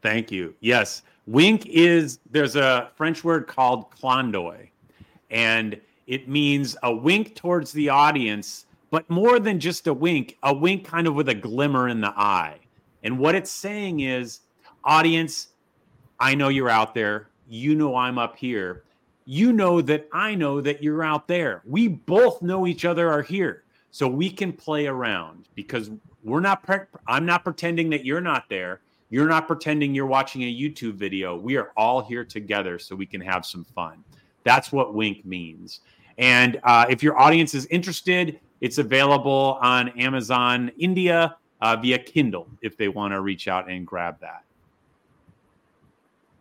Thank 0.02 0.32
you. 0.32 0.54
Yes. 0.60 1.02
Wink 1.30 1.66
is 1.66 2.18
there's 2.30 2.56
a 2.56 2.90
French 2.96 3.22
word 3.22 3.46
called 3.46 3.90
clin 3.90 4.32
d'oeil, 4.32 4.66
and 5.30 5.80
it 6.06 6.28
means 6.28 6.76
a 6.82 6.94
wink 6.94 7.36
towards 7.36 7.72
the 7.72 7.88
audience 7.88 8.66
but 8.90 9.08
more 9.08 9.38
than 9.38 9.60
just 9.60 9.86
a 9.86 9.94
wink, 9.94 10.36
a 10.42 10.52
wink 10.52 10.84
kind 10.84 11.06
of 11.06 11.14
with 11.14 11.28
a 11.28 11.34
glimmer 11.34 11.88
in 11.88 12.00
the 12.00 12.08
eye. 12.08 12.58
And 13.02 13.18
what 13.18 13.34
it's 13.34 13.50
saying 13.50 14.00
is, 14.00 14.40
audience, 14.84 15.48
I 16.18 16.34
know 16.34 16.48
you're 16.48 16.68
out 16.68 16.94
there. 16.94 17.28
You 17.48 17.74
know 17.74 17.96
I'm 17.96 18.18
up 18.18 18.36
here. 18.36 18.82
You 19.24 19.52
know 19.52 19.80
that 19.80 20.08
I 20.12 20.34
know 20.34 20.60
that 20.60 20.82
you're 20.82 21.04
out 21.04 21.28
there. 21.28 21.62
We 21.64 21.86
both 21.88 22.42
know 22.42 22.66
each 22.66 22.84
other 22.84 23.08
are 23.08 23.22
here. 23.22 23.62
So 23.92 24.08
we 24.08 24.30
can 24.30 24.52
play 24.52 24.86
around 24.86 25.48
because 25.54 25.90
we're 26.22 26.40
not, 26.40 26.62
pre- 26.62 26.78
I'm 27.06 27.26
not 27.26 27.44
pretending 27.44 27.90
that 27.90 28.04
you're 28.04 28.20
not 28.20 28.48
there. 28.48 28.80
You're 29.10 29.28
not 29.28 29.46
pretending 29.46 29.94
you're 29.94 30.06
watching 30.06 30.42
a 30.42 30.54
YouTube 30.54 30.94
video. 30.94 31.36
We 31.36 31.56
are 31.56 31.72
all 31.76 32.00
here 32.00 32.24
together 32.24 32.78
so 32.78 32.94
we 32.94 33.06
can 33.06 33.20
have 33.20 33.44
some 33.44 33.64
fun. 33.64 34.04
That's 34.44 34.72
what 34.72 34.94
wink 34.94 35.24
means. 35.26 35.80
And 36.16 36.60
uh, 36.64 36.86
if 36.88 37.02
your 37.02 37.18
audience 37.18 37.54
is 37.54 37.66
interested, 37.66 38.40
it's 38.60 38.78
available 38.78 39.58
on 39.60 39.88
Amazon 39.98 40.70
India 40.78 41.36
uh, 41.60 41.76
via 41.76 41.98
Kindle 41.98 42.46
if 42.62 42.76
they 42.76 42.88
want 42.88 43.12
to 43.12 43.20
reach 43.20 43.48
out 43.48 43.68
and 43.68 43.86
grab 43.86 44.20
that. 44.20 44.44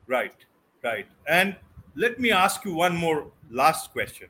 Right, 0.08 0.36
right. 0.84 1.08
And 1.28 1.56
let 1.96 2.20
me 2.20 2.32
ask 2.32 2.66
you 2.66 2.74
one 2.74 2.96
more 2.96 3.28
last 3.50 3.92
question. 3.92 4.28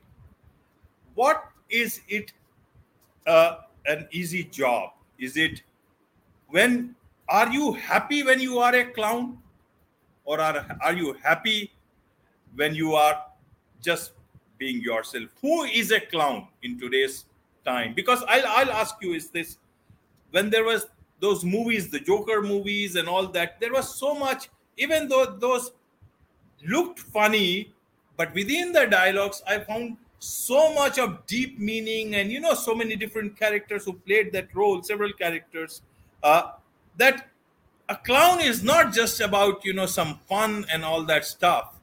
What 1.14 1.44
is 1.68 2.00
it? 2.08 2.32
Uh, 3.26 3.56
an 3.86 4.08
easy 4.12 4.44
job? 4.44 4.90
Is 5.18 5.36
it 5.36 5.62
when 6.48 6.94
are 7.30 7.48
you 7.52 7.72
happy 7.72 8.22
when 8.24 8.40
you 8.40 8.58
are 8.58 8.74
a 8.74 8.84
clown? 8.84 9.38
Or 10.24 10.40
are, 10.40 10.66
are 10.82 10.92
you 10.92 11.16
happy 11.22 11.72
when 12.54 12.74
you 12.74 12.94
are 12.94 13.24
just 13.80 14.12
being 14.58 14.80
yourself? 14.82 15.30
Who 15.40 15.62
is 15.64 15.92
a 15.92 16.00
clown 16.00 16.48
in 16.62 16.78
today's 16.78 17.24
time? 17.64 17.94
Because 17.94 18.22
I'll, 18.28 18.46
I'll 18.46 18.72
ask 18.72 18.96
you 19.00 19.14
is 19.14 19.30
this 19.30 19.58
when 20.32 20.50
there 20.50 20.64
was 20.64 20.86
those 21.20 21.44
movies, 21.44 21.90
the 21.90 22.00
Joker 22.00 22.42
movies 22.42 22.96
and 22.96 23.08
all 23.08 23.26
that, 23.28 23.60
there 23.60 23.72
was 23.72 23.94
so 23.94 24.14
much, 24.14 24.48
even 24.76 25.08
though 25.08 25.36
those 25.38 25.72
looked 26.66 26.98
funny, 26.98 27.72
but 28.16 28.34
within 28.34 28.72
the 28.72 28.86
dialogues, 28.86 29.42
I 29.46 29.60
found 29.60 29.96
so 30.18 30.74
much 30.74 30.98
of 30.98 31.24
deep 31.26 31.58
meaning 31.58 32.16
and 32.16 32.30
you 32.30 32.40
know 32.40 32.52
so 32.52 32.74
many 32.74 32.94
different 32.94 33.38
characters 33.38 33.86
who 33.86 33.94
played 33.94 34.30
that 34.34 34.54
role 34.54 34.82
several 34.82 35.10
characters 35.14 35.80
uh, 36.22 36.52
that 37.00 37.28
a 37.88 37.96
clown 37.96 38.40
is 38.40 38.62
not 38.62 38.92
just 38.92 39.20
about 39.20 39.64
you 39.64 39.72
know 39.72 39.86
some 39.86 40.18
fun 40.28 40.64
and 40.72 40.84
all 40.84 41.04
that 41.04 41.24
stuff. 41.24 41.74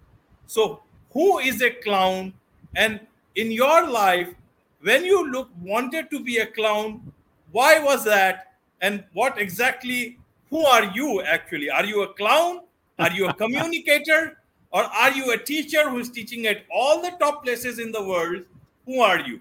So 0.47 0.81
who 1.11 1.39
is 1.39 1.61
a 1.61 1.71
clown? 1.71 2.33
And 2.75 2.99
in 3.35 3.51
your 3.51 3.87
life 3.87 4.33
when 4.81 5.03
you 5.03 5.29
look 5.31 5.49
wanted 5.61 6.09
to 6.11 6.19
be 6.19 6.37
a 6.37 6.45
clown 6.45 7.13
why 7.51 7.79
was 7.79 8.03
that? 8.03 8.53
And 8.81 9.03
what 9.13 9.39
exactly 9.39 10.19
who 10.49 10.65
are 10.65 10.85
you 10.93 11.21
actually? 11.21 11.69
Are 11.69 11.85
you 11.85 12.03
a 12.03 12.13
clown? 12.13 12.61
Are 12.99 13.11
you 13.11 13.27
a 13.27 13.33
communicator? 13.43 14.37
Or 14.71 14.83
are 14.83 15.11
you 15.11 15.31
a 15.31 15.37
teacher 15.37 15.89
who's 15.89 16.09
teaching 16.09 16.45
at 16.45 16.65
all 16.71 17.01
the 17.01 17.11
top 17.19 17.43
places 17.43 17.79
in 17.79 17.91
the 17.91 18.03
world? 18.03 18.43
Who 18.85 18.99
are 18.99 19.19
you? 19.19 19.39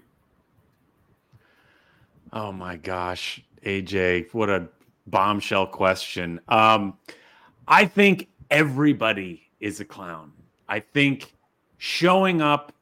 Oh 2.33 2.51
my 2.51 2.77
gosh 2.77 3.41
aj 3.63 4.33
what 4.33 4.49
a 4.49 4.67
bombshell 5.07 5.67
question. 5.67 6.39
Um, 6.47 6.97
I 7.67 7.85
think 7.85 8.29
everybody 8.49 9.49
is 9.59 9.79
a 9.79 9.85
clown. 9.85 10.31
I 10.69 10.79
think 10.79 11.33
showing 11.77 12.41
up 12.41 12.73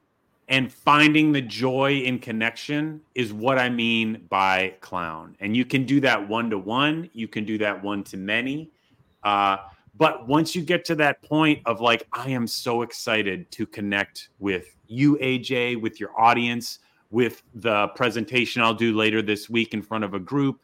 and 0.47 0.71
finding 0.71 1.31
the 1.31 1.41
joy 1.41 1.97
in 1.97 2.19
connection 2.19 3.01
is 3.15 3.33
what 3.33 3.57
I 3.57 3.69
mean 3.69 4.25
by 4.29 4.75
clown. 4.79 5.35
And 5.39 5.57
you 5.57 5.65
can 5.65 5.85
do 5.85 5.99
that 6.01 6.27
one 6.27 6.49
to 6.51 6.57
one, 6.57 7.09
you 7.13 7.27
can 7.27 7.45
do 7.45 7.57
that 7.59 7.83
one 7.83 8.03
to 8.05 8.17
many. 8.17 8.69
Uh, 9.23 9.57
but 9.97 10.27
once 10.27 10.55
you 10.55 10.61
get 10.61 10.85
to 10.85 10.95
that 10.95 11.21
point 11.23 11.61
of 11.65 11.81
like, 11.81 12.05
I 12.11 12.29
am 12.29 12.47
so 12.47 12.81
excited 12.81 13.49
to 13.51 13.65
connect 13.65 14.29
with 14.39 14.75
you, 14.87 15.17
AJ, 15.17 15.81
with 15.81 15.99
your 15.99 16.11
audience, 16.19 16.79
with 17.11 17.41
the 17.55 17.87
presentation 17.89 18.61
I'll 18.61 18.73
do 18.73 18.95
later 18.95 19.21
this 19.21 19.49
week 19.49 19.73
in 19.73 19.81
front 19.81 20.03
of 20.03 20.13
a 20.13 20.19
group. 20.19 20.59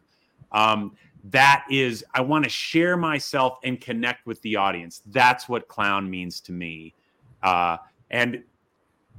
Um, 0.52 0.96
that 1.26 1.66
is 1.70 2.04
i 2.14 2.22
want 2.22 2.44
to 2.44 2.50
share 2.50 2.98
myself 2.98 3.60
and 3.64 3.80
connect 3.80 4.26
with 4.26 4.42
the 4.42 4.56
audience. 4.56 5.02
That's 5.08 5.48
what 5.48 5.68
clown 5.68 6.10
means 6.10 6.40
to 6.42 6.52
me. 6.52 6.94
Uh 7.44 7.78
and 8.10 8.44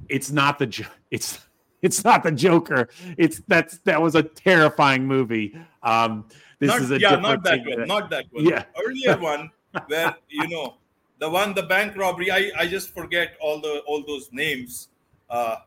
it's 0.09 0.31
not 0.31 0.59
the 0.59 0.87
it's 1.11 1.39
it's 1.81 2.03
not 2.03 2.23
the 2.23 2.31
joker. 2.31 2.89
It's 3.17 3.41
that's 3.47 3.79
that 3.79 4.01
was 4.01 4.15
a 4.15 4.23
terrifying 4.23 5.05
movie. 5.05 5.55
Um 5.81 6.25
this 6.59 6.69
not, 6.69 6.81
is 6.81 6.91
a 6.91 6.99
yeah 6.99 7.15
not 7.15 7.43
that 7.43 7.59
one 7.65 7.87
not 7.87 8.09
that 8.09 8.25
one. 8.31 8.45
Yeah. 8.45 8.65
Earlier 8.83 9.17
one 9.19 9.51
where 9.87 10.15
you 10.27 10.47
know 10.47 10.75
the 11.19 11.29
one 11.29 11.53
the 11.53 11.63
bank 11.63 11.95
robbery 11.95 12.31
i 12.31 12.51
i 12.57 12.67
just 12.67 12.93
forget 12.93 13.35
all 13.41 13.61
the 13.61 13.79
all 13.87 14.03
those 14.05 14.29
names. 14.31 14.89
Uh 15.29 15.57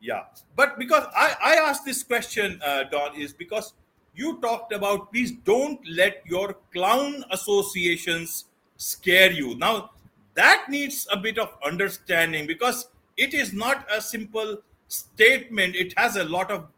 yeah. 0.00 0.24
But 0.56 0.78
because 0.78 1.04
i 1.14 1.36
i 1.44 1.54
asked 1.56 1.84
this 1.84 2.02
question 2.02 2.58
uh 2.64 2.84
don 2.84 3.14
is 3.14 3.32
because 3.32 3.74
you 4.14 4.40
talked 4.40 4.72
about 4.72 5.10
please 5.12 5.32
don't 5.44 5.80
let 5.88 6.22
your 6.26 6.56
clown 6.72 7.24
associations 7.30 8.46
scare 8.76 9.30
you. 9.30 9.56
Now, 9.56 9.90
that 10.34 10.66
needs 10.68 11.06
a 11.10 11.16
bit 11.16 11.38
of 11.38 11.56
understanding 11.64 12.46
because 12.46 12.88
it 13.16 13.34
is 13.34 13.52
not 13.52 13.86
a 13.90 14.00
simple 14.00 14.58
statement, 14.88 15.76
it 15.76 15.94
has 15.96 16.16
a 16.16 16.24
lot 16.24 16.50
of 16.50 16.68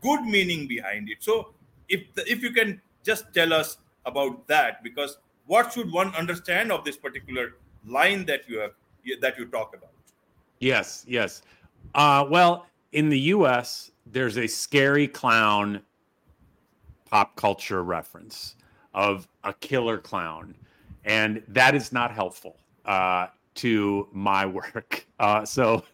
good 0.00 0.22
meaning 0.22 0.66
behind 0.66 1.08
it. 1.08 1.18
So, 1.20 1.54
if, 1.88 2.02
the, 2.14 2.30
if 2.30 2.42
you 2.42 2.50
can 2.50 2.80
just 3.02 3.32
tell 3.34 3.52
us 3.52 3.78
about 4.06 4.46
that, 4.48 4.82
because 4.82 5.18
what 5.46 5.72
should 5.72 5.92
one 5.92 6.14
understand 6.14 6.72
of 6.72 6.84
this 6.84 6.96
particular 6.96 7.56
line 7.86 8.24
that 8.26 8.48
you 8.48 8.58
have 8.58 8.72
that 9.20 9.38
you 9.38 9.46
talk 9.46 9.74
about? 9.76 9.90
Yes, 10.60 11.04
yes. 11.06 11.42
Uh, 11.94 12.24
well, 12.28 12.66
in 12.92 13.10
the 13.10 13.18
U.S., 13.20 13.90
there's 14.06 14.38
a 14.38 14.46
scary 14.46 15.06
clown 15.06 15.82
pop 17.14 17.36
culture 17.36 17.84
reference 17.84 18.56
of 18.92 19.28
a 19.44 19.52
killer 19.52 19.98
clown, 19.98 20.52
and 21.04 21.40
that 21.46 21.72
is 21.72 21.92
not 21.92 22.10
helpful 22.10 22.56
uh, 22.86 23.28
to 23.54 24.08
my 24.12 24.44
work. 24.58 25.06
Uh, 25.20 25.44
so 25.44 25.84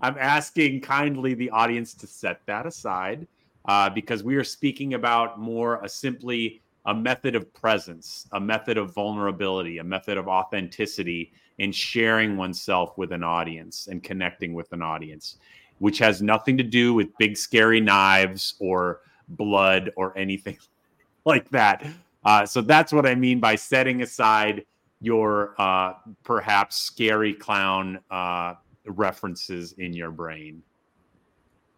I'm 0.00 0.16
asking 0.18 0.80
kindly 0.80 1.34
the 1.34 1.48
audience 1.50 1.94
to 1.94 2.08
set 2.08 2.40
that 2.46 2.66
aside 2.66 3.28
uh, 3.66 3.88
because 3.88 4.24
we 4.24 4.34
are 4.34 4.42
speaking 4.42 4.94
about 4.94 5.38
more 5.38 5.80
a 5.84 5.88
simply 5.88 6.60
a 6.86 6.94
method 6.94 7.36
of 7.36 7.54
presence, 7.54 8.26
a 8.32 8.40
method 8.40 8.76
of 8.76 8.92
vulnerability, 8.92 9.78
a 9.78 9.84
method 9.84 10.18
of 10.18 10.26
authenticity 10.26 11.32
in 11.58 11.70
sharing 11.70 12.36
oneself 12.36 12.98
with 12.98 13.12
an 13.12 13.22
audience 13.22 13.86
and 13.86 14.02
connecting 14.02 14.54
with 14.54 14.72
an 14.72 14.82
audience, 14.82 15.36
which 15.78 15.98
has 15.98 16.20
nothing 16.20 16.56
to 16.56 16.64
do 16.64 16.92
with 16.92 17.16
big 17.16 17.36
scary 17.36 17.80
knives 17.80 18.54
or 18.58 19.02
blood 19.28 19.90
or 19.96 20.16
anything 20.16 20.58
like 21.24 21.48
that. 21.50 21.86
Uh, 22.24 22.46
so 22.46 22.60
that's 22.60 22.92
what 22.92 23.06
I 23.06 23.14
mean 23.14 23.38
by 23.40 23.54
setting 23.54 24.02
aside 24.02 24.64
your 25.00 25.54
uh, 25.58 25.94
perhaps 26.22 26.76
scary 26.76 27.34
clown 27.34 28.00
uh, 28.10 28.54
references 28.86 29.72
in 29.78 29.92
your 29.92 30.10
brain. 30.10 30.62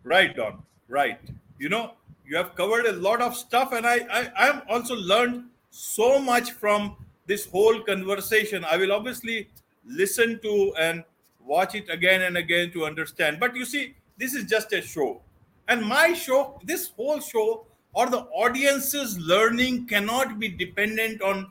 Right, 0.05 0.35
Don. 0.37 0.63
Right. 0.89 1.19
You 1.59 1.69
know, 1.69 1.95
you 2.25 2.37
have 2.37 2.55
covered 2.55 2.87
a 2.87 2.93
lot 2.93 3.21
of 3.21 3.37
stuff, 3.37 3.73
and 3.73 3.87
I, 3.87 4.07
I, 4.11 4.31
I 4.37 4.47
have 4.47 4.65
also 4.69 4.95
learned 4.95 5.45
so 5.71 6.21
much 6.21 6.53
from 6.53 6.97
this 7.27 7.47
whole 7.47 7.81
conversation. 7.81 8.65
I 8.65 8.77
will 8.77 8.93
obviously 8.93 9.49
listen 9.85 10.39
to 10.43 10.75
and 10.79 11.05
watch 11.45 11.75
it 11.75 11.89
again 11.91 12.23
and 12.23 12.37
again 12.37 12.71
to 12.73 12.85
understand. 12.85 13.41
But 13.41 13.57
you 13.57 13.65
see, 13.65 13.95
this 14.17 14.35
is 14.35 14.45
just 14.45 14.73
a 14.73 14.81
show. 14.81 15.21
And 15.69 15.85
my 15.85 16.13
show, 16.13 16.61
this 16.65 16.91
whole 16.97 17.21
show 17.21 17.67
or 17.93 18.09
the 18.09 18.27
audience's 18.33 19.19
learning 19.19 19.87
cannot 19.87 20.39
be 20.39 20.49
dependent 20.49 21.23
on 21.23 21.51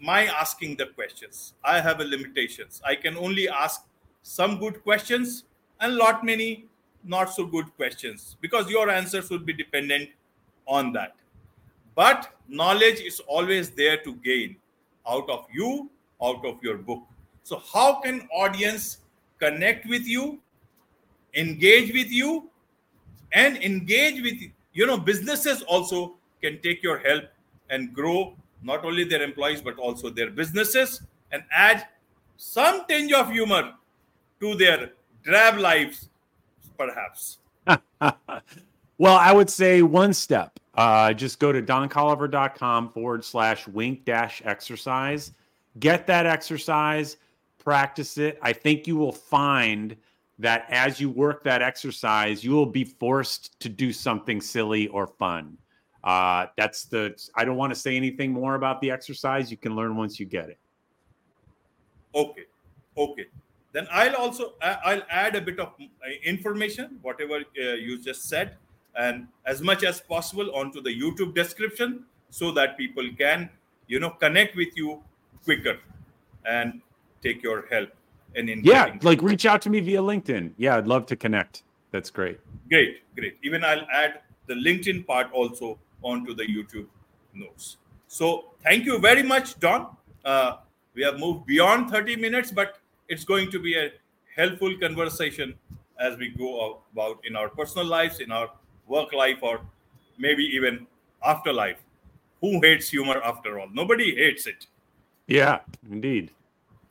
my 0.00 0.26
asking 0.26 0.76
the 0.76 0.86
questions. 0.86 1.54
I 1.64 1.80
have 1.80 2.00
a 2.00 2.04
limitations. 2.04 2.80
I 2.84 2.94
can 2.94 3.16
only 3.16 3.48
ask 3.48 3.84
some 4.22 4.58
good 4.58 4.82
questions 4.82 5.44
and 5.80 5.96
lot 5.96 6.24
many 6.24 6.66
not 7.04 7.32
so 7.32 7.46
good 7.46 7.74
questions 7.76 8.36
because 8.40 8.68
your 8.70 8.90
answers 8.90 9.30
will 9.30 9.38
be 9.38 9.52
dependent 9.52 10.08
on 10.66 10.92
that. 10.92 11.14
But 11.94 12.30
knowledge 12.48 13.00
is 13.00 13.20
always 13.20 13.70
there 13.70 13.96
to 13.98 14.14
gain 14.16 14.56
out 15.08 15.28
of 15.28 15.46
you, 15.52 15.90
out 16.22 16.44
of 16.44 16.62
your 16.62 16.76
book. 16.76 17.02
So 17.42 17.62
how 17.72 18.00
can 18.00 18.28
audience 18.32 18.98
connect 19.38 19.86
with 19.88 20.06
you, 20.06 20.38
engage 21.34 21.92
with 21.92 22.10
you, 22.10 22.50
and 23.32 23.56
engage 23.58 24.22
with 24.22 24.40
you 24.72 24.86
know 24.86 24.98
businesses 24.98 25.62
also 25.62 26.14
can 26.42 26.60
take 26.62 26.82
your 26.82 26.98
help 26.98 27.24
and 27.70 27.92
grow 27.92 28.34
not 28.62 28.84
only 28.84 29.04
their 29.04 29.22
employees 29.22 29.60
but 29.60 29.78
also 29.78 30.10
their 30.10 30.30
businesses 30.30 31.02
and 31.32 31.42
add 31.52 31.86
some 32.36 32.84
tinge 32.86 33.12
of 33.12 33.30
humor 33.30 33.74
to 34.40 34.54
their 34.54 34.92
drab 35.22 35.58
lives 35.58 36.08
perhaps. 36.76 37.38
Well 39.00 39.16
i 39.16 39.32
would 39.32 39.48
say 39.48 39.82
one 39.82 40.12
step. 40.12 40.58
Uh, 40.74 41.12
just 41.12 41.38
go 41.38 41.52
to 41.52 41.62
doncolliver.com 41.62 42.90
forward 42.90 43.24
slash 43.24 43.66
wink 43.68 44.04
dash 44.04 44.42
exercise. 44.44 45.32
Get 45.78 46.06
that 46.08 46.26
exercise 46.26 47.16
practice 47.68 48.16
it. 48.16 48.38
I 48.40 48.54
think 48.54 48.86
you 48.86 48.96
will 48.96 49.12
find 49.12 49.94
that 50.38 50.66
as 50.68 51.00
you 51.00 51.10
work 51.10 51.42
that 51.44 51.62
exercise, 51.62 52.44
you 52.44 52.52
will 52.52 52.66
be 52.66 52.84
forced 52.84 53.58
to 53.60 53.68
do 53.68 53.92
something 53.92 54.40
silly 54.40 54.88
or 54.88 55.06
fun. 55.06 55.58
Uh, 56.04 56.46
that's 56.56 56.84
the, 56.84 57.14
I 57.34 57.44
don't 57.44 57.56
want 57.56 57.74
to 57.74 57.78
say 57.78 57.96
anything 57.96 58.32
more 58.32 58.54
about 58.54 58.80
the 58.80 58.90
exercise. 58.90 59.50
You 59.50 59.56
can 59.56 59.74
learn 59.74 59.96
once 59.96 60.20
you 60.20 60.26
get 60.26 60.48
it. 60.48 60.58
Okay. 62.14 62.44
Okay. 62.96 63.26
Then 63.72 63.86
I'll 63.92 64.16
also, 64.16 64.54
I'll 64.62 65.02
add 65.10 65.36
a 65.36 65.40
bit 65.40 65.60
of 65.60 65.68
uh, 65.78 66.10
information, 66.24 66.98
whatever 67.02 67.36
uh, 67.36 67.74
you 67.74 68.00
just 68.00 68.28
said, 68.28 68.56
and 68.96 69.28
as 69.44 69.60
much 69.60 69.84
as 69.84 70.00
possible 70.00 70.54
onto 70.54 70.80
the 70.80 70.90
YouTube 70.90 71.34
description 71.34 72.04
so 72.30 72.50
that 72.52 72.78
people 72.78 73.08
can, 73.18 73.50
you 73.86 74.00
know, 74.00 74.10
connect 74.10 74.56
with 74.56 74.76
you 74.76 75.02
quicker 75.44 75.78
and 76.44 76.80
take 77.22 77.42
your 77.42 77.66
help 77.70 77.90
and 78.36 78.48
in 78.48 78.60
yeah 78.62 78.96
like 79.02 79.22
reach 79.22 79.46
out 79.46 79.60
to 79.62 79.70
me 79.70 79.80
via 79.80 80.00
linkedin 80.00 80.52
yeah 80.56 80.76
i'd 80.76 80.86
love 80.86 81.06
to 81.06 81.16
connect 81.16 81.62
that's 81.90 82.10
great 82.10 82.38
great 82.68 83.02
great 83.16 83.36
even 83.42 83.64
i'll 83.64 83.86
add 83.92 84.20
the 84.48 84.54
linkedin 84.54 85.06
part 85.06 85.30
also 85.32 85.78
onto 86.02 86.34
the 86.34 86.44
YouTube 86.44 86.86
notes. 87.34 87.76
So 88.08 88.46
thank 88.62 88.84
you 88.84 88.98
very 88.98 89.22
much, 89.22 89.58
Don. 89.60 89.96
Uh, 90.24 90.56
we 90.94 91.02
have 91.02 91.18
moved 91.18 91.46
beyond 91.46 91.90
30 91.90 92.16
minutes, 92.16 92.50
but 92.50 92.78
it's 93.08 93.24
going 93.24 93.50
to 93.50 93.58
be 93.58 93.76
a 93.76 93.92
helpful 94.34 94.76
conversation 94.78 95.54
as 96.00 96.16
we 96.16 96.30
go 96.30 96.82
about 96.92 97.20
in 97.24 97.36
our 97.36 97.48
personal 97.48 97.86
lives, 97.86 98.20
in 98.20 98.32
our 98.32 98.48
work 98.86 99.12
life, 99.12 99.38
or 99.42 99.60
maybe 100.16 100.44
even 100.44 100.86
afterlife. 101.24 101.78
Who 102.40 102.60
hates 102.60 102.88
humor 102.88 103.20
after 103.22 103.58
all? 103.58 103.68
Nobody 103.72 104.14
hates 104.14 104.46
it. 104.46 104.66
Yeah, 105.26 105.60
indeed. 105.90 106.30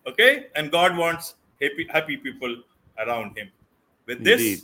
Okay, 0.07 0.47
and 0.55 0.71
God 0.71 0.95
wants 0.95 1.35
happy, 1.61 1.85
happy 1.89 2.17
people 2.17 2.55
around 2.97 3.37
Him. 3.37 3.51
With 4.05 4.23
this, 4.23 4.41
Indeed. 4.41 4.61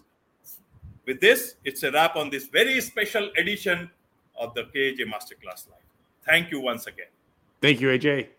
with 1.05 1.19
this, 1.19 1.55
it's 1.65 1.83
a 1.83 1.91
wrap 1.91 2.15
on 2.15 2.29
this 2.29 2.47
very 2.47 2.79
special 2.79 3.29
edition 3.37 3.89
of 4.39 4.53
the 4.53 4.63
AJ 4.63 4.99
Masterclass 5.01 5.67
Live. 5.69 5.83
Thank 6.25 6.51
you 6.51 6.61
once 6.61 6.87
again. 6.87 7.07
Thank 7.61 7.81
you, 7.81 7.89
AJ. 7.89 8.29